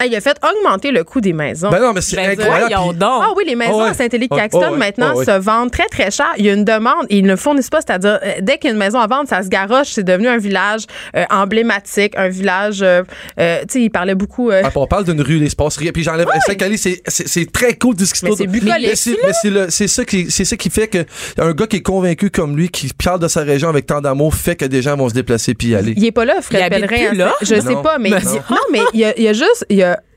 Hey, 0.00 0.10
il 0.10 0.16
a 0.16 0.20
fait 0.20 0.36
augmenter 0.42 0.90
le 0.92 1.04
coût 1.04 1.20
des 1.20 1.32
maisons. 1.32 1.70
Ben 1.70 1.80
non, 1.80 1.92
mais 1.92 2.00
c'est 2.00 2.16
Ben, 2.16 2.30
incroyable. 2.30 2.66
voyons 2.74 2.88
puis- 2.90 2.98
donc. 2.98 3.22
Ah 3.24 3.28
oui, 3.36 3.44
les 3.46 3.54
maisons 3.54 3.72
Oh 3.74 3.82
ouais. 3.82 3.90
à 3.90 3.94
Saint-Élie-Caxton 3.94 4.60
Oh, 4.62 4.70
oh 4.72 4.76
maintenant 4.76 5.12
Oh 5.14 5.24
se 5.24 5.38
vendent 5.38 5.70
très, 5.70 5.86
très 5.88 6.10
cher. 6.10 6.28
Il 6.38 6.46
y 6.46 6.50
a 6.50 6.54
une 6.54 6.64
demande 6.64 7.06
et 7.10 7.18
ils 7.18 7.24
ne 7.26 7.36
fournissent 7.36 7.70
pas. 7.70 7.80
C'est-à-dire, 7.86 8.18
euh, 8.24 8.32
dès 8.40 8.58
qu'il 8.58 8.68
y 8.68 8.70
a 8.70 8.72
une 8.72 8.78
maison 8.78 8.98
à 8.98 9.06
vendre, 9.06 9.28
ça 9.28 9.42
se 9.42 9.48
garoche. 9.48 9.88
C'est 9.88 10.04
devenu 10.04 10.28
un 10.28 10.38
village 10.38 10.82
euh, 11.16 11.24
emblématique, 11.30 12.14
un 12.16 12.28
village. 12.28 12.80
euh, 12.82 13.02
euh, 13.38 13.60
tu 13.62 13.66
sais, 13.74 13.82
il 13.82 13.90
parlait 13.90 14.14
beaucoup. 14.14 14.50
euh, 14.50 14.62
Ah, 14.64 14.70
on 14.74 14.86
parle 14.86 15.04
d'une 15.04 15.20
rue, 15.20 15.38
rien. 15.78 15.92
Puis 15.92 16.02
j'enlève 16.02 16.26
Saint-Cali, 16.46 16.78
c'est, 16.78 17.02
c'est, 17.06 17.28
c'est 17.28 17.50
très 17.52 17.74
cool 17.76 17.94
de 17.96 18.04
ce 18.04 18.12
qui 18.14 18.20
se 18.20 18.24
Mais 18.24 18.30
passe. 18.30 18.38
c'est 18.38 18.46
bucolique, 18.46 18.74
Mais 18.88 18.96
c'est, 18.96 19.16
mais 19.24 19.32
c'est 19.42 19.50
le- 19.50 19.70
c'est 19.70 19.88
ça 19.88 20.04
qui, 20.04 20.30
c'est 20.30 20.44
ça 20.44 20.56
qui 20.56 20.70
fait 20.70 20.88
que 20.88 21.04
un 21.38 21.52
gars 21.52 21.66
qui 21.66 21.76
est 21.76 21.82
convaincu 21.82 22.30
comme 22.30 22.56
lui, 22.56 22.68
qui 22.70 22.88
parle 23.02 23.20
de 23.20 23.28
sa 23.28 23.42
région 23.42 23.68
avec 23.68 23.86
tant 23.86 24.00
d'amour, 24.00 24.34
fait 24.34 24.56
que 24.56 24.64
des 24.64 24.82
gens 24.82 24.96
vont 24.96 25.08
se 25.08 25.14
déplacer 25.14 25.54
puis 25.54 25.68
y 25.68 25.74
aller. 25.76 25.94
il 25.96 26.04
est 26.04 26.12
pas 26.12 26.24
là, 26.24 26.36
Fred 26.40 26.60
Il 26.60 26.62
habite 26.74 26.88
Pellerin. 26.88 27.08
plus 27.10 27.20
hein, 27.22 27.24
là? 27.26 27.34
Je 27.42 27.54
sais 27.60 27.74
pas, 27.82 27.98
mais 27.98 28.10
il- 28.10 28.14
non. 28.24 28.32
non, 28.50 28.56
mais 28.72 28.80
il 28.94 29.04
a, 29.04 29.18
il 29.18 29.28
a 29.28 29.32
juste 29.32 29.66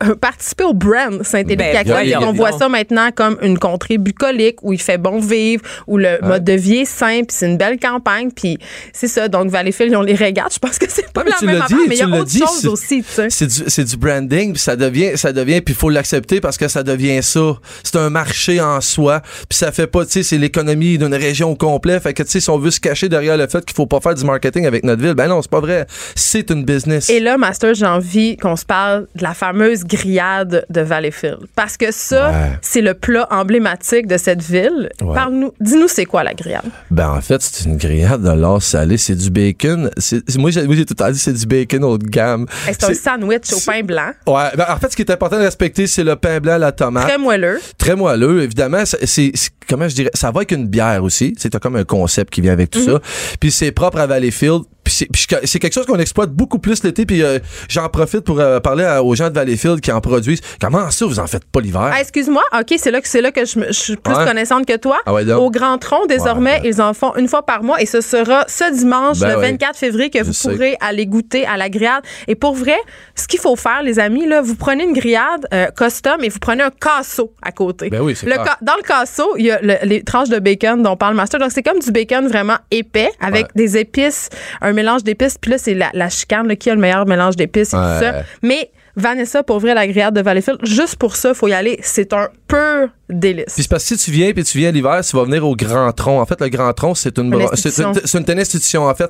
euh, 0.04 0.16
participé 0.22 0.64
au 0.64 0.74
brand 0.74 1.24
Saint-Élie-Caxton. 1.24 1.94
Ben, 1.94 2.28
on 2.28 2.34
voit 2.34 2.52
ça 2.52 2.70
maintenant 2.70 3.10
comme 3.14 3.38
une 3.42 3.58
contrée 3.58 3.98
bucolique 3.98 4.58
où 4.62 4.74
il 4.74 4.82
fait 4.82 4.98
bon 4.98 5.20
vivre, 5.20 5.64
où 5.88 5.98
le 5.98 6.20
mode 6.22 6.44
de 6.44 6.54
vie 6.54 6.78
est 6.78 6.86
simple, 6.86 7.28
puis 7.28 7.38
c'est 7.38 7.48
une 7.48 7.58
belle 7.58 7.80
campagne, 7.80 8.32
puis 8.32 8.58
c'est 8.92 9.08
ça. 9.08 9.28
Donc 9.28 9.50
Valleyfield, 9.50 9.92
ils 9.92 9.96
ont 9.96 10.02
les 10.02 10.16
régates. 10.16 10.54
Je 10.54 10.60
pense 10.60 10.78
que 10.78 10.86
c'est 10.90 11.12
pas 11.12 11.24
Ouais, 11.24 11.32
la 11.42 11.54
même 11.54 11.62
affaire, 11.62 11.78
mais 11.88 11.96
il 11.96 12.00
y 12.00 12.02
a 12.02 12.08
autre 12.08 12.26
dit, 12.26 12.40
chose 12.40 12.66
aussi, 12.68 13.02
du, 13.02 13.64
c'est 13.68 13.84
du 13.84 13.98
branding, 13.98 14.54
puis 14.54 14.62
ça 14.62 14.76
devient, 14.76 15.12
ça 15.16 15.32
devient, 15.32 15.62
puis 15.62 15.74
il 15.74 15.78
faut 15.78 15.90
l'accepter 15.90 16.42
parce 16.42 16.58
que 16.58 16.68
ça 16.68 16.84
devient 16.84 17.24
ça. 17.24 17.54
C'est 17.84 17.96
un 17.96 18.10
marché 18.10 18.60
en 18.60 18.82
soi, 18.82 19.22
puis 19.50 19.58
ça 19.58 19.72
fait 19.72 19.88
pas, 19.88 20.06
tu 20.06 20.12
sais, 20.12 20.24
c'est 20.24 20.38
l'économie 20.38 20.98
d'une 20.98 21.14
région 21.14 21.52
au 21.52 21.56
complet. 21.56 22.00
Fait 22.00 22.14
que, 22.14 22.24
tu 22.24 22.30
sais, 22.32 22.40
si 22.40 22.50
on 22.50 22.58
veut 22.58 22.72
se 22.72 22.80
cacher 22.80 23.10
derrière 23.10 23.38
le 23.38 23.48
fait 23.48 23.64
qu'il 23.64 23.76
faut 23.76 23.86
pas 23.86 24.00
faire 24.02 24.16
du 24.16 24.26
marketing 24.26 24.66
avec 24.66 24.84
notre 24.84 25.02
ville, 25.02 25.14
ben 25.14 25.28
non, 25.28 25.42
c'est 25.42 25.52
pas 25.52 25.62
vrai. 25.62 25.86
C'est 26.16 26.50
une 26.50 26.66
business. 26.66 27.10
Et 27.10 27.20
là, 27.20 27.38
Master, 27.38 27.74
j'ai 27.74 27.86
envie 27.86 28.38
qu'on 28.38 28.56
se 28.56 28.66
parle 28.66 29.08
de 29.16 29.24
la 29.24 29.34
fameuse 29.34 29.62
grillade 29.86 30.66
de 30.70 30.82
Valleyfield. 30.82 31.39
Parce 31.55 31.78
que 31.78 31.91
ça, 31.91 32.30
Ouais. 32.32 32.51
c'est 32.61 32.82
le 32.82 32.93
plat 32.93 33.28
emblématique 33.32 34.07
de 34.07 34.18
cette 34.18 34.41
ville. 34.41 34.89
Ouais. 35.01 35.14
Parle-nous, 35.14 35.53
dis-nous 35.59 35.88
c'est 35.88 36.05
quoi 36.05 36.24
la 36.24 36.34
grillade? 36.34 36.66
Ben, 36.91 37.09
en 37.09 37.22
fait, 37.22 37.41
c'est 37.41 37.66
une 37.66 37.78
grillade 37.78 38.22
de 38.22 38.32
l'or 38.32 38.61
salé. 38.61 38.97
C'est 38.97 39.16
du 39.16 39.30
bacon. 39.30 39.89
C'est- 39.97 40.38
Moi, 40.38 40.51
j'ai 40.51 40.86
tout 40.86 40.93
temps 40.93 41.11
dit 41.11 41.20
c'est 41.20 41.34
du 41.34 41.45
bacon 41.45 41.84
haut 41.84 41.97
de 41.97 42.05
gamme. 42.07 42.45
C'est 42.66 42.84
un 42.84 42.93
sandwich 42.93 43.51
au 43.53 43.59
pain 43.66 43.82
blanc, 43.84 44.11
Ouais, 44.28 44.49
ben, 44.57 44.66
en 44.70 44.78
fait, 44.78 44.91
ce 44.91 44.95
qui 44.95 45.01
est 45.01 45.11
important 45.11 45.38
de 45.38 45.43
respecter, 45.43 45.88
c'est 45.88 46.03
le 46.03 46.16
pain 46.16 46.39
blanc, 46.39 46.57
la 46.57 46.72
tomate. 46.72 47.07
très 47.07 47.18
moelleux. 47.18 47.59
Très 47.78 47.95
moelleux, 47.95 48.41
évidemment. 48.43 48.84
C'est- 48.86 49.32
comment 49.70 49.88
je 49.88 49.95
dirais, 49.95 50.11
ça 50.14 50.32
va 50.32 50.39
avec 50.39 50.51
une 50.51 50.68
bière 50.68 51.03
aussi. 51.03 51.34
C'est 51.38 51.57
comme 51.59 51.76
un 51.76 51.84
concept 51.84 52.34
qui 52.34 52.41
vient 52.41 52.53
avec 52.53 52.70
tout 52.72 52.80
Mhm. 52.80 52.86
ça. 52.86 52.99
Puis 53.39 53.51
c'est 53.51 53.72
propre 53.72 53.99
à 53.99 54.07
Valleyfield. 54.07 54.64
Puis 54.84 55.08
c'est, 55.46 55.60
quelque 55.60 55.74
chose 55.74 55.86
qu'on 55.86 56.00
exploite 56.00 56.32
beaucoup 56.32 56.60
plus 56.60 56.84
l'été. 56.84 57.06
Puis 57.06 57.24
euh, 57.24 57.40
j'en 57.70 57.88
profite 57.90 58.22
pour 58.22 58.40
euh, 58.40 58.60
parler 58.60 58.84
à- 58.84 59.04
aux 59.04 59.16
gens 59.16 59.30
de 59.30 59.36
Valleyfield 59.36 59.80
qui 59.82 59.92
en 59.92 60.02
produisent. 60.02 60.42
Comment 60.60 60.92
ça, 60.92 61.06
vous 61.06 61.20
en 61.20 61.28
faites 61.28 61.46
pas 61.46 61.62
l'hiver? 61.62 61.90
Ah, 61.94 62.02
excuse-moi, 62.02 62.42
OK, 62.60 62.74
c'est 62.78 62.92
là 62.92 63.00
que 63.02 63.08
c'est 63.08 63.22
là 63.22 63.32
que 63.32 63.46
je, 63.46 63.72
suis 63.72 63.96
plus 63.96 64.14
connaissante 64.14 64.66
que 64.66 64.76
toi. 64.78 64.98
Ah 65.06 65.14
ouais. 65.14 65.32
Au 65.34 65.50
Grand 65.50 65.78
Tronc, 65.78 66.08
désormais, 66.08 66.56
Ouais, 66.56 66.60
ben. 66.62 66.70
ils 66.74 66.82
en 66.82 66.94
font 66.94 67.16
une 67.16 67.28
fois 67.28 67.46
par 67.46 67.64
mois 67.64 67.82
et 67.82 67.86
ce 67.86 68.02
sera 68.02 68.44
ce 68.48 68.74
dimanche, 68.74 69.20
Ben 69.20 69.30
le 69.34 69.36
ouais. 69.40 69.52
24 69.52 69.78
février, 69.78 70.10
que 70.10 70.20
Je 70.20 70.24
vous 70.26 70.34
sais. 70.34 70.52
pourrez 70.52 70.78
aller 70.82 71.06
goûter 71.06 71.46
à 71.46 71.56
la 71.58 71.70
grillade. 71.70 72.04
Et 72.28 72.36
pour 72.36 72.54
vrai, 72.54 72.76
ce 73.16 73.28
qu'il 73.28 73.40
faut 73.40 73.56
faire, 73.56 73.82
les 73.84 74.00
amis, 74.00 74.28
là, 74.28 74.42
vous 74.42 74.56
prenez 74.56 74.84
une 74.84 74.94
grillade 74.94 75.48
euh, 75.54 75.68
custom 75.78 76.24
et 76.24 76.30
vous 76.30 76.40
prenez 76.40 76.64
un 76.64 76.70
casseau 76.72 77.34
à 77.42 77.52
côté. 77.52 77.90
Ben 77.90 78.02
oui, 78.02 78.16
Le 78.24 78.32
ca- 78.34 78.58
Dans 78.62 78.76
le 78.76 78.84
casseau, 78.84 79.30
il 79.38 79.46
y 79.46 79.52
a 79.52 79.60
le- 79.62 79.78
les 79.84 80.04
tranches 80.04 80.30
de 80.30 80.40
bacon 80.40 80.82
dont 80.84 80.98
parle 80.98 81.16
Master. 81.16 81.40
Donc, 81.40 81.52
c'est 81.52 81.64
comme 81.64 81.80
du 81.80 81.92
bacon 81.92 82.28
vraiment 82.28 82.58
épais 82.72 83.10
avec 83.22 83.44
Ouais. 83.46 83.52
des 83.56 83.78
épices, 83.78 84.30
un 84.62 84.73
mélange 84.74 85.04
d'épices. 85.04 85.38
Puis 85.40 85.52
là, 85.52 85.58
c'est 85.58 85.74
la, 85.74 85.90
la 85.94 86.10
chicane, 86.10 86.48
là, 86.48 86.56
qui 86.56 86.70
a 86.70 86.76
le 86.76 86.82
meilleur 86.82 87.06
mélange 87.06 87.36
d'épices 87.36 87.74
et 87.74 87.78
Ouais. 87.78 87.84
tout 88.00 88.04
ça. 88.06 88.24
Mais 88.42 88.70
Vanessa, 88.96 89.42
pour 89.44 89.60
vrai, 89.60 89.74
la 89.74 89.88
grillade 89.88 90.14
de 90.16 90.22
Valleyfield, 90.22 90.60
juste 90.66 90.98
pour 90.98 91.16
ça, 91.16 91.34
faut 91.34 91.48
y 91.48 91.54
aller. 91.54 91.80
C'est 91.82 92.14
un 92.14 92.28
pur 92.48 92.90
délice. 93.10 93.45
Puis 93.54 93.64
c'est 93.64 93.70
parce 93.70 93.84
que 93.88 93.95
si 93.95 94.06
tu 94.06 94.12
viens 94.12 94.32
puis 94.32 94.43
tu 94.43 94.58
viens 94.58 94.72
l'hiver, 94.72 95.01
tu 95.08 95.16
vas 95.16 95.24
venir 95.24 95.45
au 95.45 95.56
Grand 95.56 95.91
Tronc. 95.91 96.20
En 96.22 96.26
fait, 96.26 96.39
le 96.41 96.49
Grand 96.49 96.72
Tronc, 96.74 96.95
c'est 96.95 97.18
une, 97.18 97.32
c'est 97.56 97.68
institution. 97.70 97.91
une, 98.20 98.32
une, 98.32 98.39
institution, 98.39 98.84
en 98.88 98.95
fait, 98.95 99.10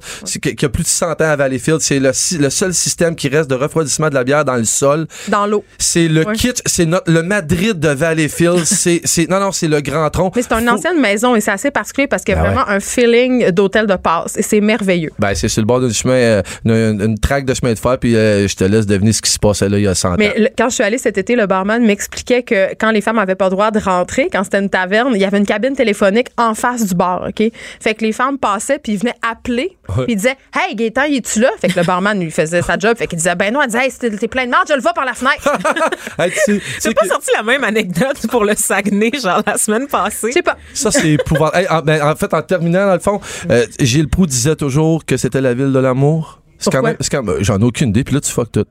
qui 0.55 0.65
a 0.65 0.69
plus 0.69 0.83
de 0.83 0.87
100 0.87 1.11
ans 1.11 1.15
à 1.19 1.35
Valleyfield. 1.35 1.79
C'est 1.81 1.99
le, 1.99 2.11
le 2.39 2.49
seul 2.49 2.73
système 2.73 3.15
qui 3.15 3.27
reste 3.29 3.49
de 3.49 3.55
refroidissement 3.55 4.09
de 4.09 4.15
la 4.15 4.23
bière 4.23 4.45
dans 4.45 4.55
le 4.55 4.63
sol. 4.65 5.07
Dans 5.27 5.45
l'eau. 5.45 5.63
C'est 5.77 6.07
le 6.07 6.25
Ouais. 6.25 6.33
kit, 6.35 6.53
c'est 6.65 6.87
le 7.07 7.21
Madrid 7.23 7.79
de 7.79 7.89
Valleyfield. 7.89 8.63
c'est, 8.65 9.01
non, 9.29 9.39
non, 9.39 9.51
c'est 9.51 9.67
le 9.67 9.81
Grand 9.81 10.09
Tronc. 10.09 10.31
Mais 10.35 10.41
c'est 10.41 10.53
une 10.53 10.67
Faut- 10.67 10.75
ancienne 10.75 10.99
maison 10.99 11.35
et 11.35 11.41
c'est 11.41 11.51
assez 11.51 11.69
particulier 11.71 12.07
parce 12.07 12.23
qu'il 12.23 12.33
y 12.35 12.37
a 12.37 12.41
Ben 12.41 12.47
vraiment 12.51 12.67
un 12.69 12.79
feeling 12.79 13.51
d'hôtel 13.51 13.85
de 13.87 13.95
passe 13.95 14.37
et 14.37 14.41
c'est 14.41 14.61
merveilleux. 14.61 15.11
Ben, 15.19 15.33
c'est 15.35 15.47
sur 15.49 15.61
le 15.61 15.65
bord 15.67 15.81
du 15.81 15.93
chemin, 15.93 16.13
euh, 16.13 16.41
une, 16.65 17.01
une- 17.01 17.19
traque 17.19 17.45
de 17.45 17.53
chemin 17.53 17.73
de 17.73 17.79
fer, 17.79 17.97
puis 17.99 18.15
euh, 18.15 18.47
je 18.47 18.55
te 18.55 18.63
laisse 18.63 18.85
deviner 18.85 19.13
ce 19.13 19.21
qui 19.21 19.29
se 19.31 19.39
passait 19.39 19.69
là 19.69 19.77
il 19.77 19.83
y 19.83 19.87
a 19.87 19.95
100 19.95 20.15
Mais 20.17 20.29
ans. 20.29 20.33
le- 20.37 20.49
quand 20.57 20.69
je 20.69 20.75
suis 20.75 20.83
allée 20.83 20.97
cet 20.97 21.17
été, 21.17 21.35
le 21.35 21.45
barman 21.45 21.85
m'expliquait 21.85 22.43
que 22.43 22.73
quand 22.79 22.91
les 22.91 23.01
femmes 23.01 23.19
avaient 23.19 23.35
pas 23.35 23.45
le 23.45 23.51
droit 23.51 23.71
de 23.71 23.79
rentrer, 23.84 24.29
quand 24.31 24.43
c'était 24.43 24.59
une 24.59 24.69
taverne, 24.69 25.11
il 25.15 25.21
y 25.21 25.25
avait 25.25 25.38
une 25.38 25.45
cabine 25.45 25.75
téléphonique 25.75 26.27
en 26.38 26.53
face 26.55 26.86
du 26.86 26.95
bar, 26.95 27.25
OK? 27.27 27.51
Fait 27.79 27.93
que 27.93 28.03
les 28.03 28.11
femmes 28.11 28.38
passaient 28.38 28.79
puis 28.79 28.93
ils 28.93 28.99
venaient 28.99 29.15
appeler 29.27 29.77
Ouais. 29.89 30.05
puis 30.05 30.13
ils 30.13 30.15
disaient 30.15 30.38
Hey, 30.55 30.75
Gaëtan, 30.75 31.03
es-tu 31.03 31.41
là? 31.41 31.49
Fait 31.59 31.67
que 31.67 31.77
le 31.79 31.86
barman 31.86 32.17
lui 32.19 32.31
faisait 32.31 32.61
sa 32.61 32.77
job. 32.77 32.95
Fait 32.97 33.05
qu'il 33.07 33.17
disait 33.17 33.36
Ben 33.36 33.53
non, 33.53 33.61
elle 33.61 33.67
disait 33.67 33.86
Hey, 33.86 33.91
t'es 34.17 34.27
plein 34.29 34.45
de 34.45 34.49
marde, 34.51 34.65
je 34.69 34.73
le 34.75 34.81
vois 34.81 34.93
par 34.93 35.05
la 35.05 35.13
fenêtre. 35.13 35.43
Hey, 36.19 36.31
tu 36.45 36.61
tu 36.81 36.93
pas 36.93 37.01
que- 37.01 37.07
sorti 37.07 37.29
la 37.36 37.43
même 37.43 37.63
anecdote 37.63 38.27
pour 38.29 38.45
le 38.45 38.55
Saguenay, 38.55 39.11
genre 39.21 39.41
la 39.45 39.57
semaine 39.57 39.88
passée. 39.88 40.27
Je 40.27 40.34
sais 40.34 40.41
pas. 40.41 40.57
Ça, 40.73 40.91
c'est 40.91 41.09
épouvantable. 41.11 41.57
Hey, 41.63 41.67
en, 41.69 41.81
ben, 41.81 42.01
en 42.01 42.15
fait, 42.15 42.34
en 42.34 42.41
terminant, 42.41 42.86
dans 42.88 42.93
le 42.93 42.99
fond, 42.99 43.19
euh, 43.49 43.65
Gilles 43.79 44.07
Proux 44.09 44.25
disait 44.25 44.55
toujours 44.55 45.05
que 45.05 45.17
c'était 45.17 45.41
la 45.41 45.53
ville 45.53 45.73
de 45.73 45.79
l'amour. 45.79 46.39
Pourquoi? 46.64 46.93
j'en 47.41 47.59
ai 47.59 47.64
aucune 47.64 47.89
idée, 47.89 48.03
puis 48.03 48.16
là, 48.16 48.22
tu 48.22 48.32
fuck 48.32 48.51
tout. 48.51 48.66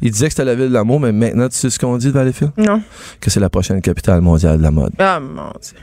Il 0.00 0.10
disait 0.10 0.26
que 0.26 0.32
c'était 0.32 0.44
la 0.44 0.54
ville 0.54 0.68
de 0.68 0.72
l'amour, 0.74 1.00
mais 1.00 1.12
maintenant, 1.12 1.48
tu 1.48 1.56
sais 1.56 1.70
ce 1.70 1.78
qu'on 1.78 1.96
dit 1.96 2.06
de 2.06 2.12
Valleyfield? 2.12 2.52
Non. 2.56 2.82
Que 3.20 3.30
c'est 3.30 3.40
la 3.40 3.50
prochaine 3.50 3.80
capitale 3.80 4.20
mondiale 4.20 4.58
de 4.58 4.62
la 4.62 4.70
mode. 4.70 4.92
Ah, 4.98 5.20
mon 5.20 5.50
Dieu. 5.60 5.78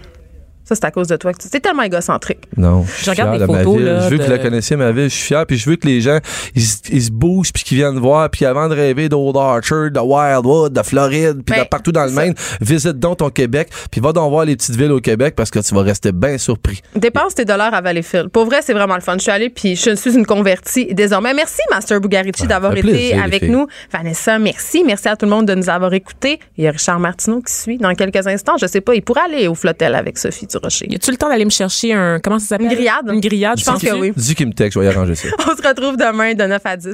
Ça, 0.72 0.76
c'est 0.76 0.86
à 0.86 0.92
cause 0.92 1.08
de 1.08 1.18
toi. 1.18 1.34
que 1.34 1.38
tu- 1.42 1.50
C'est 1.52 1.60
tellement 1.60 1.84
égocentrique. 1.84 2.40
Non. 2.56 2.86
Je 3.04 3.10
regarde 3.10 3.38
ma 3.40 3.46
photos, 3.46 3.82
là, 3.82 4.00
Je 4.02 4.10
veux 4.10 4.18
que 4.18 4.24
vous 4.24 4.30
la 4.30 4.38
connaissiez, 4.38 4.76
ma 4.78 4.92
ville. 4.94 5.04
Je 5.10 5.16
suis 5.16 5.26
fier. 5.28 5.46
Puis 5.46 5.58
je 5.58 5.70
veux 5.70 5.76
que 5.76 5.86
les 5.86 6.00
gens, 6.00 6.20
ils, 6.56 6.62
se- 6.62 6.78
ils 6.90 7.02
se 7.04 7.12
bougent, 7.12 7.52
puis 7.52 7.64
qu'ils 7.64 7.78
viennent 7.78 8.00
voir. 8.00 8.30
Puis 8.30 8.46
avant 8.46 8.70
de 8.70 8.74
rêver 8.74 9.10
d'Old 9.10 9.36
Archer, 9.36 9.90
de 9.92 10.00
Wildwood, 10.00 10.72
de 10.72 10.82
Floride, 10.82 11.42
puis 11.46 11.56
Ben, 11.58 11.64
de 11.64 11.68
partout 11.68 11.92
dans 11.92 12.06
le. 12.06 12.12
Maine, 12.12 12.34
visite 12.62 13.00
donc 13.00 13.18
ton 13.18 13.30
Québec. 13.30 13.70
Puis 13.92 14.00
va 14.00 14.14
donc 14.14 14.30
voir 14.32 14.46
les 14.46 14.56
petites 14.56 14.76
villes 14.76 14.92
au 14.92 15.02
Québec 15.02 15.34
parce 15.36 15.50
que 15.52 15.60
tu 15.60 15.76
vas 15.76 15.82
rester 15.82 16.12
bien 16.14 16.38
surpris. 16.38 16.82
Dépense 16.96 17.36
tes 17.36 17.44
dollars 17.46 17.74
à 17.74 17.82
Valleyfield. 17.82 18.30
Pour 18.30 18.46
vrai, 18.46 18.60
c'est 18.62 18.74
vraiment 18.74 18.96
le 18.96 19.02
fun. 19.02 19.16
Je 19.18 19.24
suis 19.24 19.32
allée 19.32 19.50
puis 19.50 19.76
je 19.76 19.96
suis 19.96 20.16
une 20.16 20.26
convertie 20.26 20.94
désormais. 20.94 21.34
Merci, 21.34 21.62
Master 21.70 22.00
Bugarici, 22.00 22.44
Ah, 22.46 22.48
d'avoir 22.48 22.72
été 22.74 22.82
plaisir, 22.82 23.16
les 23.18 23.22
avec 23.22 23.44
nous. 23.44 23.68
Vanessa, 23.92 24.40
merci. 24.40 24.84
Merci 24.86 25.08
à 25.10 25.16
tout 25.16 25.26
le 25.26 25.32
monde 25.32 25.46
de 25.48 25.56
nous 25.56 25.70
avoir 25.70 25.94
écoutés. 25.94 26.40
Il 26.58 26.64
y 26.64 26.68
a 26.68 26.72
Richard 26.72 27.00
Martineau 27.00 27.42
qui 27.42 27.52
suit 27.54 27.78
dans 27.78 27.94
quelques 27.96 28.26
instants. 28.28 28.58
Je 28.62 28.68
sais 28.68 28.82
pas, 28.82 28.94
il 28.96 29.02
pourrait 29.02 29.22
aller 29.26 29.48
au 29.48 29.56
flotel 29.56 29.96
avec 29.96 30.18
Sophie 30.18 30.48
Durocher. 30.48 30.61
Y 30.70 30.96
a-tu 30.96 31.12
le 31.12 31.18
temps 31.18 31.30
d'aller 31.30 31.46
me 31.46 31.50
chercher 31.50 31.94
un. 31.94 32.20
Comment 32.20 32.40
ça 32.40 32.48
s'appelle? 32.48 32.68
Une 32.68 32.74
grillade? 32.74 33.10
Une 33.12 33.20
grillade, 33.20 33.60
Je 33.60 33.66
pense 33.66 33.82
pense 33.82 33.90
que 33.90 33.96
oui. 33.96 34.14
Dis 34.16 34.36
qu'il 34.36 34.48
me 34.48 34.54
texte, 34.54 34.76
je 34.76 34.80
vais 34.80 34.86
y 34.86 34.90
arranger 34.90 35.16
ça. 35.16 35.28
On 35.40 35.56
se 35.56 35.68
retrouve 35.68 35.98
demain 35.98 36.34
de 36.34 36.44
9 36.44 36.62
à 36.66 36.78
10. 36.78 36.94